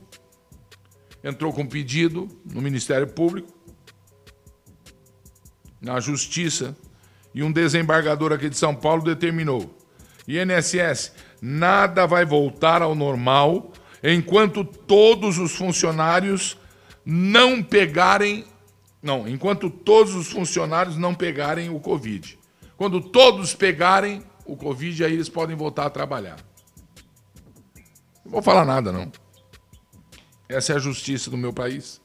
entrou 1.24 1.52
com 1.52 1.66
pedido 1.66 2.28
no 2.46 2.62
Ministério 2.62 3.08
Público, 3.08 3.52
na 5.82 6.00
Justiça, 6.00 6.78
e 7.34 7.42
um 7.42 7.52
desembargador 7.52 8.34
aqui 8.34 8.50
de 8.50 8.58
São 8.58 8.76
Paulo 8.76 9.04
determinou: 9.04 9.76
INSS, 10.28 11.14
nada 11.42 12.06
vai 12.06 12.26
voltar 12.26 12.82
ao 12.82 12.94
normal 12.94 13.72
enquanto 14.04 14.64
todos 14.64 15.38
os 15.38 15.56
funcionários 15.56 16.59
não 17.10 17.64
pegarem 17.64 18.46
Não, 19.02 19.28
enquanto 19.28 19.70
todos 19.70 20.14
os 20.14 20.32
funcionários 20.32 20.98
não 20.98 21.16
pegarem 21.16 21.70
o 21.70 21.80
Covid. 21.80 22.38
Quando 22.78 23.02
todos 23.02 23.56
pegarem 23.56 24.22
o 24.46 24.56
Covid, 24.56 25.04
aí 25.04 25.14
eles 25.14 25.30
podem 25.30 25.56
voltar 25.56 25.86
a 25.86 25.90
trabalhar. 25.90 26.38
Não 28.26 28.34
vou 28.34 28.42
falar 28.42 28.66
nada, 28.66 28.92
não. 28.92 29.12
Essa 30.48 30.74
é 30.74 30.76
a 30.76 30.80
justiça 30.80 31.30
do 31.30 31.38
meu 31.38 31.54
país. 31.54 32.02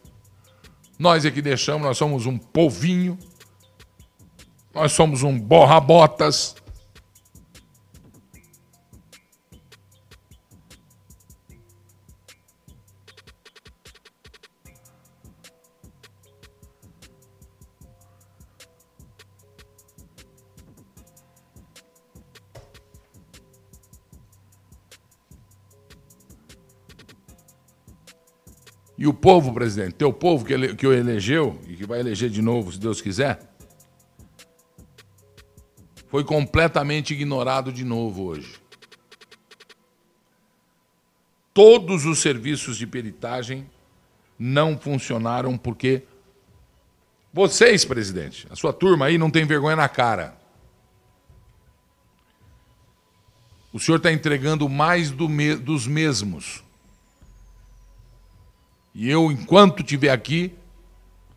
Nós 0.98 1.24
é 1.24 1.30
que 1.30 1.42
deixamos, 1.42 1.82
nós 1.82 1.98
somos 1.98 2.26
um 2.26 2.38
povinho. 2.38 3.18
Nós 4.72 4.92
somos 4.92 5.22
um 5.22 5.38
borra-botas. 5.38 6.54
E 29.04 29.06
o 29.06 29.12
povo, 29.12 29.52
presidente, 29.52 29.96
teu 29.96 30.10
povo 30.10 30.46
que, 30.46 30.54
ele, 30.54 30.74
que 30.74 30.86
o 30.86 30.90
elegeu 30.90 31.60
e 31.68 31.76
que 31.76 31.84
vai 31.84 32.00
eleger 32.00 32.30
de 32.30 32.40
novo, 32.40 32.72
se 32.72 32.80
Deus 32.80 33.02
quiser, 33.02 33.38
foi 36.08 36.24
completamente 36.24 37.12
ignorado 37.12 37.70
de 37.70 37.84
novo 37.84 38.22
hoje. 38.22 38.54
Todos 41.52 42.06
os 42.06 42.20
serviços 42.20 42.78
de 42.78 42.86
peritagem 42.86 43.68
não 44.38 44.78
funcionaram 44.78 45.58
porque 45.58 46.04
vocês, 47.30 47.84
presidente, 47.84 48.46
a 48.48 48.56
sua 48.56 48.72
turma 48.72 49.04
aí 49.04 49.18
não 49.18 49.30
tem 49.30 49.44
vergonha 49.44 49.76
na 49.76 49.86
cara. 49.86 50.34
O 53.70 53.78
senhor 53.78 53.98
está 53.98 54.10
entregando 54.10 54.66
mais 54.66 55.10
do 55.10 55.28
me 55.28 55.54
dos 55.54 55.86
mesmos. 55.86 56.63
E 58.94 59.10
eu, 59.10 59.32
enquanto 59.32 59.80
estiver 59.80 60.10
aqui, 60.10 60.56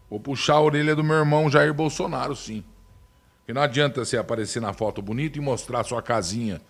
vou 0.09 0.19
puxar 0.19 0.55
a 0.55 0.61
orelha 0.61 0.95
do 0.95 1.03
meu 1.03 1.15
irmão 1.15 1.49
Jair 1.49 1.73
Bolsonaro, 1.73 2.35
sim. 2.35 2.63
Porque 3.39 3.53
não 3.53 3.61
adianta 3.61 4.05
você 4.05 4.17
aparecer 4.17 4.61
na 4.61 4.73
foto 4.73 5.01
bonita 5.01 5.37
e 5.37 5.41
mostrar 5.41 5.83
sua 5.83 6.01
casinha, 6.01 6.61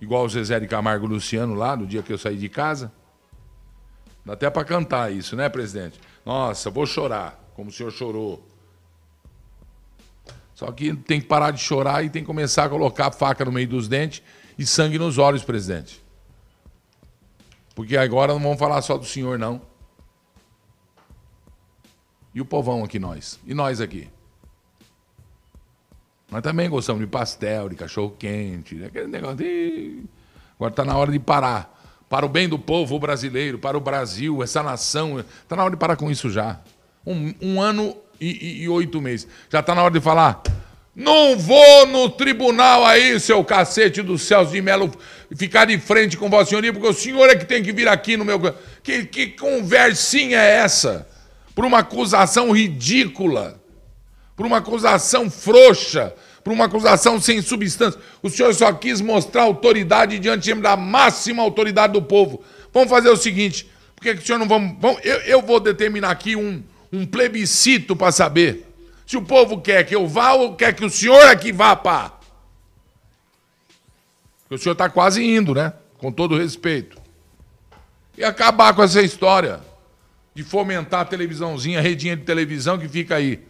igual 0.00 0.24
o 0.24 0.28
Zezé 0.28 0.58
de 0.58 0.66
Camargo 0.66 1.06
Luciano 1.06 1.54
lá, 1.54 1.76
no 1.76 1.86
dia 1.86 2.02
que 2.02 2.12
eu 2.12 2.18
saí 2.18 2.36
de 2.36 2.48
casa. 2.48 2.90
Dá 4.24 4.32
até 4.32 4.48
para 4.48 4.64
cantar 4.64 5.12
isso, 5.12 5.36
né, 5.36 5.48
presidente? 5.48 6.00
Nossa, 6.24 6.70
vou 6.70 6.86
chorar, 6.86 7.38
como 7.54 7.68
o 7.68 7.72
senhor 7.72 7.90
chorou. 7.92 8.48
Só 10.54 10.70
que 10.72 10.94
tem 10.94 11.20
que 11.20 11.26
parar 11.26 11.50
de 11.50 11.60
chorar 11.60 12.04
e 12.04 12.08
tem 12.08 12.22
que 12.22 12.26
começar 12.26 12.64
a 12.64 12.68
colocar 12.68 13.08
a 13.08 13.12
faca 13.12 13.44
no 13.44 13.52
meio 13.52 13.68
dos 13.68 13.88
dentes 13.88 14.22
e 14.58 14.64
sangue 14.64 14.98
nos 14.98 15.18
olhos, 15.18 15.42
presidente. 15.42 16.02
Porque 17.74 17.96
agora 17.96 18.32
não 18.32 18.40
vamos 18.40 18.58
falar 18.58 18.80
só 18.80 18.96
do 18.96 19.04
senhor, 19.04 19.38
não. 19.38 19.60
E 22.34 22.40
o 22.40 22.44
povão 22.44 22.82
aqui, 22.82 22.98
nós. 22.98 23.38
E 23.46 23.54
nós 23.54 23.80
aqui. 23.80 24.08
Nós 26.30 26.42
também 26.42 26.68
gostamos 26.68 27.00
de 27.00 27.06
pastel, 27.06 27.68
de 27.68 27.76
cachorro-quente, 27.76 28.82
aquele 28.84 29.06
negócio 29.06 29.36
de... 29.36 30.02
Agora 30.56 30.72
está 30.72 30.84
na 30.84 30.96
hora 30.96 31.12
de 31.12 31.18
parar. 31.18 31.72
Para 32.08 32.26
o 32.26 32.28
bem 32.28 32.48
do 32.48 32.58
povo 32.58 32.98
brasileiro, 32.98 33.58
para 33.58 33.76
o 33.76 33.80
Brasil, 33.80 34.42
essa 34.42 34.62
nação. 34.62 35.20
Está 35.20 35.56
na 35.56 35.62
hora 35.62 35.70
de 35.72 35.76
parar 35.76 35.96
com 35.96 36.10
isso 36.10 36.28
já. 36.30 36.60
Um, 37.06 37.34
um 37.40 37.60
ano 37.60 37.96
e, 38.20 38.30
e, 38.30 38.62
e 38.62 38.68
oito 38.68 39.00
meses. 39.00 39.28
Já 39.48 39.60
está 39.60 39.74
na 39.74 39.82
hora 39.82 39.92
de 39.92 40.00
falar. 40.00 40.42
Não 40.94 41.36
vou 41.36 41.86
no 41.86 42.08
tribunal 42.08 42.84
aí, 42.84 43.18
seu 43.18 43.44
cacete 43.44 44.00
do 44.00 44.16
Celso 44.16 44.52
de 44.52 44.62
Melo, 44.62 44.92
ficar 45.36 45.64
de 45.64 45.76
frente 45.78 46.16
com 46.16 46.30
Vossa 46.30 46.50
Senhoria, 46.50 46.72
porque 46.72 46.86
o 46.86 46.92
senhor 46.92 47.28
é 47.28 47.34
que 47.34 47.44
tem 47.44 47.62
que 47.64 47.72
vir 47.72 47.88
aqui 47.88 48.16
no 48.16 48.24
meu. 48.24 48.40
Que, 48.80 49.04
que 49.04 49.28
conversinha 49.28 50.38
é 50.38 50.56
essa? 50.58 51.08
Por 51.54 51.64
uma 51.64 51.78
acusação 51.78 52.50
ridícula, 52.50 53.60
por 54.36 54.44
uma 54.44 54.58
acusação 54.58 55.30
frouxa, 55.30 56.14
por 56.42 56.52
uma 56.52 56.64
acusação 56.64 57.20
sem 57.20 57.40
substância. 57.40 58.00
O 58.22 58.28
senhor 58.28 58.52
só 58.54 58.72
quis 58.72 59.00
mostrar 59.00 59.42
autoridade 59.42 60.18
diante 60.18 60.52
da 60.54 60.76
máxima 60.76 61.42
autoridade 61.42 61.92
do 61.92 62.02
povo. 62.02 62.42
Vamos 62.72 62.90
fazer 62.90 63.08
o 63.08 63.16
seguinte: 63.16 63.70
por 63.94 64.02
que, 64.02 64.14
que 64.16 64.22
o 64.22 64.26
senhor 64.26 64.38
não 64.38 64.48
vamos. 64.48 64.76
eu, 65.04 65.16
eu 65.20 65.42
vou 65.42 65.60
determinar 65.60 66.10
aqui 66.10 66.34
um, 66.34 66.62
um 66.92 67.06
plebiscito 67.06 67.94
para 67.94 68.10
saber 68.10 68.66
se 69.06 69.16
o 69.16 69.22
povo 69.22 69.60
quer 69.60 69.84
que 69.84 69.94
eu 69.94 70.06
vá 70.08 70.32
ou 70.32 70.56
quer 70.56 70.74
que 70.74 70.84
o 70.84 70.90
senhor 70.90 71.26
aqui 71.26 71.52
vá, 71.52 71.76
pá. 71.76 72.18
Porque 74.42 74.56
o 74.56 74.58
senhor 74.58 74.72
está 74.72 74.88
quase 74.88 75.22
indo, 75.24 75.54
né? 75.54 75.72
Com 75.98 76.10
todo 76.10 76.36
respeito. 76.36 77.00
E 78.16 78.24
acabar 78.24 78.74
com 78.74 78.82
essa 78.82 79.00
história 79.00 79.60
de 80.34 80.42
fomentar 80.42 81.00
a 81.00 81.04
televisãozinha, 81.04 81.78
a 81.78 81.82
redinha 81.82 82.16
de 82.16 82.24
televisão 82.24 82.78
que 82.78 82.88
fica 82.88 83.14
aí. 83.14 83.46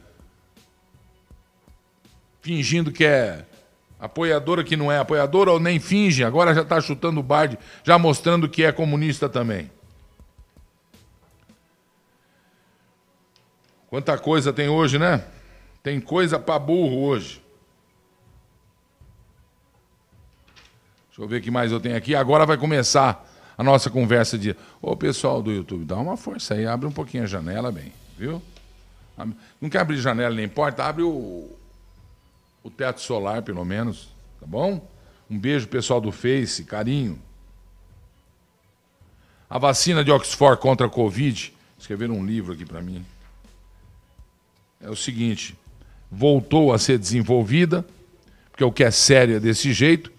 Fingindo 2.42 2.92
que 2.92 3.04
é 3.04 3.46
apoiadora 3.98 4.62
que 4.62 4.76
não 4.76 4.92
é 4.92 4.98
apoiadora, 4.98 5.50
ou 5.50 5.58
nem 5.58 5.80
finge, 5.80 6.22
agora 6.22 6.54
já 6.54 6.60
está 6.60 6.78
chutando 6.80 7.20
o 7.20 7.22
barde, 7.22 7.58
já 7.82 7.98
mostrando 7.98 8.48
que 8.48 8.62
é 8.62 8.70
comunista 8.70 9.28
também. 9.28 9.70
Quanta 13.88 14.18
coisa 14.18 14.52
tem 14.52 14.68
hoje, 14.68 14.98
né? 14.98 15.24
Tem 15.82 16.00
coisa 16.00 16.38
para 16.38 16.58
burro 16.58 17.04
hoje. 17.04 17.42
Deixa 21.08 21.22
eu 21.22 21.28
ver 21.28 21.38
o 21.38 21.40
que 21.40 21.50
mais 21.50 21.70
eu 21.70 21.78
tenho 21.78 21.96
aqui. 21.96 22.14
Agora 22.14 22.44
vai 22.44 22.56
começar 22.56 23.24
a 23.56 23.62
nossa 23.62 23.88
conversa 23.88 24.36
de. 24.36 24.56
Ô 24.82 24.96
pessoal 24.96 25.42
do 25.42 25.50
YouTube, 25.52 25.84
dá 25.84 25.96
uma 25.96 26.16
força 26.16 26.54
aí, 26.54 26.66
abre 26.66 26.86
um 26.86 26.92
pouquinho 26.92 27.22
a 27.22 27.26
janela, 27.26 27.70
bem, 27.70 27.92
viu? 28.18 28.42
Não 29.60 29.70
quer 29.70 29.78
abrir 29.78 29.96
janela 29.98 30.34
nem 30.34 30.48
porta, 30.48 30.84
abre 30.84 31.02
o, 31.02 31.48
o 32.62 32.70
teto 32.70 33.00
solar, 33.00 33.42
pelo 33.42 33.64
menos, 33.64 34.08
tá 34.40 34.46
bom? 34.46 34.86
Um 35.30 35.38
beijo, 35.38 35.68
pessoal 35.68 36.00
do 36.00 36.10
Face, 36.10 36.64
carinho. 36.64 37.18
A 39.48 39.56
vacina 39.56 40.02
de 40.02 40.10
Oxford 40.10 40.60
contra 40.60 40.86
a 40.88 40.90
Covid, 40.90 41.54
escreveram 41.78 42.14
um 42.14 42.26
livro 42.26 42.52
aqui 42.52 42.64
para 42.64 42.82
mim. 42.82 43.06
É 44.80 44.90
o 44.90 44.96
seguinte: 44.96 45.56
voltou 46.10 46.72
a 46.72 46.78
ser 46.78 46.98
desenvolvida, 46.98 47.86
porque 48.50 48.64
o 48.64 48.72
que 48.72 48.82
é 48.82 48.90
sério 48.90 49.36
é 49.36 49.40
desse 49.40 49.72
jeito. 49.72 50.10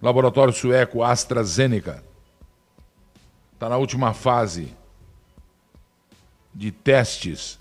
laboratório 0.00 0.54
sueco 0.54 1.02
AstraZeneca 1.02 2.07
está 3.58 3.68
na 3.68 3.76
última 3.76 4.14
fase 4.14 4.72
de 6.54 6.70
testes 6.70 7.58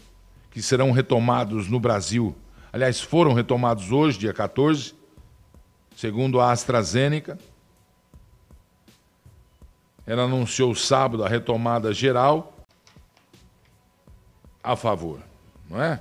que 0.51 0.61
serão 0.61 0.91
retomados 0.91 1.67
no 1.67 1.79
Brasil. 1.79 2.35
Aliás, 2.71 3.01
foram 3.01 3.33
retomados 3.33 3.91
hoje, 3.91 4.19
dia 4.19 4.31
14, 4.31 4.93
segundo 5.95 6.39
a 6.39 6.51
AstraZeneca. 6.51 7.39
Ela 10.05 10.25
anunciou 10.25 10.75
sábado 10.75 11.25
a 11.25 11.27
retomada 11.27 11.91
geral 11.91 12.55
a 14.63 14.75
favor, 14.75 15.19
não 15.67 15.81
é? 15.81 15.99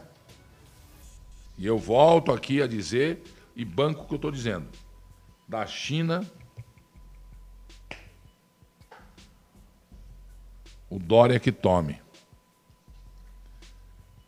E 1.57 1.65
eu 1.65 1.79
volto 1.79 2.33
aqui 2.33 2.61
a 2.61 2.67
dizer, 2.67 3.23
e 3.57 3.65
banco 3.65 4.03
o 4.03 4.07
que 4.07 4.13
eu 4.13 4.17
estou 4.17 4.31
dizendo, 4.31 4.69
da 5.49 5.67
China 5.67 6.23
o 10.89 10.99
Dória 10.99 11.39
que 11.41 11.51
tome. 11.51 12.01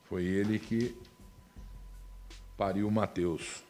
Foi 0.04 0.24
ele 0.24 0.58
que 0.58 0.96
pariu 2.56 2.88
o 2.88 2.90
Mateus. 2.90 3.62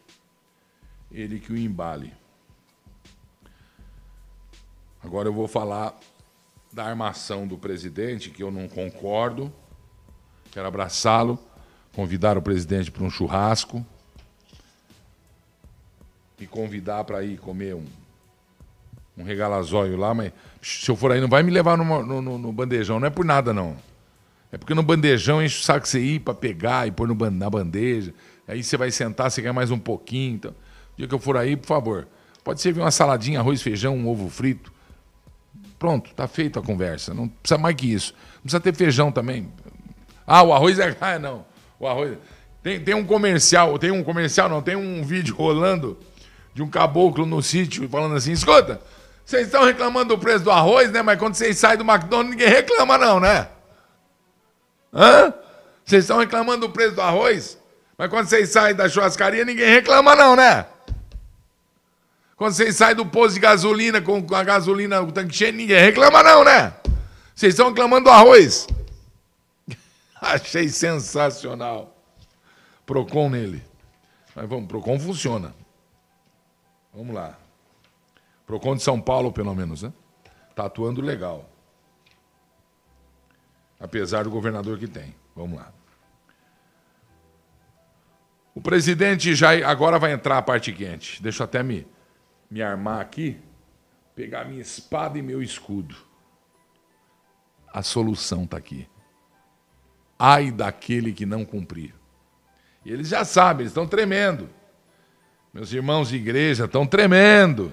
Ele 1.11 1.41
que 1.41 1.53
o 1.53 1.57
embale. 1.57 2.13
Agora 5.03 5.29
eu 5.29 5.33
vou 5.33 5.49
falar 5.49 5.99
da 6.73 6.85
armação 6.85 7.47
do 7.47 7.57
presidente, 7.57 8.31
que 8.31 8.43
eu 8.43 8.51
não 8.51 8.69
concordo. 8.69 9.53
Quero 10.51 10.67
abraçá-lo, 10.67 11.39
convidar 11.95 12.37
o 12.37 12.43
presidente 12.43 12.91
para 12.91 13.05
um 13.05 13.11
churrasco 13.11 13.85
e 16.39 16.47
convidar 16.47 17.05
para 17.05 17.23
ir 17.23 17.39
comer 17.39 17.75
um, 17.75 17.87
um 19.19 19.25
regalazóio 19.25 19.97
lá, 19.97 20.15
mas 20.15 20.33
se 20.63 20.89
eu 20.89 20.97
for 20.97 21.11
aí, 21.11 21.21
não 21.21 21.29
vai 21.29 21.43
me 21.43 21.51
levar 21.51 21.77
no, 21.77 22.23
no, 22.23 22.39
no, 22.39 22.53
bandejão. 22.53 23.01
Não 23.01 23.07
é 23.07 23.11
por 23.11 23.25
nada, 23.25 23.53
não. 23.53 23.77
É 24.53 24.57
porque 24.57 24.75
no 24.75 24.83
bandejão 24.83 25.43
enche 25.43 25.61
o 25.61 25.65
saco 25.65 25.87
você 25.87 26.01
ir 26.01 26.21
para 26.21 26.35
pegar 26.35 26.87
e 26.87 26.93
pôr 26.93 27.09
no, 27.09 27.31
na 27.31 27.51
bandeja. 27.51 28.15
Aí 28.47 28.63
você 28.63 28.77
vai 28.77 28.91
sentar, 28.91 29.31
você 29.31 29.43
quer 29.43 29.53
mais 29.53 29.71
um 29.71 29.79
pouquinho. 29.79 30.37
Então, 30.37 30.55
dia 30.97 31.07
que 31.07 31.15
eu 31.15 31.19
for 31.19 31.37
aí, 31.37 31.57
por 31.57 31.67
favor, 31.67 32.09
pode 32.45 32.61
servir 32.61 32.81
uma 32.81 32.91
saladinha, 32.91 33.41
arroz, 33.41 33.61
feijão, 33.61 33.97
um 33.97 34.09
ovo 34.09 34.29
frito. 34.31 34.73
Pronto, 35.79 36.15
tá 36.15 36.27
feita 36.27 36.61
a 36.61 36.63
conversa. 36.63 37.13
Não 37.13 37.29
precisa 37.29 37.59
mais 37.59 37.75
que 37.75 37.93
isso. 37.93 38.15
Não 38.37 38.43
precisa 38.43 38.61
ter 38.61 38.75
feijão 38.75 39.11
também. 39.11 39.49
Ah, 40.27 40.43
o 40.43 40.53
arroz 40.53 40.79
é. 40.79 40.97
Ah, 41.01 41.19
não. 41.19 41.45
O 41.79 41.87
arroz. 41.87 42.17
Tem, 42.63 42.81
tem 42.81 42.95
um 42.95 43.05
comercial, 43.05 43.79
tem 43.79 43.91
um 43.91 44.03
comercial, 44.03 44.49
não, 44.49 44.61
tem 44.61 44.77
um 44.77 45.03
vídeo 45.03 45.35
rolando 45.35 45.97
de 46.55 46.63
um 46.63 46.69
caboclo 46.69 47.25
no 47.25 47.41
sítio 47.41 47.89
falando 47.89 48.17
assim: 48.17 48.33
escuta, 48.33 48.81
vocês 49.29 49.45
estão 49.49 49.63
reclamando 49.63 50.17
do 50.17 50.19
preço 50.19 50.43
do 50.43 50.51
arroz, 50.51 50.91
né? 50.91 51.03
Mas 51.03 51.19
quando 51.19 51.35
vocês 51.35 51.59
saem 51.59 51.77
do 51.77 51.85
McDonald's, 51.85 52.31
ninguém 52.31 52.49
reclama, 52.49 52.97
não, 52.97 53.21
né? 53.21 53.47
Hã? 54.91 55.35
Vocês 55.85 56.05
estão 56.05 56.17
reclamando 56.17 56.67
do 56.67 56.73
preço 56.73 56.95
do 56.95 57.03
arroz? 57.03 57.59
Mas 57.99 58.09
quando 58.09 58.27
vocês 58.27 58.49
saem 58.49 58.75
da 58.75 58.89
churrascaria, 58.89 59.45
ninguém 59.45 59.69
reclama, 59.69 60.17
não, 60.17 60.35
né? 60.35 60.65
Quando 62.37 62.55
vocês 62.55 62.75
saem 62.77 62.97
do 62.97 63.05
posto 63.05 63.35
de 63.35 63.41
gasolina 63.41 64.01
com 64.01 64.25
a 64.35 64.43
gasolina, 64.43 65.03
o 65.03 65.13
tanque 65.13 65.37
cheio, 65.37 65.53
ninguém 65.53 65.79
reclama, 65.79 66.23
não, 66.23 66.43
né? 66.43 66.73
Vocês 67.35 67.53
estão 67.53 67.69
reclamando 67.69 68.05
do 68.05 68.11
arroz. 68.11 68.67
Achei 70.23 70.71
sensacional. 70.71 71.95
Procon 72.87 73.29
nele. 73.29 73.63
Mas 74.35 74.49
vamos, 74.49 74.69
Procon 74.69 74.99
funciona. 74.99 75.55
Vamos 76.95 77.15
lá. 77.15 77.37
Procon 78.49 78.77
de 78.77 78.83
São 78.83 78.99
Paulo, 78.99 79.31
pelo 79.31 79.55
menos, 79.55 79.83
né? 79.83 79.93
Está 80.49 80.65
atuando 80.65 81.03
legal. 81.03 81.47
Apesar 83.79 84.25
do 84.25 84.31
governador 84.31 84.79
que 84.79 84.89
tem. 84.89 85.15
Vamos 85.37 85.59
lá. 85.59 85.71
O 88.55 88.61
presidente 88.63 89.35
já 89.35 89.51
agora 89.71 89.99
vai 89.99 90.13
entrar 90.13 90.39
a 90.39 90.43
parte 90.43 90.73
quente. 90.73 91.23
Deixa 91.23 91.43
eu 91.43 91.45
até 91.45 91.63
me, 91.63 91.87
me 92.51 92.63
armar 92.63 93.03
aqui, 93.03 93.39
pegar 94.17 94.47
minha 94.47 94.63
espada 94.63 95.19
e 95.19 95.23
meu 95.23 95.43
escudo. 95.43 95.95
A 97.71 97.83
solução 97.83 98.45
está 98.45 98.57
aqui. 98.57 98.89
Ai 100.19 100.51
daquele 100.51 101.13
que 101.13 101.27
não 101.27 101.45
cumprir. 101.45 101.95
E 102.83 102.91
eles 102.91 103.09
já 103.09 103.27
sabem, 103.27 103.65
eles 103.65 103.73
estão 103.73 103.87
tremendo. 103.87 104.49
Meus 105.53 105.71
irmãos 105.71 106.09
de 106.09 106.17
igreja 106.17 106.65
estão 106.65 106.87
tremendo. 106.87 107.71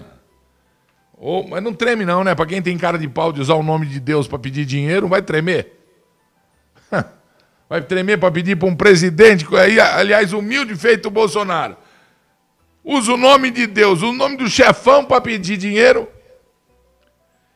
Oh, 1.18 1.44
mas 1.48 1.62
não 1.62 1.72
treme 1.72 2.04
não, 2.04 2.22
né? 2.22 2.34
Para 2.34 2.46
quem 2.46 2.60
tem 2.60 2.76
cara 2.76 2.98
de 2.98 3.08
pau 3.08 3.32
de 3.32 3.40
usar 3.40 3.54
o 3.54 3.62
nome 3.62 3.86
de 3.86 3.98
Deus 3.98 4.28
para 4.28 4.38
pedir 4.38 4.64
dinheiro, 4.64 5.08
vai 5.08 5.22
tremer. 5.22 5.72
Vai 7.68 7.82
tremer 7.82 8.16
para 8.16 8.30
pedir 8.30 8.54
para 8.56 8.68
um 8.68 8.76
presidente, 8.76 9.44
aliás, 9.96 10.32
humilde 10.32 10.76
feito 10.76 11.06
o 11.06 11.10
Bolsonaro. 11.10 11.76
Usa 12.84 13.14
o 13.14 13.16
nome 13.16 13.50
de 13.50 13.66
Deus, 13.66 14.02
o 14.02 14.12
nome 14.12 14.36
do 14.36 14.48
chefão 14.48 15.04
para 15.04 15.20
pedir 15.20 15.56
dinheiro 15.56 16.08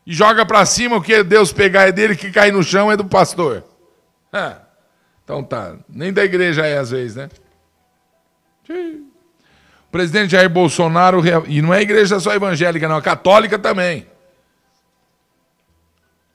e 0.05 0.13
joga 0.13 0.45
para 0.45 0.67
cima 0.67 0.97
o 0.97 1.01
que 1.01 1.23
Deus 1.23 1.53
pegar 1.53 1.87
é 1.87 1.93
dele, 1.93 2.17
que 2.17 2.33
cai 2.33 2.51
no 2.51 2.65
chão 2.65 2.91
é 2.91 2.97
do 2.97 3.05
pastor. 3.05 3.65
Então 5.23 5.45
tá, 5.45 5.77
nem 5.89 6.13
da 6.13 6.25
igreja 6.25 6.67
é 6.67 6.77
às 6.77 6.91
vezes, 6.91 7.15
né? 7.15 7.29
Presidente 9.91 10.33
Jair 10.33 10.49
Bolsonaro, 10.49 11.21
e 11.49 11.61
não 11.61 11.75
é 11.75 11.83
igreja 11.83 12.21
só 12.21 12.33
evangélica, 12.33 12.89
não, 12.89 12.99
é 12.99 13.03
católica 13.03 13.59
também. 13.59 14.07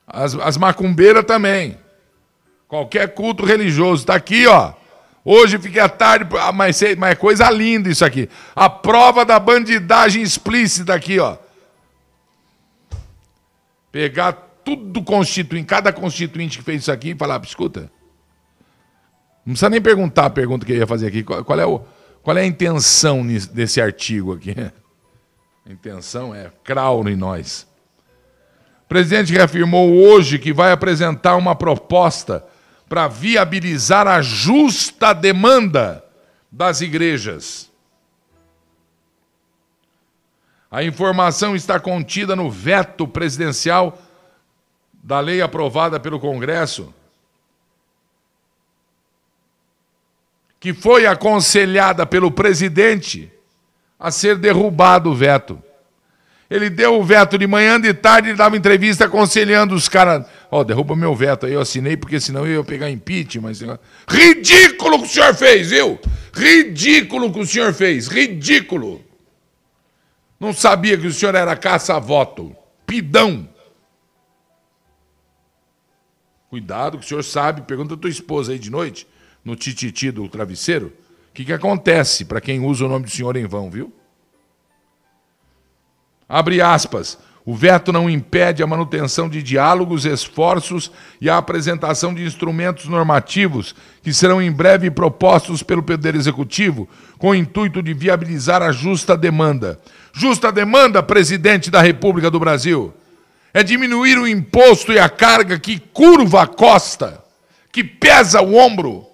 As, 0.05 0.35
as 0.35 0.57
macumbeiras 0.57 1.23
também. 1.23 1.77
Qualquer 2.67 3.13
culto 3.13 3.45
religioso. 3.45 4.03
Está 4.03 4.15
aqui, 4.15 4.45
ó. 4.45 4.73
Hoje 5.23 5.57
fiquei 5.57 5.81
à 5.81 5.89
tarde, 5.89 6.29
ah, 6.39 6.51
mas, 6.51 6.79
mas 6.97 7.11
é 7.11 7.15
coisa 7.15 7.49
linda 7.49 7.89
isso 7.89 8.05
aqui. 8.05 8.29
A 8.55 8.69
prova 8.69 9.25
da 9.25 9.39
bandidagem 9.39 10.21
explícita 10.21 10.93
aqui, 10.93 11.19
ó. 11.19 11.37
Pegar 13.91 14.33
tudo 14.63 15.01
constituinte, 15.01 15.65
cada 15.65 15.91
constituinte 15.93 16.57
que 16.57 16.63
fez 16.63 16.81
isso 16.81 16.91
aqui 16.91 17.11
e 17.11 17.15
falar, 17.15 17.41
escuta, 17.43 17.89
não 19.45 19.53
precisa 19.53 19.69
nem 19.69 19.81
perguntar 19.81 20.25
a 20.25 20.29
pergunta 20.29 20.65
que 20.65 20.73
eu 20.73 20.77
ia 20.77 20.87
fazer 20.87 21.07
aqui. 21.07 21.23
Qual, 21.23 21.43
qual 21.43 21.59
é, 21.59 21.65
o, 21.65 21.81
qual 22.25 22.35
é 22.39 22.41
a 22.41 22.45
intenção 22.45 23.23
desse 23.53 23.79
artigo 23.79 24.33
aqui? 24.33 24.55
A 25.63 25.71
intenção 25.71 26.33
é 26.33 26.51
crauro 26.63 27.07
em 27.09 27.15
nós. 27.15 27.67
O 28.83 28.87
presidente 28.87 29.31
reafirmou 29.31 29.91
hoje 29.93 30.37
que 30.37 30.53
vai 30.53 30.71
apresentar 30.71 31.35
uma 31.35 31.55
proposta 31.55 32.45
para 32.87 33.07
viabilizar 33.07 34.07
a 34.07 34.21
justa 34.21 35.11
demanda 35.11 36.03
das 36.51 36.81
igrejas. 36.81 37.71
A 40.69 40.83
informação 40.83 41.55
está 41.55 41.79
contida 41.79 42.35
no 42.35 42.49
veto 42.49 43.07
presidencial 43.07 43.99
da 44.93 45.19
lei 45.19 45.41
aprovada 45.41 45.99
pelo 45.99 46.19
Congresso 46.19 46.93
que 50.65 50.73
foi 50.73 51.05
aconselhada 51.05 52.07
pelo 52.07 52.31
presidente 52.31 53.31
a 53.99 54.09
ser 54.09 54.35
derrubado 54.35 55.11
o 55.11 55.13
veto. 55.13 55.61
Ele 56.49 56.71
deu 56.71 56.99
o 56.99 57.03
veto 57.03 57.37
de 57.37 57.45
manhã, 57.45 57.79
de 57.79 57.93
tarde, 57.93 58.29
ele 58.29 58.37
dava 58.37 58.57
entrevista 58.57 59.05
aconselhando 59.05 59.75
os 59.75 59.87
caras. 59.87 60.25
Ó, 60.49 60.61
oh, 60.61 60.63
derruba 60.63 60.95
meu 60.95 61.13
veto 61.13 61.45
aí, 61.45 61.53
eu 61.53 61.61
assinei, 61.61 61.95
porque 61.95 62.19
senão 62.19 62.47
eu 62.47 62.57
ia 62.57 62.63
pegar 62.63 62.89
impeachment. 62.89 63.51
Ridículo 64.09 64.97
que 64.97 65.05
o 65.05 65.07
senhor 65.07 65.35
fez, 65.35 65.69
viu? 65.69 65.99
Ridículo 66.33 67.31
que 67.31 67.39
o 67.41 67.45
senhor 67.45 67.71
fez, 67.71 68.07
ridículo. 68.07 69.03
Não 70.39 70.51
sabia 70.51 70.97
que 70.97 71.05
o 71.05 71.13
senhor 71.13 71.35
era 71.35 71.55
caça-voto. 71.55 72.55
Pidão. 72.87 73.47
Cuidado, 76.49 76.97
que 76.97 77.05
o 77.05 77.07
senhor 77.07 77.23
sabe, 77.23 77.61
pergunta 77.61 77.93
a 77.93 77.97
tua 77.97 78.09
esposa 78.09 78.51
aí 78.51 78.57
de 78.57 78.71
noite 78.71 79.05
no 79.45 79.55
tititi 79.55 80.09
do 80.09 80.27
travesseiro, 80.27 80.87
o 81.29 81.33
que, 81.33 81.45
que 81.45 81.53
acontece 81.53 82.25
para 82.25 82.41
quem 82.41 82.59
usa 82.59 82.85
o 82.85 82.89
nome 82.89 83.05
do 83.05 83.11
Senhor 83.11 83.37
em 83.37 83.45
vão, 83.45 83.69
viu? 83.69 83.93
Abre 86.27 86.59
aspas. 86.61 87.19
O 87.45 87.53
veto 87.53 87.93
não 87.93 88.09
impede 88.09 88.63
a 88.63 88.67
manutenção 88.67 89.29
de 89.29 89.43
diálogos, 89.43 90.03
esforços 90.03 90.91
e 91.21 91.29
a 91.29 91.37
apresentação 91.37 92.11
de 92.11 92.23
instrumentos 92.23 92.85
normativos 92.87 93.75
que 94.01 94.11
serão 94.11 94.41
em 94.41 94.51
breve 94.51 94.89
propostos 94.89 95.61
pelo 95.61 95.83
Poder 95.83 96.15
Executivo 96.15 96.89
com 97.19 97.29
o 97.29 97.35
intuito 97.35 97.83
de 97.83 97.93
viabilizar 97.93 98.63
a 98.63 98.71
justa 98.71 99.15
demanda. 99.15 99.79
Justa 100.11 100.51
demanda, 100.51 101.03
presidente 101.03 101.69
da 101.69 101.83
República 101.83 102.31
do 102.31 102.39
Brasil, 102.39 102.91
é 103.53 103.61
diminuir 103.61 104.17
o 104.17 104.27
imposto 104.27 104.91
e 104.91 104.97
a 104.97 105.07
carga 105.07 105.59
que 105.59 105.77
curva 105.77 106.41
a 106.41 106.47
costa, 106.47 107.23
que 107.71 107.83
pesa 107.83 108.41
o 108.41 108.55
ombro 108.55 109.05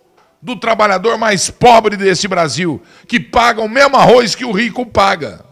do 0.42 0.56
trabalhador 0.56 1.18
mais 1.18 1.50
pobre 1.50 1.96
desse 1.96 2.28
Brasil, 2.28 2.82
que 3.08 3.20
paga 3.20 3.62
o 3.62 3.70
mesmo 3.70 3.96
arroz 3.96 4.34
que 4.34 4.44
o 4.44 4.52
rico 4.52 4.86
paga. 4.86 5.46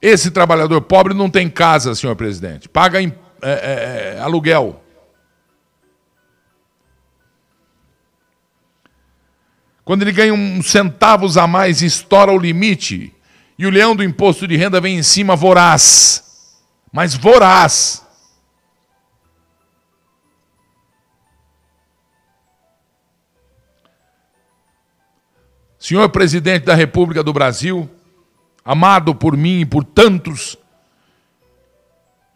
Esse 0.00 0.30
trabalhador 0.30 0.80
pobre 0.82 1.12
não 1.12 1.28
tem 1.28 1.50
casa, 1.50 1.94
senhor 1.94 2.14
presidente. 2.14 2.68
Paga 2.68 3.02
em, 3.02 3.12
é, 3.42 3.50
é, 3.50 4.16
é 4.16 4.20
aluguel. 4.20 4.80
Quando 9.84 10.02
ele 10.02 10.12
ganha 10.12 10.34
uns 10.34 10.70
centavos 10.70 11.36
a 11.36 11.46
mais 11.46 11.82
estoura 11.82 12.30
o 12.30 12.38
limite, 12.38 13.12
e 13.58 13.66
o 13.66 13.70
leão 13.70 13.96
do 13.96 14.04
imposto 14.04 14.46
de 14.46 14.56
renda 14.56 14.80
vem 14.80 14.98
em 14.98 15.02
cima 15.02 15.34
voraz. 15.34 16.56
Mas 16.92 17.14
voraz. 17.14 18.06
Senhor 25.78 26.08
presidente 26.10 26.64
da 26.64 26.74
República 26.74 27.22
do 27.22 27.32
Brasil, 27.32 27.90
amado 28.64 29.14
por 29.14 29.36
mim 29.36 29.60
e 29.60 29.66
por 29.66 29.84
tantos, 29.84 30.56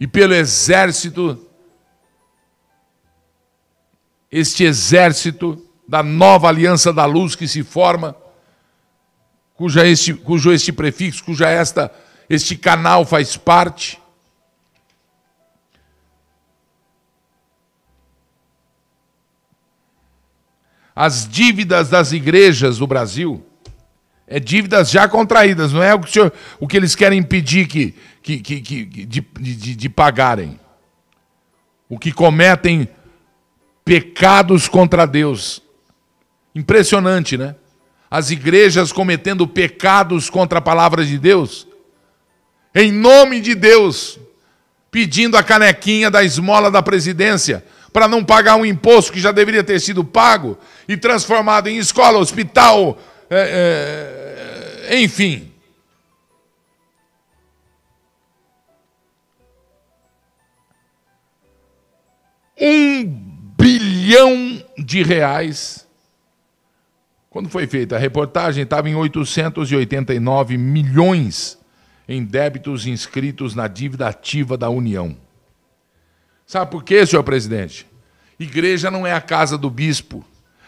e 0.00 0.06
pelo 0.06 0.34
exército, 0.34 1.38
este 4.30 4.64
exército 4.64 5.64
da 5.86 6.02
nova 6.02 6.48
aliança 6.48 6.92
da 6.92 7.04
luz 7.04 7.36
que 7.36 7.46
se 7.46 7.62
forma, 7.62 8.16
cuja 9.62 9.86
este, 9.86 10.12
cujo 10.12 10.52
este 10.52 10.72
prefixo, 10.72 11.22
cuja 11.22 11.48
esta, 11.48 11.92
este 12.28 12.56
canal 12.56 13.06
faz 13.06 13.36
parte. 13.36 13.96
As 20.96 21.28
dívidas 21.28 21.88
das 21.88 22.10
igrejas 22.10 22.78
do 22.78 22.88
Brasil 22.88 23.46
é 24.26 24.40
dívidas 24.40 24.90
já 24.90 25.08
contraídas, 25.08 25.72
não 25.72 25.80
é 25.80 25.94
o 25.94 26.00
que, 26.00 26.10
senhor, 26.10 26.32
o 26.58 26.66
que 26.66 26.76
eles 26.76 26.96
querem 26.96 27.20
impedir 27.20 27.68
que, 27.68 27.94
que, 28.20 28.40
que, 28.40 28.60
que 28.60 28.84
de, 29.06 29.20
de, 29.20 29.76
de 29.76 29.88
pagarem. 29.88 30.58
O 31.88 32.00
que 32.00 32.10
cometem 32.10 32.88
pecados 33.84 34.66
contra 34.66 35.06
Deus. 35.06 35.62
Impressionante, 36.52 37.38
né? 37.38 37.54
As 38.12 38.30
igrejas 38.30 38.92
cometendo 38.92 39.48
pecados 39.48 40.28
contra 40.28 40.58
a 40.58 40.62
palavra 40.62 41.02
de 41.02 41.18
Deus, 41.18 41.66
em 42.74 42.92
nome 42.92 43.40
de 43.40 43.54
Deus, 43.54 44.20
pedindo 44.90 45.34
a 45.34 45.42
canequinha 45.42 46.10
da 46.10 46.22
esmola 46.22 46.70
da 46.70 46.82
presidência 46.82 47.64
para 47.90 48.06
não 48.06 48.22
pagar 48.22 48.56
um 48.56 48.66
imposto 48.66 49.12
que 49.12 49.18
já 49.18 49.32
deveria 49.32 49.64
ter 49.64 49.80
sido 49.80 50.04
pago 50.04 50.58
e 50.86 50.94
transformado 50.94 51.68
em 51.68 51.78
escola, 51.78 52.18
hospital, 52.18 52.98
é, 53.30 54.84
é, 54.90 55.00
enfim. 55.00 55.50
Um 62.60 63.04
bilhão 63.56 64.62
de 64.76 65.02
reais. 65.02 65.90
Quando 67.32 67.48
foi 67.48 67.66
feita 67.66 67.96
a 67.96 67.98
reportagem, 67.98 68.62
estava 68.62 68.90
em 68.90 68.94
889 68.94 70.58
milhões 70.58 71.58
em 72.06 72.22
débitos 72.22 72.86
inscritos 72.86 73.54
na 73.54 73.66
dívida 73.66 74.06
ativa 74.06 74.54
da 74.54 74.68
União. 74.68 75.16
Sabe 76.44 76.70
por 76.70 76.84
quê, 76.84 77.06
senhor 77.06 77.22
presidente? 77.22 77.86
Igreja 78.38 78.90
não 78.90 79.06
é 79.06 79.14
a 79.14 79.20
casa 79.20 79.56
do 79.56 79.70
bispo. 79.70 80.22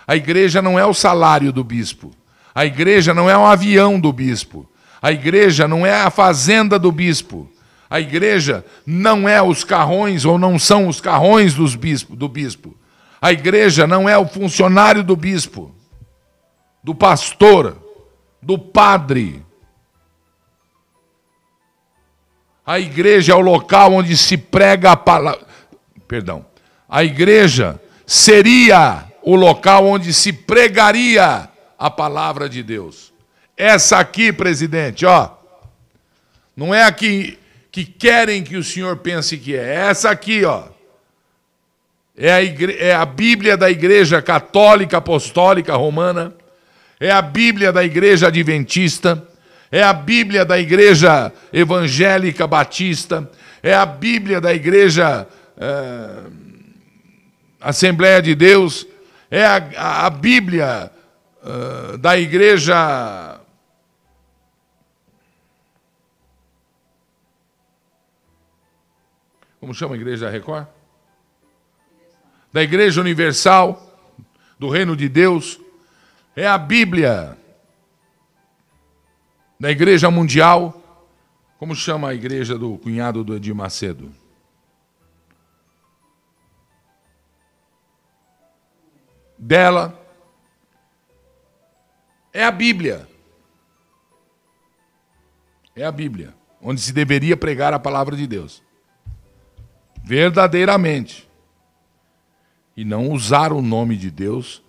A 0.06 0.16
igreja 0.16 0.62
não 0.62 0.78
é 0.78 0.86
o 0.86 0.94
salário 0.94 1.52
do 1.52 1.62
bispo. 1.62 2.12
A 2.54 2.64
igreja 2.64 3.12
não 3.12 3.28
é 3.28 3.36
um 3.36 3.44
avião 3.44 4.00
do 4.00 4.10
bispo. 4.10 4.66
A 5.02 5.12
igreja 5.12 5.68
não 5.68 5.84
é 5.84 6.00
a 6.00 6.08
fazenda 6.08 6.78
do 6.78 6.90
bispo. 6.90 7.46
A 7.90 8.00
igreja 8.00 8.64
não 8.86 9.28
é 9.28 9.42
os 9.42 9.64
carrões 9.64 10.24
ou 10.24 10.38
não 10.38 10.58
são 10.58 10.88
os 10.88 10.98
carrões 10.98 11.52
dos 11.52 11.74
bispo, 11.74 12.16
do 12.16 12.26
bispo. 12.26 12.74
A 13.20 13.32
igreja 13.32 13.86
não 13.86 14.08
é 14.08 14.16
o 14.16 14.26
funcionário 14.26 15.04
do 15.04 15.14
bispo, 15.14 15.74
do 16.85 16.95
pastor, 16.95 17.78
do 18.43 18.59
padre. 18.59 19.43
A 22.66 22.78
igreja 22.78 23.32
é 23.32 23.35
o 23.35 23.41
local 23.41 23.95
onde 23.95 24.16
se 24.16 24.37
prega 24.37 24.93
a 24.93 24.97
palavra. 24.97 25.47
Perdão. 26.07 26.45
A 26.87 27.03
igreja 27.03 27.80
seria 28.07 29.05
o 29.22 29.35
local 29.35 29.87
onde 29.87 30.12
se 30.12 30.32
pregaria 30.32 31.49
a 31.78 31.91
palavra 31.91 32.49
de 32.49 32.62
Deus. 32.62 33.12
Essa 33.57 33.99
aqui, 33.99 34.30
presidente, 34.32 35.07
ó. 35.07 35.30
Não 36.55 36.74
é 36.74 36.85
aqui 36.85 37.39
que 37.72 37.85
querem 37.85 38.45
que 38.45 38.57
o 38.57 38.62
senhor 38.62 38.99
pense 38.99 39.39
que 39.39 39.57
é. 39.57 39.74
essa 39.74 40.11
aqui, 40.11 40.45
ó. 40.45 40.64
É 42.16 42.32
a, 42.32 42.43
igre... 42.43 42.76
é 42.78 42.95
a 42.95 43.05
Bíblia 43.05 43.57
da 43.57 43.70
Igreja 43.70 44.20
Católica 44.22 44.99
Apostólica 44.99 45.74
Romana. 45.74 46.35
É 47.05 47.11
a 47.11 47.20
Bíblia 47.20 47.70
da 47.70 47.84
Igreja 47.84 48.28
Adventista 48.28 49.28
é 49.74 49.82
a 49.82 49.92
Bíblia 49.92 50.44
da 50.44 50.57
Igreja 50.57 51.32
Evangélica 51.52 52.46
Batista, 52.46 53.28
é 53.61 53.74
a 53.74 53.84
Bíblia 53.84 54.40
da 54.40 54.55
Igreja 54.55 55.26
é, 55.57 56.09
Assembleia 57.61 58.22
de 58.22 58.36
Deus, 58.36 58.86
é 59.28 59.44
a, 59.44 60.07
a, 60.07 60.11
Bíblia 60.11 60.92
uh, 61.42 61.98
da 61.98 62.16
Igreja. 62.16 63.40
Como 69.59 69.74
chama 69.74 69.96
a 69.96 69.98
Igreja 69.98 70.30
Record? 70.30 70.68
Da 72.52 72.62
Igreja 72.62 73.00
Universal, 73.00 73.92
do 74.57 74.68
Reino 74.68 74.94
de 74.94 75.09
Deus, 75.09 75.59
é 76.37 76.47
a 76.47 76.59
Bíblia 76.59 77.39
da 79.59 79.70
Igreja 79.70 80.11
Mundial. 80.11 80.80
Como 81.59 81.74
chama 81.74 82.09
a 82.09 82.14
igreja 82.14 82.59
do 82.59 82.76
cunhado 82.78 83.22
do 83.22 83.37
Edir 83.37 83.55
Macedo? 83.55 84.12
Dela. 89.39 89.99
É 92.32 92.45
a 92.45 92.51
Bíblia. 92.51 93.09
É 95.76 95.85
a 95.85 95.93
Bíblia, 95.93 96.35
onde 96.61 96.80
se 96.80 96.93
deveria 96.93 97.37
pregar 97.37 97.72
a 97.72 97.78
palavra 97.78 98.16
de 98.16 98.26
Deus. 98.26 98.62
Verdadeiramente. 100.03 101.28
E 102.76 102.85
não 102.85 103.11
usar 103.11 103.53
o 103.53 103.62
nome 103.62 103.97
de 103.97 104.11
Deus 104.11 104.63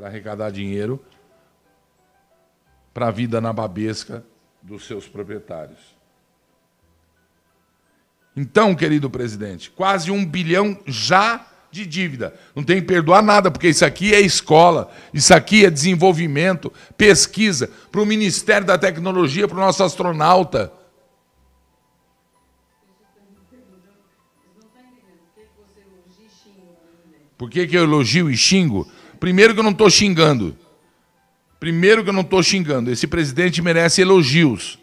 para 0.00 0.08
arrecadar 0.08 0.50
dinheiro 0.50 0.98
para 2.94 3.08
a 3.08 3.10
vida 3.10 3.38
na 3.38 3.52
babesca 3.52 4.24
dos 4.62 4.86
seus 4.86 5.06
proprietários. 5.06 5.78
Então, 8.34 8.74
querido 8.74 9.10
presidente, 9.10 9.70
quase 9.70 10.10
um 10.10 10.24
bilhão 10.24 10.80
já 10.86 11.46
de 11.70 11.84
dívida. 11.84 12.34
Não 12.56 12.64
tem 12.64 12.80
que 12.80 12.86
perdoar 12.86 13.22
nada, 13.22 13.50
porque 13.50 13.68
isso 13.68 13.84
aqui 13.84 14.14
é 14.14 14.20
escola, 14.20 14.90
isso 15.12 15.34
aqui 15.34 15.66
é 15.66 15.70
desenvolvimento, 15.70 16.72
pesquisa, 16.96 17.70
para 17.92 18.00
o 18.00 18.06
Ministério 18.06 18.66
da 18.66 18.78
Tecnologia, 18.78 19.46
para 19.46 19.58
o 19.58 19.60
nosso 19.60 19.84
astronauta. 19.84 20.72
Por 27.36 27.50
que, 27.50 27.66
que 27.66 27.76
eu 27.76 27.82
elogio 27.82 28.30
e 28.30 28.36
xingo? 28.36 28.90
Primeiro 29.20 29.52
que 29.52 29.60
eu 29.60 29.64
não 29.64 29.70
estou 29.70 29.90
xingando. 29.90 30.56
Primeiro 31.60 32.02
que 32.02 32.08
eu 32.08 32.14
não 32.14 32.22
estou 32.22 32.42
xingando, 32.42 32.90
esse 32.90 33.06
presidente 33.06 33.60
merece 33.60 34.00
elogios. 34.00 34.78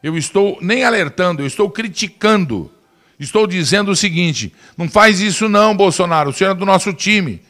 Eu 0.00 0.16
estou 0.16 0.56
nem 0.60 0.84
alertando, 0.84 1.42
eu 1.42 1.46
estou 1.48 1.68
criticando. 1.68 2.70
Estou 3.18 3.44
dizendo 3.44 3.90
o 3.90 3.96
seguinte: 3.96 4.54
não 4.78 4.88
faz 4.88 5.20
isso 5.20 5.48
não, 5.48 5.76
Bolsonaro, 5.76 6.30
o 6.30 6.32
senhor 6.32 6.52
é 6.52 6.54
do 6.54 6.64
nosso 6.64 6.92
time. 6.92 7.42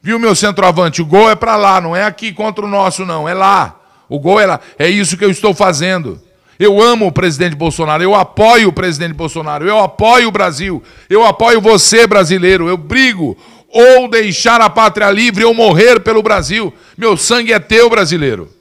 Viu, 0.00 0.18
meu 0.20 0.34
centroavante? 0.36 1.02
O 1.02 1.06
gol 1.06 1.28
é 1.28 1.34
para 1.34 1.56
lá, 1.56 1.80
não 1.80 1.96
é 1.96 2.04
aqui 2.04 2.32
contra 2.32 2.64
o 2.64 2.68
nosso, 2.68 3.04
não, 3.04 3.28
é 3.28 3.34
lá. 3.34 3.78
O 4.08 4.20
gol 4.20 4.38
é 4.38 4.46
lá. 4.46 4.60
É 4.78 4.88
isso 4.88 5.16
que 5.16 5.24
eu 5.24 5.30
estou 5.30 5.52
fazendo. 5.52 6.22
Eu 6.60 6.80
amo 6.80 7.06
o 7.06 7.12
presidente 7.12 7.56
Bolsonaro, 7.56 8.02
eu 8.02 8.14
apoio 8.14 8.68
o 8.68 8.72
presidente 8.72 9.14
Bolsonaro, 9.14 9.66
eu 9.66 9.78
apoio 9.78 10.28
o 10.28 10.32
Brasil, 10.32 10.82
eu 11.08 11.24
apoio 11.24 11.60
você, 11.60 12.06
brasileiro, 12.06 12.68
eu 12.68 12.76
brigo 12.76 13.36
ou 13.70 14.08
deixar 14.08 14.60
a 14.60 14.68
pátria 14.68 15.10
livre 15.10 15.44
ou 15.44 15.54
morrer 15.54 16.00
pelo 16.00 16.22
Brasil. 16.22 16.74
Meu 16.96 17.16
sangue 17.16 17.52
é 17.52 17.60
teu, 17.60 17.88
brasileiro. 17.88 18.52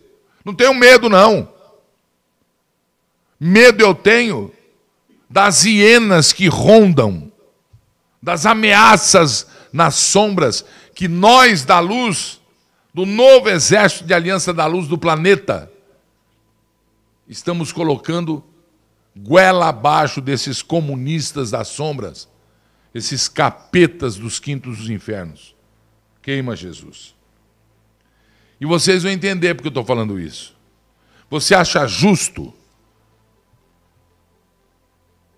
Não 0.45 0.53
tenho 0.53 0.74
medo, 0.74 1.10
não. 1.10 1.49
Medo 3.39 3.82
eu 3.82 3.95
tenho 3.95 4.53
das 5.30 5.66
hienas 5.66 6.32
que 6.32 6.47
rondam, 6.47 7.32
das 8.22 8.45
ameaças 8.45 9.47
nas 9.72 9.95
sombras 9.95 10.66
que 10.93 11.07
nós 11.07 11.64
da 11.64 11.80
luz, 11.80 12.39
do 12.93 13.05
novo 13.05 13.49
exército 13.49 14.03
de 14.03 14.14
aliança 14.14 14.53
da 14.53 14.66
luz 14.66 14.88
do 14.88 14.97
planeta, 14.97 15.72
estamos 17.28 17.72
colocando 17.72 18.43
goela 19.16 19.70
abaixo 19.70 20.20
desses 20.20 20.62
comunistas 20.62 21.51
das 21.51 21.70
sombras 21.70 22.28
esses 22.94 23.28
capetas 23.28 24.16
dos 24.16 24.40
quintos 24.40 24.78
dos 24.78 24.90
infernos. 24.90 25.56
Queima 26.22 26.56
Jesus. 26.56 27.16
E 28.60 28.66
vocês 28.66 29.04
vão 29.04 29.12
entender 29.12 29.56
porque 29.56 29.68
eu 29.68 29.72
estou 29.72 29.86
falando 29.86 30.20
isso. 30.20 30.56
Você 31.30 31.54
acha 31.56 31.86
justo 31.88 32.54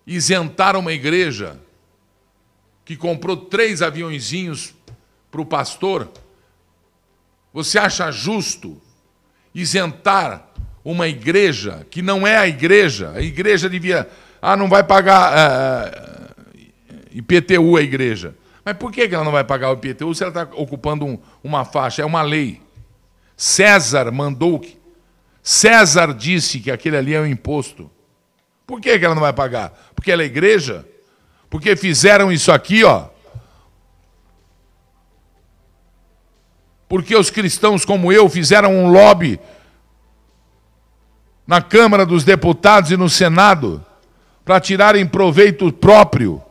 isentar 0.08 0.76
uma 0.76 0.92
igreja 0.92 1.60
que 2.84 2.96
comprou 2.96 3.38
três 3.38 3.82
aviãozinhos 3.82 4.74
para 5.30 5.42
o 5.42 5.46
pastor? 5.46 6.10
Você 7.54 7.78
acha 7.78 8.12
justo 8.12 8.82
isentar 9.54 10.50
uma 10.84 11.08
igreja 11.08 11.86
que 11.92 12.02
não 12.02 12.26
é 12.26 12.38
a 12.38 12.48
igreja? 12.48 13.12
A 13.12 13.22
igreja 13.22 13.70
devia. 13.70 14.10
Ah, 14.42 14.56
não 14.58 14.68
vai 14.68 14.84
pagar. 14.84 15.34
Ah, 15.38 16.11
IPTU 17.14 17.78
a 17.78 17.82
igreja. 17.82 18.36
Mas 18.64 18.78
por 18.78 18.92
que 18.92 19.02
ela 19.02 19.24
não 19.24 19.32
vai 19.32 19.44
pagar 19.44 19.72
o 19.72 19.74
IPTU 19.74 20.14
se 20.14 20.24
ela 20.24 20.30
está 20.30 20.56
ocupando 20.56 21.06
um, 21.06 21.20
uma 21.44 21.66
faixa? 21.66 22.02
É 22.02 22.06
uma 22.06 22.22
lei. 22.22 22.62
César 23.36 24.12
mandou. 24.12 24.62
César 25.42 26.14
disse 26.14 26.60
que 26.60 26.70
aquele 26.70 26.98
ali 26.98 27.14
é 27.14 27.22
um 27.22 27.26
imposto. 27.26 27.90
Por 28.68 28.80
que 28.80 28.90
ela 28.90 29.16
não 29.16 29.22
vai 29.22 29.34
pagar? 29.34 29.72
Porque 29.96 30.12
ela 30.12 30.22
é 30.22 30.26
igreja? 30.26 30.86
Porque 31.50 31.76
fizeram 31.76 32.32
isso 32.32 32.52
aqui, 32.52 32.84
ó. 32.84 33.08
Porque 36.88 37.16
os 37.16 37.30
cristãos 37.30 37.84
como 37.84 38.12
eu 38.12 38.30
fizeram 38.30 38.74
um 38.74 38.92
lobby 38.92 39.40
na 41.48 41.62
Câmara 41.62 42.06
dos 42.06 42.24
Deputados 42.24 42.92
e 42.92 42.98
no 42.98 43.10
Senado 43.10 43.84
para 44.46 44.60
tirarem 44.60 45.06
proveito 45.06 45.72
próprio 45.72 46.42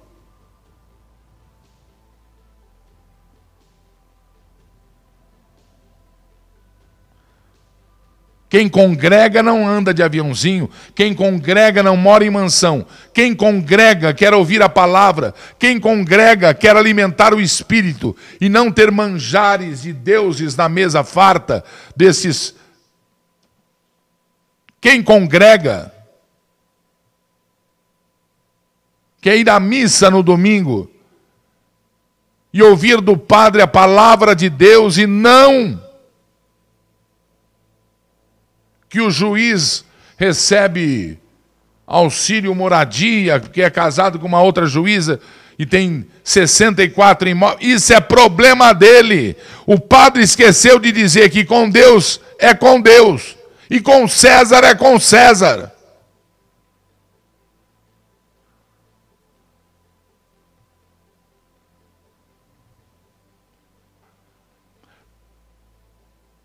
Quem 8.51 8.69
congrega 8.69 9.45
não 9.45 9.67
anda 9.67 9.95
de 9.95 10.03
aviãozinho. 10.03 10.69
Quem 10.93 11.15
congrega 11.15 11.85
não 11.85 11.97
mora 11.97 12.25
em 12.25 12.31
mansão. 12.31 12.85
Quem 13.15 13.33
congrega 13.33 14.13
quer 14.13 14.35
ouvir 14.35 14.61
a 14.61 14.69
palavra. 14.69 15.33
Quem 15.57 15.79
congrega 15.79 16.53
quer 16.53 16.77
alimentar 16.77 17.33
o 17.33 17.41
espírito 17.41 18.15
e 18.41 18.49
não 18.49 18.73
ter 18.73 18.91
manjares 18.91 19.83
de 19.83 19.93
deuses 19.93 20.57
na 20.57 20.69
mesa 20.69 21.05
farta 21.05 21.65
desses. 21.97 22.57
Quem 24.81 25.01
congrega 25.01 25.95
quer 29.21 29.37
ir 29.37 29.49
à 29.49 29.61
missa 29.61 30.11
no 30.11 30.25
domingo 30.25 30.91
e 32.53 32.61
ouvir 32.61 33.01
do 33.01 33.17
Padre 33.17 33.63
a 33.63 33.69
palavra 33.69 34.35
de 34.35 34.51
Deus 34.51 34.99
e 34.99 35.07
não 35.07 35.81
que 38.91 39.01
o 39.01 39.09
juiz 39.09 39.85
recebe 40.19 41.17
auxílio 41.87 42.55
moradia, 42.55 43.39
porque 43.41 43.63
é 43.63 43.71
casado 43.71 44.19
com 44.19 44.27
uma 44.27 44.43
outra 44.43 44.67
juíza 44.67 45.21
e 45.57 45.65
tem 45.65 46.07
64 46.25 47.29
imóveis. 47.29 47.61
Isso 47.61 47.93
é 47.93 48.01
problema 48.01 48.73
dele. 48.73 49.37
O 49.65 49.79
padre 49.79 50.23
esqueceu 50.23 50.79
de 50.79 50.91
dizer 50.91 51.31
que 51.31 51.45
com 51.45 51.71
Deus 51.71 52.21
é 52.39 52.53
com 52.53 52.81
Deus 52.81 53.37
e 53.71 53.81
com 53.81 54.09
César 54.09 54.65
é 54.65 54.75
com 54.75 54.99
César. 54.99 55.73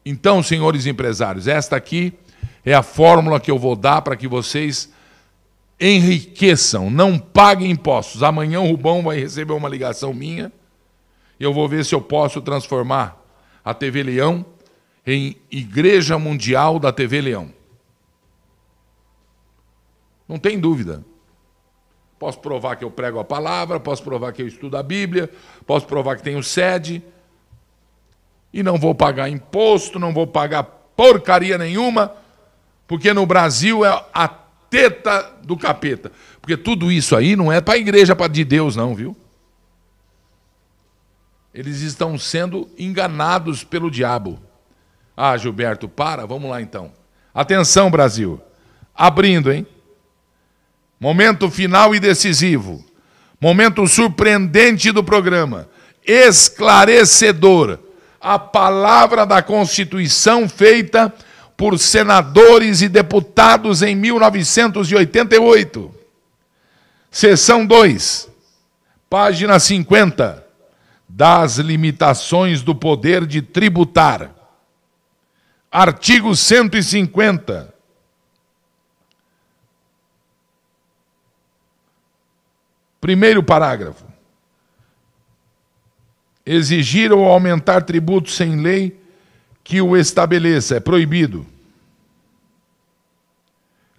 Então, 0.06 0.44
senhores 0.44 0.86
empresários, 0.86 1.48
esta 1.48 1.76
aqui 1.76 2.14
é 2.66 2.74
a 2.74 2.82
fórmula 2.82 3.40
que 3.40 3.52
eu 3.52 3.60
vou 3.60 3.76
dar 3.76 4.02
para 4.02 4.16
que 4.16 4.28
vocês 4.28 4.92
enriqueçam, 5.80 6.90
não 6.90 7.20
paguem 7.20 7.70
impostos. 7.70 8.24
Amanhã 8.24 8.60
o 8.62 8.68
Rubão 8.68 9.04
vai 9.04 9.20
receber 9.20 9.54
uma 9.54 9.70
ligação 9.70 10.14
minha 10.14 10.52
e 11.40 11.44
eu 11.44 11.54
vou 11.54 11.70
ver 11.70 11.86
se 11.86 11.94
eu 11.94 12.02
posso 12.02 12.42
transformar 12.42 13.22
a 13.64 13.74
TV 13.74 14.02
Leão 14.04 14.44
em 15.06 15.38
Igreja 15.52 16.18
Mundial 16.18 16.80
da 16.80 16.92
TV 16.92 17.22
Leão. 17.22 17.54
Não 20.28 20.40
tem 20.40 20.60
dúvida. 20.60 21.06
Posso 22.18 22.40
provar 22.40 22.78
que 22.78 22.84
eu 22.84 22.90
prego 22.90 23.20
a 23.20 23.24
palavra, 23.24 23.80
posso 23.80 24.02
provar 24.02 24.34
que 24.34 24.42
eu 24.42 24.48
estudo 24.48 24.78
a 24.78 24.82
Bíblia, 24.82 25.30
posso 25.68 25.86
provar 25.86 26.16
que 26.16 26.24
tenho 26.24 26.42
sede. 26.42 27.04
E 28.52 28.64
não 28.64 28.78
vou 28.78 28.96
pagar 28.96 29.30
imposto, 29.30 30.00
não 30.00 30.14
vou 30.14 30.26
pagar 30.26 30.64
porcaria 30.64 31.58
nenhuma 31.58 32.25
porque 32.88 33.14
no 33.14 33.26
Brasil 33.26 33.86
é 33.86 34.06
a 34.14 34.28
teta 34.28 35.34
do 35.44 35.58
capeta. 35.58 36.12
Porque 36.42 36.58
tudo 36.58 36.92
isso 36.92 37.16
aí 37.16 37.36
não 37.36 37.52
é 37.52 37.62
para 37.62 37.76
a 37.76 37.78
igreja 37.78 38.16
de 38.30 38.44
Deus, 38.44 38.76
não, 38.76 38.94
viu? 38.94 39.16
Eles 41.54 41.82
estão 41.82 42.18
sendo 42.20 42.70
enganados 42.78 43.64
pelo 43.64 43.90
diabo. 43.90 44.40
Ah, 45.16 45.38
Gilberto, 45.38 45.88
para, 45.88 46.26
vamos 46.26 46.50
lá 46.50 46.62
então. 46.62 46.92
Atenção, 47.34 47.90
Brasil. 47.90 48.42
Abrindo, 48.94 49.52
hein? 49.52 49.66
Momento 51.00 51.50
final 51.50 51.96
e 51.96 52.00
decisivo. 52.00 52.84
Momento 53.40 53.88
surpreendente 53.88 54.92
do 54.92 55.04
programa. 55.04 55.70
Esclarecedor. 56.06 57.80
A 58.20 58.38
palavra 58.38 59.26
da 59.26 59.42
Constituição 59.42 60.50
feita 60.50 61.14
por 61.58 61.80
senadores 61.80 62.82
e 62.82 62.90
deputados 62.90 63.82
em 63.82 63.96
1988. 63.96 65.94
Seção 67.10 67.66
2, 67.66 68.30
página 69.10 69.60
50. 69.60 70.44
Das 71.08 71.58
limitações 71.58 72.62
do 72.62 72.76
poder 72.76 73.26
de 73.26 73.42
tributar. 73.42 74.36
Artigo 75.72 76.36
150. 76.36 77.74
Primeiro 83.00 83.42
parágrafo. 83.44 84.04
Exigir 86.46 87.14
ou 87.14 87.24
aumentar 87.26 87.84
tributos 87.84 88.36
sem 88.36 88.58
lei 88.62 89.05
que 89.66 89.82
o 89.82 89.98
estabeleça, 89.98 90.76
é 90.76 90.80
proibido. 90.80 91.44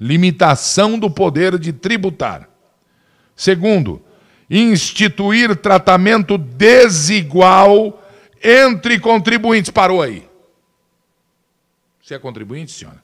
Limitação 0.00 0.96
do 0.96 1.10
poder 1.10 1.58
de 1.58 1.72
tributar. 1.72 2.48
Segundo, 3.34 4.00
instituir 4.48 5.56
tratamento 5.56 6.38
desigual 6.38 8.00
entre 8.42 9.00
contribuintes. 9.00 9.68
Parou 9.68 10.00
aí. 10.00 10.28
Você 12.00 12.14
é 12.14 12.18
contribuinte, 12.20 12.70
senhora? 12.70 13.02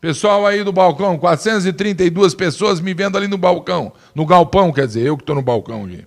Pessoal 0.00 0.44
aí 0.44 0.64
do 0.64 0.72
balcão, 0.72 1.16
432 1.16 2.34
pessoas 2.34 2.80
me 2.80 2.92
vendo 2.92 3.16
ali 3.16 3.28
no 3.28 3.38
balcão, 3.38 3.92
no 4.12 4.26
galpão, 4.26 4.72
quer 4.72 4.88
dizer, 4.88 5.06
eu 5.06 5.16
que 5.16 5.22
estou 5.22 5.36
no 5.36 5.42
balcão 5.42 5.84
aqui. 5.84 6.04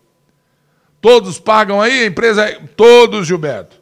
Todos 1.00 1.40
pagam 1.40 1.82
aí, 1.82 2.04
a 2.04 2.06
empresa. 2.08 2.62
Todos, 2.76 3.26
Gilberto. 3.26 3.79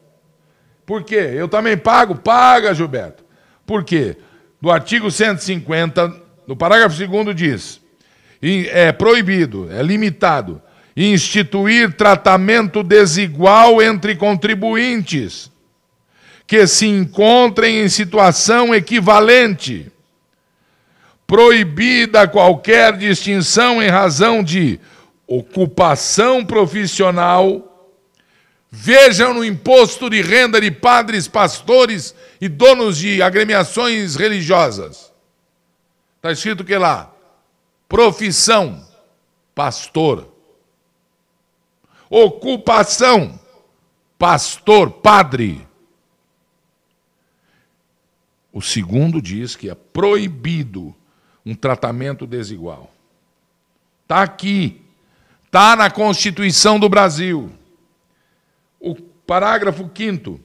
Por 0.87 1.03
quê? 1.03 1.33
Eu 1.35 1.49
também 1.49 1.75
pago? 1.75 2.15
Paga, 2.15 2.73
Gilberto. 2.73 3.21
Por 3.65 3.83
quê? 3.83 4.15
No 4.61 4.71
artigo 4.71 5.11
150, 5.11 6.13
no 6.47 6.55
parágrafo 6.55 6.95
2 7.05 7.35
diz: 7.35 7.81
é 8.41 8.93
proibido, 8.93 9.67
é 9.69 9.83
limitado, 9.83 10.61
instituir 10.95 11.91
tratamento 11.91 12.81
desigual 12.83 13.81
entre 13.81 14.15
contribuintes 14.15 15.51
que 16.47 16.65
se 16.65 16.87
encontrem 16.87 17.81
em 17.81 17.89
situação 17.89 18.73
equivalente. 18.73 19.91
Proibida 21.27 22.29
qualquer 22.29 22.95
distinção 22.95 23.83
em 23.83 23.89
razão 23.89 24.41
de 24.41 24.79
ocupação 25.27 26.45
profissional 26.45 27.66
Vejam 28.69 29.33
no 29.33 29.45
imposto 29.45 30.09
de 30.09 30.21
renda 30.21 30.59
de 30.59 30.69
padres, 30.69 31.27
pastores 31.27 32.13
e 32.39 32.49
donos 32.49 32.97
de 32.97 33.21
agremiações 33.21 34.15
religiosas. 34.15 35.11
Está 36.17 36.31
escrito 36.31 36.65
que 36.65 36.77
lá? 36.77 37.13
Profissão, 37.87 38.85
pastor. 39.55 40.33
Ocupação, 42.09 43.39
pastor, 44.17 44.91
padre. 44.91 45.65
O 48.51 48.61
segundo 48.61 49.21
diz 49.21 49.55
que 49.55 49.69
é 49.69 49.75
proibido 49.75 50.93
um 51.45 51.55
tratamento 51.55 52.27
desigual. 52.27 52.91
Está 54.03 54.23
aqui. 54.23 54.81
Está 55.45 55.75
na 55.75 55.89
Constituição 55.89 56.79
do 56.79 56.89
Brasil. 56.89 57.56
Parágrafo 59.27 59.91
5 59.93 60.39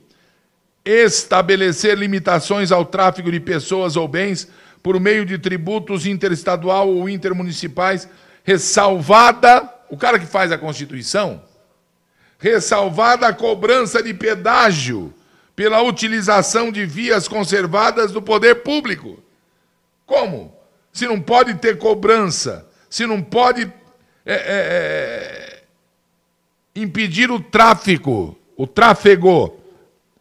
estabelecer 0.85 1.97
limitações 1.97 2.73
ao 2.73 2.85
tráfego 2.85 3.31
de 3.31 3.39
pessoas 3.39 3.95
ou 3.95 4.09
bens 4.09 4.49
por 4.83 4.99
meio 4.99 5.25
de 5.25 5.39
tributos 5.39 6.07
interestadual 6.07 6.89
ou 6.89 7.09
intermunicipais, 7.09 8.09
ressalvada, 8.43 9.73
o 9.89 9.97
cara 9.97 10.19
que 10.19 10.27
faz 10.27 10.51
a 10.51 10.59
Constituição, 10.59 11.41
ressalvada 12.37 13.29
a 13.29 13.33
cobrança 13.33 14.03
de 14.03 14.13
pedágio 14.13 15.15
pela 15.55 15.81
utilização 15.81 16.73
de 16.73 16.85
vias 16.85 17.29
conservadas 17.29 18.11
do 18.11 18.21
poder 18.21 18.57
público. 18.65 19.23
Como? 20.05 20.53
Se 20.93 21.07
não 21.07 21.21
pode 21.21 21.55
ter 21.55 21.79
cobrança, 21.79 22.69
se 22.91 23.07
não 23.07 23.23
pode 23.23 23.73
é, 24.27 24.35
é, 24.35 24.37
é 24.37 25.63
impedir 26.75 27.31
o 27.31 27.39
tráfico, 27.39 28.37
o 28.63 28.67
tráfego 28.67 29.59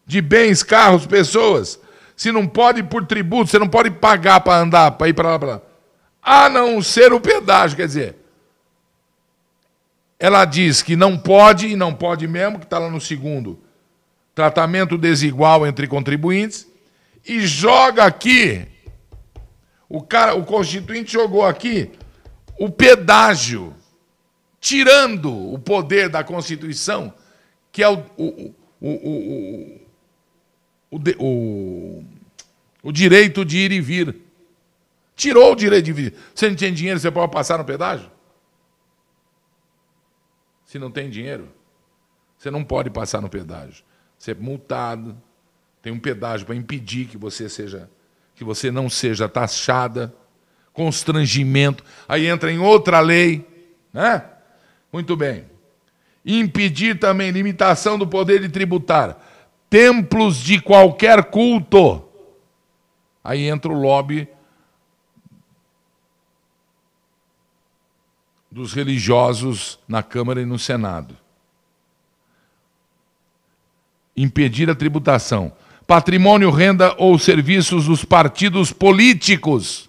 de 0.04 0.20
bens, 0.20 0.64
carros, 0.64 1.06
pessoas. 1.06 1.78
Se 2.16 2.32
não 2.32 2.44
pode 2.44 2.82
por 2.82 3.06
tributo, 3.06 3.48
você 3.48 3.56
não 3.56 3.68
pode 3.68 3.88
pagar 3.88 4.40
para 4.40 4.60
andar, 4.60 4.90
para 4.90 5.08
ir 5.08 5.12
para 5.12 5.30
lá, 5.30 5.38
para 5.38 5.48
lá. 5.48 5.62
A 6.20 6.48
não 6.48 6.82
ser 6.82 7.12
o 7.12 7.20
pedágio, 7.20 7.76
quer 7.76 7.86
dizer. 7.86 8.16
Ela 10.18 10.44
diz 10.44 10.82
que 10.82 10.96
não 10.96 11.16
pode, 11.16 11.68
e 11.68 11.76
não 11.76 11.94
pode 11.94 12.26
mesmo, 12.26 12.58
que 12.58 12.64
está 12.64 12.80
lá 12.80 12.90
no 12.90 13.00
segundo. 13.00 13.60
Tratamento 14.34 14.98
desigual 14.98 15.64
entre 15.64 15.86
contribuintes. 15.86 16.66
E 17.24 17.46
joga 17.46 18.02
aqui, 18.06 18.66
o 19.88 20.02
cara, 20.02 20.34
o 20.34 20.44
constituinte 20.44 21.12
jogou 21.12 21.46
aqui 21.46 21.92
o 22.58 22.68
pedágio 22.68 23.72
tirando 24.60 25.32
o 25.52 25.60
poder 25.60 26.08
da 26.08 26.24
Constituição, 26.24 27.14
que 27.72 27.82
é 27.82 27.88
o, 27.88 28.04
o, 28.16 28.54
o, 28.80 29.80
o, 31.18 32.04
O 32.82 32.92
direito 32.92 33.44
de 33.44 33.56
ir 33.56 33.72
e 33.72 33.80
vir. 33.80 34.14
Tirou 35.16 35.52
o 35.52 35.56
direito 35.56 35.86
de 35.86 35.92
vir. 35.92 36.14
Você 36.34 36.48
não 36.48 36.56
tem 36.56 36.72
dinheiro, 36.72 37.00
você 37.00 37.10
pode 37.10 37.32
passar 37.32 37.56
no 37.56 37.64
pedágio? 37.64 38.10
Se 40.66 40.78
não 40.78 40.90
tem 40.90 41.08
dinheiro, 41.08 41.48
você 42.36 42.50
não 42.50 42.62
pode 42.62 42.90
passar 42.90 43.20
no 43.20 43.28
pedágio. 43.28 43.84
Você 44.18 44.32
é 44.32 44.34
multado, 44.34 45.20
tem 45.80 45.92
um 45.92 45.98
pedágio 45.98 46.46
para 46.46 46.54
impedir 46.54 47.06
que 47.06 47.16
você 47.16 47.48
seja 47.48 47.90
que 48.34 48.44
você 48.44 48.70
não 48.70 48.88
seja 48.88 49.28
taxada, 49.28 50.14
constrangimento, 50.72 51.84
aí 52.08 52.26
entra 52.26 52.50
em 52.50 52.58
outra 52.58 52.98
lei, 53.00 53.46
né? 53.92 54.24
Muito 54.90 55.14
bem. 55.14 55.51
Impedir 56.24 56.98
também 56.98 57.30
limitação 57.30 57.98
do 57.98 58.06
poder 58.06 58.40
de 58.40 58.48
tributar 58.48 59.18
templos 59.72 60.36
de 60.36 60.60
qualquer 60.60 61.24
culto. 61.30 62.04
Aí 63.24 63.48
entra 63.48 63.72
o 63.72 63.80
lobby 63.80 64.28
dos 68.50 68.74
religiosos 68.74 69.78
na 69.88 70.02
Câmara 70.02 70.42
e 70.42 70.44
no 70.44 70.58
Senado. 70.58 71.16
Impedir 74.14 74.68
a 74.68 74.74
tributação. 74.74 75.50
Patrimônio, 75.86 76.50
renda 76.50 76.94
ou 76.98 77.18
serviços 77.18 77.86
dos 77.86 78.04
partidos 78.04 78.74
políticos, 78.74 79.88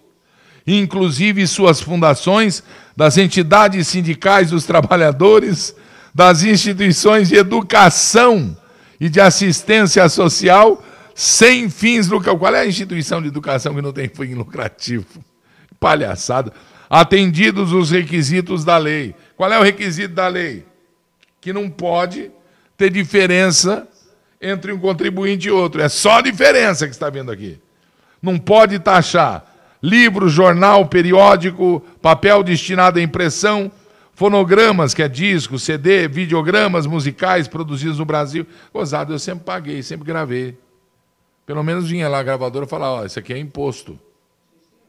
inclusive 0.66 1.46
suas 1.46 1.82
fundações, 1.82 2.64
das 2.96 3.18
entidades 3.18 3.90
sindicais 3.90 4.52
dos 4.52 4.64
trabalhadores, 4.64 5.76
das 6.14 6.44
instituições 6.44 7.30
de 7.30 7.36
educação 7.36 8.56
e 9.00 9.10
de 9.10 9.20
assistência 9.20 10.08
social 10.08 10.84
sem 11.16 11.70
fins 11.70 12.08
lucrativos. 12.08 12.40
Qual 12.40 12.56
é 12.56 12.62
a 12.62 12.66
instituição 12.66 13.22
de 13.22 13.28
educação 13.28 13.74
que 13.76 13.82
não 13.82 13.92
tem 13.92 14.08
fim 14.08 14.34
lucrativo? 14.34 15.24
Palhaçada. 15.80 16.54
Atendidos 16.90 17.72
os 17.72 17.92
requisitos 17.92 18.64
da 18.64 18.78
lei. 18.78 19.16
Qual 19.36 19.52
é 19.52 19.60
o 19.60 19.64
requisito 19.64 20.14
da 20.14 20.28
lei? 20.28 20.66
Que 21.42 21.52
não 21.52 21.70
pode 21.70 22.32
ter 22.78 22.90
diferença 22.90 23.88
entre 24.42 24.72
um 24.72 24.80
contribuinte 24.80 25.48
e 25.48 25.52
outro. 25.52 25.82
É 25.82 25.90
só 25.90 26.20
a 26.20 26.22
diferença 26.22 26.86
que 26.86 26.94
está 26.94 27.10
vendo 27.10 27.32
aqui. 27.32 27.60
Não 28.22 28.38
pode 28.38 28.80
taxar 28.80 29.46
livro, 29.84 30.30
jornal, 30.30 30.86
periódico, 30.86 31.84
papel 32.02 32.42
destinado 32.42 33.00
à 33.00 33.02
impressão, 33.02 33.70
fonogramas, 34.14 34.94
que 34.94 35.02
é 35.02 35.08
disco, 35.08 35.58
CD, 35.60 36.08
videogramas 36.08 36.86
musicais 36.86 37.48
produzidos 37.48 38.00
no 38.00 38.06
Brasil. 38.06 38.46
Gozado, 38.74 39.14
eu 39.14 39.20
sempre 39.20 39.44
paguei, 39.44 39.82
sempre 39.82 40.06
gravei. 40.06 40.58
Pelo 41.46 41.64
menos 41.64 41.90
vinha 41.90 42.08
lá 42.08 42.20
a 42.20 42.24
gravadora 42.24 42.66
e 42.66 42.70
falava, 42.70 43.02
ó, 43.02 43.06
isso 43.06 43.20
aqui 43.20 43.34
é 43.34 43.38
imposto. 43.38 44.00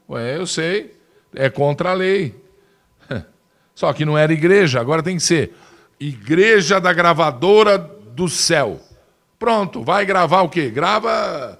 Ué, 0.09 0.37
eu 0.37 0.45
sei, 0.45 0.95
é 1.33 1.49
contra 1.49 1.91
a 1.91 1.93
lei. 1.93 2.35
Só 3.75 3.91
que 3.91 4.05
não 4.05 4.17
era 4.17 4.31
igreja, 4.31 4.79
agora 4.79 5.03
tem 5.03 5.17
que 5.17 5.23
ser 5.23 5.53
igreja 5.99 6.79
da 6.79 6.93
gravadora 6.93 7.77
do 7.77 8.29
céu. 8.29 8.79
Pronto, 9.37 9.83
vai 9.83 10.05
gravar 10.05 10.41
o 10.41 10.49
quê? 10.49 10.69
Grava 10.69 11.59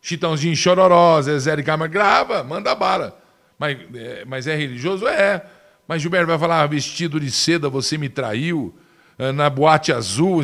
Chitãozinho 0.00 0.54
Chororó, 0.54 1.20
Zezé 1.22 1.56
de 1.56 1.62
Camargo, 1.62 1.92
grava, 1.92 2.44
manda 2.44 2.74
bala. 2.74 3.18
Mas, 3.58 3.78
é, 3.94 4.24
mas 4.26 4.46
é 4.46 4.54
religioso? 4.54 5.06
É. 5.08 5.42
Mas 5.86 6.00
Gilberto 6.00 6.26
vai 6.26 6.38
falar, 6.38 6.66
vestido 6.66 7.20
de 7.20 7.30
seda, 7.30 7.68
você 7.68 7.98
me 7.98 8.08
traiu, 8.08 8.74
eh, 9.18 9.32
na 9.32 9.50
boate 9.50 9.92
azul. 9.92 10.40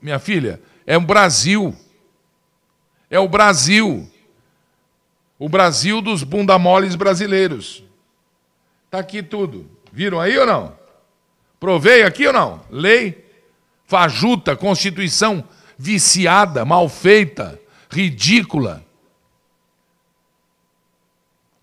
Minha 0.00 0.18
filha, 0.18 0.60
é 0.86 0.96
o 0.96 1.00
Brasil. 1.00 1.74
É 3.10 3.18
o 3.18 3.28
Brasil. 3.28 4.08
O 5.38 5.48
Brasil 5.48 6.00
dos 6.00 6.22
bundamoles 6.22 6.94
brasileiros. 6.94 7.82
Está 8.86 8.98
aqui 9.00 9.22
tudo. 9.22 9.68
Viram 9.92 10.20
aí 10.20 10.38
ou 10.38 10.46
não? 10.46 10.76
Provei 11.58 12.02
aqui 12.02 12.26
ou 12.26 12.32
não? 12.32 12.62
Lei, 12.70 13.24
fajuta, 13.86 14.54
Constituição 14.54 15.44
viciada, 15.78 16.64
mal 16.64 16.88
feita, 16.88 17.60
ridícula. 17.90 18.84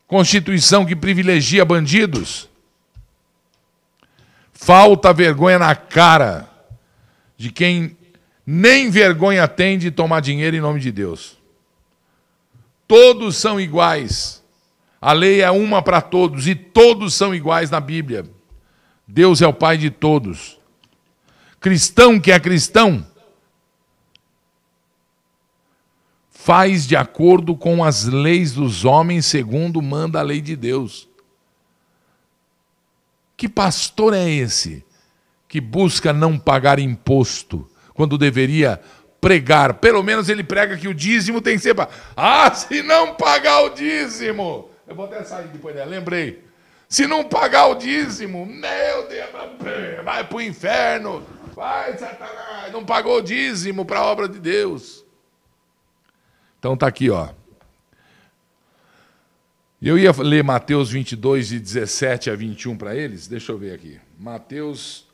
Constituição 0.08 0.86
que 0.86 0.95
privilegia 0.95 1.66
bandidos. 1.66 2.50
Falta 4.65 5.11
vergonha 5.11 5.60
na 5.60 5.76
cara 5.76 6.49
de 7.35 7.52
quem 7.52 7.98
nem 8.45 8.90
vergonha 8.90 9.45
tem 9.45 9.77
de 9.77 9.91
tomar 9.91 10.22
dinheiro 10.22 10.56
em 10.56 10.61
nome 10.61 10.80
de 10.80 10.90
Deus. 10.90 11.38
Todos 12.88 13.35
são 13.35 13.60
iguais. 13.60 14.41
A 15.02 15.11
lei 15.11 15.41
é 15.41 15.52
uma 15.52 15.81
para 15.81 15.99
todos 15.99 16.48
e 16.48 16.56
todos 16.56 17.14
são 17.14 17.35
iguais 17.35 17.69
na 17.69 17.81
Bíblia. 17.81 18.26
Deus 19.06 19.41
é 19.41 19.48
o 19.48 19.53
Pai 19.53 19.77
de 19.77 19.90
todos. 19.90 20.57
Cristão 21.60 22.18
que 22.18 22.31
é 22.31 22.40
cristão 22.40 23.06
faz 26.30 26.88
de 26.88 26.95
acordo 26.95 27.53
com 27.53 27.84
as 27.84 28.06
leis 28.06 28.53
dos 28.53 28.85
homens, 28.85 29.26
segundo 29.26 29.81
manda 29.81 30.22
a 30.22 30.23
lei 30.23 30.40
de 30.40 30.56
Deus. 30.56 31.11
Que 33.35 33.49
pastor 33.49 34.14
é 34.14 34.30
esse 34.30 34.85
que 35.47 35.60
busca 35.60 36.14
não 36.14 36.38
pagar 36.38 36.80
imposto 36.80 37.69
quando 37.93 38.18
deveria 38.18 38.80
pregar? 39.19 39.76
Pelo 39.76 40.03
menos 40.03 40.30
ele 40.30 40.43
prega 40.43 40.77
que 40.77 40.88
o 40.88 40.93
dízimo 40.93 41.41
tem 41.41 41.55
que 41.55 41.64
ser. 41.64 41.76
Ah, 42.15 42.53
se 42.53 42.81
não 42.81 43.15
pagar 43.15 43.61
o 43.61 43.69
dízimo! 43.69 44.69
Eu 44.88 44.95
vou 44.95 45.05
até 45.05 45.23
sair 45.23 45.47
depois 45.47 45.76
dela, 45.76 45.89
lembrei. 45.89 46.43
Se 46.88 47.07
não 47.07 47.23
pagar 47.23 47.68
o 47.68 47.76
dízimo, 47.76 48.45
meu 48.45 49.07
Deus, 49.07 49.30
vai 50.03 50.23
para 50.23 50.38
o 50.38 50.41
inferno, 50.41 51.26
vai, 51.55 51.97
Satanás, 51.97 52.72
não 52.72 52.85
pagou 52.85 53.18
o 53.18 53.22
dízimo 53.22 53.84
para 53.84 53.99
a 53.99 54.05
obra 54.05 54.30
de 54.30 54.39
Deus. 54.39 55.03
Então 56.60 56.77
tá 56.77 56.85
aqui, 56.85 57.10
ó. 57.10 57.30
Eu 59.85 59.99
ia 59.99 60.14
ler 60.14 60.45
Mateus 60.45 60.89
22, 60.89 61.49
de 61.49 61.60
17 61.60 62.30
a 62.30 62.35
21 62.38 62.77
para 62.77 62.95
eles. 62.95 63.27
Deixa 63.27 63.51
eu 63.51 63.57
ver 63.57 63.73
aqui. 63.73 63.99
Mateus, 64.18 65.05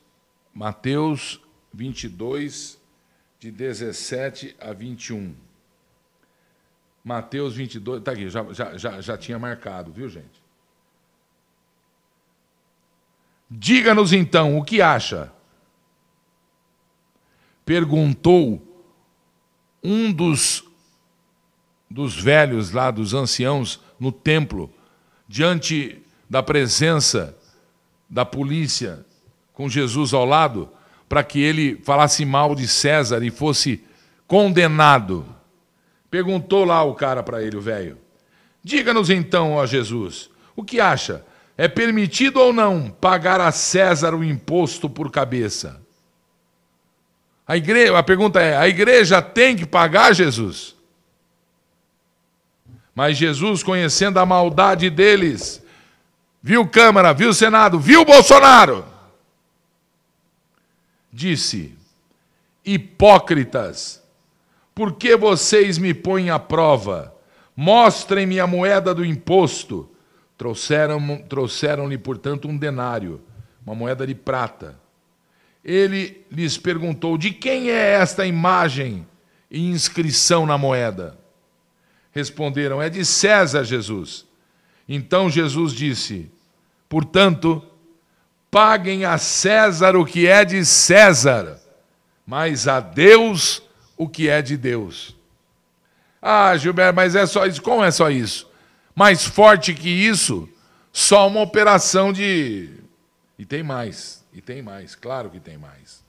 Mateus 0.54 1.40
22, 1.74 2.80
de 3.40 3.50
17 3.50 4.54
a 4.60 4.72
21. 4.72 5.34
Mateus 7.02 7.56
22, 7.56 8.00
tá 8.04 8.12
aqui, 8.12 8.30
já, 8.30 8.44
já, 8.52 8.76
já, 8.76 9.00
já 9.00 9.18
tinha 9.18 9.40
marcado, 9.40 9.90
viu, 9.90 10.08
gente? 10.08 10.40
Diga-nos 13.50 14.12
então 14.12 14.56
o 14.56 14.62
que 14.62 14.80
acha. 14.80 15.32
Perguntou 17.64 18.62
um 19.82 20.12
dos 20.12 20.64
dos 21.90 22.14
velhos 22.14 22.70
lá, 22.70 22.92
dos 22.92 23.14
anciãos, 23.14 23.80
no 24.00 24.10
templo, 24.10 24.72
diante 25.28 26.02
da 26.28 26.42
presença 26.42 27.36
da 28.08 28.24
polícia, 28.24 29.04
com 29.52 29.68
Jesus 29.68 30.12
ao 30.12 30.24
lado, 30.24 30.68
para 31.08 31.22
que 31.22 31.40
ele 31.40 31.80
falasse 31.84 32.24
mal 32.24 32.54
de 32.54 32.66
César 32.66 33.22
e 33.22 33.30
fosse 33.30 33.84
condenado. 34.26 35.26
Perguntou 36.10 36.64
lá 36.64 36.82
o 36.82 36.94
cara 36.94 37.22
para 37.22 37.42
ele, 37.42 37.56
o 37.56 37.60
velho: 37.60 37.98
Diga-nos 38.64 39.10
então, 39.10 39.52
ó 39.52 39.66
Jesus, 39.66 40.30
o 40.56 40.64
que 40.64 40.80
acha? 40.80 41.24
É 41.56 41.68
permitido 41.68 42.40
ou 42.40 42.52
não 42.52 42.88
pagar 42.88 43.40
a 43.40 43.52
César 43.52 44.14
o 44.14 44.24
imposto 44.24 44.88
por 44.88 45.10
cabeça? 45.10 45.80
A, 47.46 47.56
igreja, 47.56 47.98
a 47.98 48.02
pergunta 48.02 48.40
é: 48.40 48.56
a 48.56 48.68
igreja 48.68 49.20
tem 49.20 49.56
que 49.56 49.66
pagar, 49.66 50.14
Jesus? 50.14 50.74
Mas 52.94 53.16
Jesus, 53.16 53.62
conhecendo 53.62 54.18
a 54.18 54.26
maldade 54.26 54.90
deles, 54.90 55.62
viu 56.42 56.66
Câmara, 56.66 57.12
viu 57.12 57.32
Senado, 57.32 57.78
viu 57.78 58.04
Bolsonaro, 58.04 58.84
disse: 61.12 61.74
Hipócritas, 62.64 64.02
por 64.74 64.94
que 64.94 65.16
vocês 65.16 65.78
me 65.78 65.94
põem 65.94 66.30
à 66.30 66.38
prova? 66.38 67.14
Mostrem-me 67.54 68.40
a 68.40 68.46
moeda 68.46 68.94
do 68.94 69.04
imposto. 69.04 69.88
Trouxeram-lhe, 70.38 71.18
trouxeram 71.24 71.98
portanto, 71.98 72.48
um 72.48 72.56
denário, 72.56 73.20
uma 73.64 73.74
moeda 73.74 74.06
de 74.06 74.14
prata. 74.14 74.80
Ele 75.62 76.24
lhes 76.30 76.56
perguntou: 76.56 77.18
De 77.18 77.30
quem 77.30 77.70
é 77.70 77.92
esta 77.92 78.24
imagem 78.24 79.06
e 79.50 79.68
inscrição 79.68 80.46
na 80.46 80.56
moeda? 80.56 81.19
Responderam: 82.12 82.82
É 82.82 82.88
de 82.88 83.04
César, 83.04 83.64
Jesus. 83.64 84.26
Então 84.88 85.30
Jesus 85.30 85.72
disse: 85.72 86.30
Portanto, 86.88 87.64
paguem 88.50 89.04
a 89.04 89.16
César 89.18 89.96
o 89.96 90.04
que 90.04 90.26
é 90.26 90.44
de 90.44 90.64
César, 90.64 91.60
mas 92.26 92.66
a 92.66 92.80
Deus 92.80 93.62
o 93.96 94.08
que 94.08 94.28
é 94.28 94.42
de 94.42 94.56
Deus. 94.56 95.16
Ah, 96.20 96.56
Gilberto, 96.56 96.96
mas 96.96 97.14
é 97.14 97.24
só 97.26 97.46
isso. 97.46 97.62
Como 97.62 97.82
é 97.84 97.90
só 97.90 98.10
isso? 98.10 98.50
Mais 98.94 99.24
forte 99.24 99.72
que 99.72 99.88
isso, 99.88 100.48
só 100.92 101.28
uma 101.28 101.40
operação 101.40 102.12
de. 102.12 102.68
E 103.38 103.46
tem 103.46 103.62
mais, 103.62 104.24
e 104.32 104.40
tem 104.40 104.60
mais, 104.60 104.94
claro 104.94 105.30
que 105.30 105.40
tem 105.40 105.56
mais. 105.56 106.04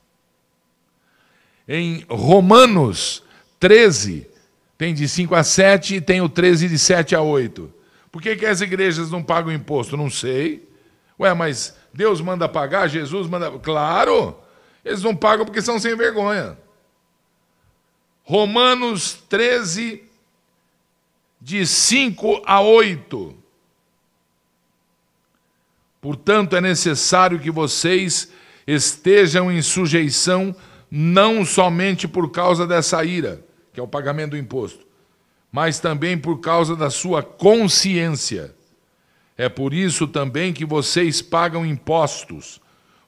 Em 1.68 2.06
Romanos 2.10 3.24
13, 3.60 4.28
tem 4.82 4.96
de 4.96 5.08
5 5.08 5.36
a 5.36 5.44
7 5.44 5.98
e 5.98 6.02
tem 6.02 6.22
o 6.22 6.28
13 6.28 6.68
de 6.68 6.80
7 6.80 7.16
a 7.16 7.22
8. 7.22 7.72
Por 8.12 8.20
que, 8.20 8.36
que 8.36 8.48
as 8.48 8.62
igrejas 8.62 9.12
não 9.12 9.22
pagam 9.22 9.54
imposto? 9.54 9.96
Não 9.96 10.10
sei. 10.10 10.68
Ué, 11.20 11.32
mas 11.36 11.78
Deus 11.94 12.20
manda 12.20 12.50
pagar, 12.50 12.88
Jesus 12.88 13.28
manda. 13.28 13.52
Claro! 13.60 14.36
Eles 14.84 15.04
não 15.04 15.16
pagam 15.16 15.46
porque 15.46 15.62
são 15.62 15.78
sem 15.78 15.96
vergonha. 15.96 16.58
Romanos 18.24 19.22
13, 19.30 20.02
de 21.40 21.64
5 21.64 22.42
a 22.44 22.60
8. 22.62 23.36
Portanto, 26.02 26.56
é 26.56 26.62
necessário 26.62 27.40
que 27.40 27.52
vocês 27.52 28.32
estejam 28.66 29.52
em 29.52 29.62
sujeição 29.62 30.56
não 30.90 31.46
somente 31.46 32.08
por 32.08 32.32
causa 32.32 32.66
dessa 32.66 33.06
ira, 33.06 33.46
que 33.74 33.80
é 33.80 33.84
o 33.84 33.88
pagamento 33.88 34.32
do 34.32 34.38
imposto, 34.38 34.86
mas 35.52 35.80
também 35.80 36.18
por 36.18 36.40
causa 36.40 36.76
da 36.76 36.90
sua 36.90 37.24
consciência. 37.24 38.54
É 39.38 39.50
por 39.50 39.74
isso 39.74 40.08
também 40.08 40.54
que 40.54 40.66
vocês 40.66 41.22
pagam 41.22 41.66
impostos, 41.66 42.62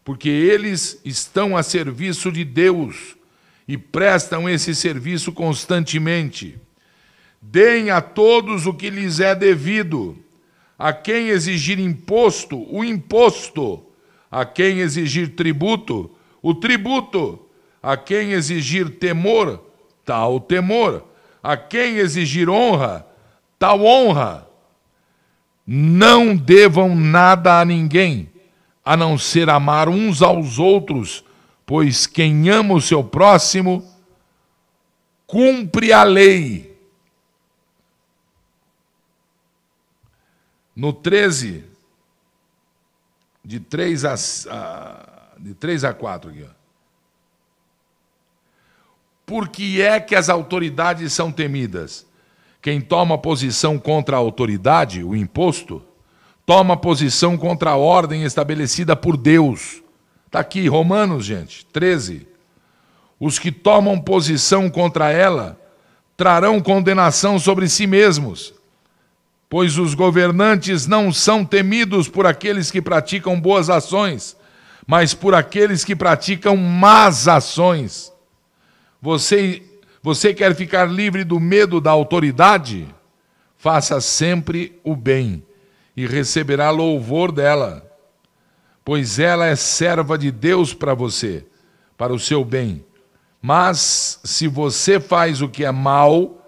porque 0.03 0.29
eles 0.29 0.99
estão 1.05 1.55
a 1.55 1.63
serviço 1.63 2.31
de 2.31 2.43
Deus 2.43 3.15
e 3.67 3.77
prestam 3.77 4.49
esse 4.49 4.75
serviço 4.75 5.31
constantemente. 5.31 6.57
Deem 7.41 7.89
a 7.89 8.01
todos 8.01 8.65
o 8.65 8.73
que 8.73 8.89
lhes 8.89 9.19
é 9.19 9.35
devido. 9.35 10.17
A 10.77 10.91
quem 10.91 11.29
exigir 11.29 11.79
imposto, 11.79 12.65
o 12.73 12.83
imposto. 12.83 13.85
A 14.31 14.45
quem 14.45 14.79
exigir 14.79 15.35
tributo, 15.35 16.09
o 16.41 16.53
tributo. 16.53 17.39
A 17.81 17.95
quem 17.97 18.31
exigir 18.31 18.89
temor, 18.91 19.61
tal 20.05 20.39
temor. 20.39 21.07
A 21.41 21.57
quem 21.57 21.97
exigir 21.97 22.49
honra, 22.49 23.05
tal 23.59 23.83
honra. 23.83 24.47
Não 25.65 26.35
devam 26.35 26.95
nada 26.95 27.59
a 27.59 27.65
ninguém, 27.65 28.29
a 28.83 28.97
não 28.97 29.17
ser 29.17 29.49
amar 29.49 29.87
uns 29.87 30.21
aos 30.21 30.59
outros, 30.59 31.23
pois 31.65 32.05
quem 32.05 32.49
ama 32.49 32.73
o 32.73 32.81
seu 32.81 33.03
próximo 33.03 33.89
cumpre 35.25 35.91
a 35.93 36.03
lei. 36.03 36.77
No 40.75 40.91
13, 40.91 41.63
de 43.43 43.59
3 43.59 44.05
a, 44.05 44.15
de 45.39 45.53
3 45.53 45.83
a 45.83 45.93
4 45.93 46.29
aqui, 46.29 46.43
ó. 46.43 46.62
Por 49.25 49.47
que 49.47 49.81
é 49.81 49.99
que 49.99 50.15
as 50.15 50.29
autoridades 50.29 51.13
são 51.13 51.31
temidas? 51.31 52.05
Quem 52.61 52.79
toma 52.79 53.17
posição 53.17 53.77
contra 53.77 54.15
a 54.15 54.19
autoridade, 54.19 55.03
o 55.03 55.15
imposto, 55.15 55.81
toma 56.45 56.77
posição 56.77 57.37
contra 57.37 57.71
a 57.71 57.75
ordem 57.75 58.23
estabelecida 58.23 58.95
por 58.95 59.17
Deus. 59.17 59.81
Está 60.25 60.39
aqui, 60.39 60.67
Romanos, 60.67 61.25
gente, 61.25 61.65
13. 61.67 62.27
Os 63.19 63.39
que 63.39 63.51
tomam 63.51 63.99
posição 63.99 64.69
contra 64.69 65.11
ela 65.11 65.59
trarão 66.15 66.61
condenação 66.61 67.39
sobre 67.39 67.67
si 67.67 67.87
mesmos, 67.87 68.53
pois 69.49 69.77
os 69.77 69.93
governantes 69.93 70.87
não 70.87 71.11
são 71.11 71.43
temidos 71.43 72.07
por 72.07 72.25
aqueles 72.25 72.71
que 72.71 72.81
praticam 72.81 73.39
boas 73.39 73.69
ações, 73.69 74.37
mas 74.87 75.13
por 75.13 75.33
aqueles 75.33 75.83
que 75.83 75.95
praticam 75.95 76.55
más 76.55 77.27
ações. 77.27 78.12
Você, 79.03 79.61
você 80.01 80.33
quer 80.33 80.55
ficar 80.55 80.85
livre 80.85 81.25
do 81.25 81.37
medo 81.37 81.81
da 81.81 81.91
autoridade? 81.91 82.87
Faça 83.57 83.99
sempre 83.99 84.79
o 84.81 84.95
bem 84.95 85.43
e 85.93 86.07
receberá 86.07 86.69
louvor 86.69 87.29
dela, 87.29 87.85
pois 88.81 89.19
ela 89.19 89.45
é 89.45 89.57
serva 89.57 90.17
de 90.17 90.31
Deus 90.31 90.73
para 90.73 90.93
você, 90.93 91.45
para 91.97 92.13
o 92.13 92.19
seu 92.19 92.45
bem. 92.45 92.85
Mas 93.41 94.21
se 94.23 94.47
você 94.47 95.01
faz 95.01 95.41
o 95.41 95.49
que 95.49 95.65
é 95.65 95.71
mal, 95.71 96.41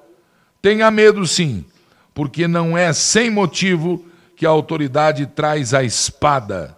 tenha 0.62 0.90
medo 0.90 1.28
sim, 1.28 1.66
porque 2.14 2.48
não 2.48 2.78
é 2.78 2.94
sem 2.94 3.30
motivo 3.30 4.06
que 4.34 4.46
a 4.46 4.50
autoridade 4.50 5.26
traz 5.26 5.74
a 5.74 5.84
espada. 5.84 6.78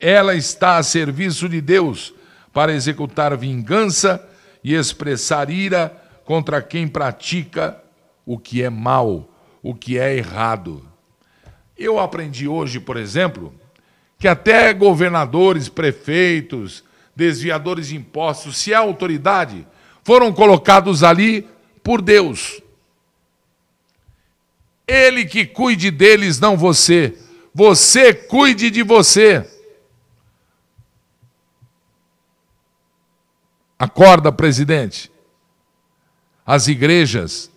Ela 0.00 0.34
está 0.34 0.78
a 0.78 0.82
serviço 0.82 1.48
de 1.48 1.60
Deus 1.60 2.12
para 2.52 2.72
executar 2.72 3.36
vingança 3.36 4.28
e 4.62 4.74
expressar 4.74 5.50
ira 5.50 5.96
contra 6.24 6.62
quem 6.62 6.86
pratica 6.86 7.82
o 8.24 8.38
que 8.38 8.62
é 8.62 8.70
mal, 8.70 9.28
o 9.62 9.74
que 9.74 9.98
é 9.98 10.16
errado. 10.16 10.82
Eu 11.76 11.98
aprendi 11.98 12.46
hoje, 12.46 12.78
por 12.78 12.96
exemplo, 12.96 13.52
que 14.18 14.28
até 14.28 14.72
governadores, 14.72 15.68
prefeitos, 15.68 16.84
desviadores 17.14 17.88
de 17.88 17.96
impostos, 17.96 18.56
se 18.56 18.72
é 18.72 18.76
autoridade, 18.76 19.66
foram 20.04 20.32
colocados 20.32 21.02
ali 21.02 21.48
por 21.82 22.00
Deus. 22.00 22.62
Ele 24.86 25.24
que 25.24 25.44
cuide 25.46 25.90
deles, 25.90 26.38
não 26.38 26.56
você. 26.56 27.16
Você 27.54 28.14
cuide 28.14 28.70
de 28.70 28.82
você. 28.82 29.46
Acorda, 33.82 34.30
presidente. 34.30 35.10
As 36.46 36.68
igrejas 36.68 37.50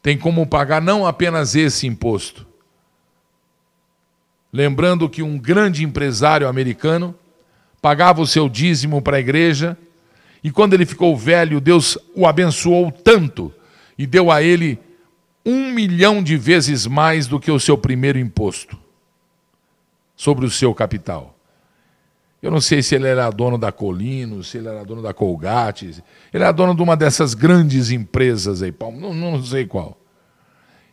têm 0.00 0.16
como 0.16 0.46
pagar 0.46 0.80
não 0.80 1.04
apenas 1.04 1.56
esse 1.56 1.84
imposto. 1.84 2.46
Lembrando 4.52 5.08
que 5.08 5.20
um 5.20 5.36
grande 5.36 5.82
empresário 5.82 6.46
americano 6.46 7.12
pagava 7.82 8.20
o 8.20 8.26
seu 8.26 8.48
dízimo 8.48 9.02
para 9.02 9.16
a 9.16 9.20
igreja 9.20 9.76
e 10.44 10.50
quando 10.52 10.74
ele 10.74 10.86
ficou 10.86 11.16
velho, 11.16 11.60
Deus 11.60 11.98
o 12.14 12.24
abençoou 12.24 12.92
tanto 12.92 13.52
e 13.98 14.06
deu 14.06 14.30
a 14.30 14.40
ele 14.40 14.78
um 15.44 15.72
milhão 15.72 16.22
de 16.22 16.36
vezes 16.36 16.86
mais 16.86 17.26
do 17.26 17.40
que 17.40 17.50
o 17.50 17.58
seu 17.58 17.76
primeiro 17.76 18.16
imposto 18.16 18.78
sobre 20.14 20.46
o 20.46 20.50
seu 20.52 20.72
capital. 20.72 21.36
Eu 22.40 22.50
não 22.50 22.60
sei 22.60 22.82
se 22.82 22.94
ele 22.94 23.08
era 23.08 23.28
dono 23.30 23.58
da 23.58 23.72
Colino, 23.72 24.44
se 24.44 24.58
ele 24.58 24.68
era 24.68 24.84
dono 24.84 25.02
da 25.02 25.12
Colgate. 25.12 25.86
Ele 26.32 26.44
era 26.44 26.52
dono 26.52 26.74
de 26.74 26.82
uma 26.82 26.96
dessas 26.96 27.34
grandes 27.34 27.90
empresas 27.90 28.62
aí, 28.62 28.72
não, 28.80 29.12
não 29.12 29.42
sei 29.42 29.66
qual. 29.66 29.98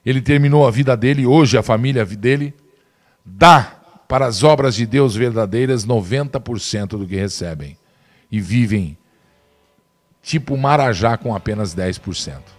Ele 0.04 0.22
terminou 0.22 0.68
a 0.68 0.72
vida 0.72 0.96
dele, 0.98 1.26
hoje 1.26 1.58
a 1.58 1.64
família 1.64 2.06
dele 2.06 2.54
dá 3.24 3.82
para 4.08 4.26
as 4.26 4.44
obras 4.44 4.76
de 4.76 4.86
Deus 4.86 5.16
verdadeiras 5.16 5.86
90% 5.86 6.90
do 6.90 7.08
que 7.08 7.16
recebem. 7.16 7.78
E 8.32 8.40
vivem 8.40 8.98
tipo 10.22 10.58
Marajá 10.58 11.18
com 11.18 11.36
apenas 11.36 11.76
10%. 11.76 12.55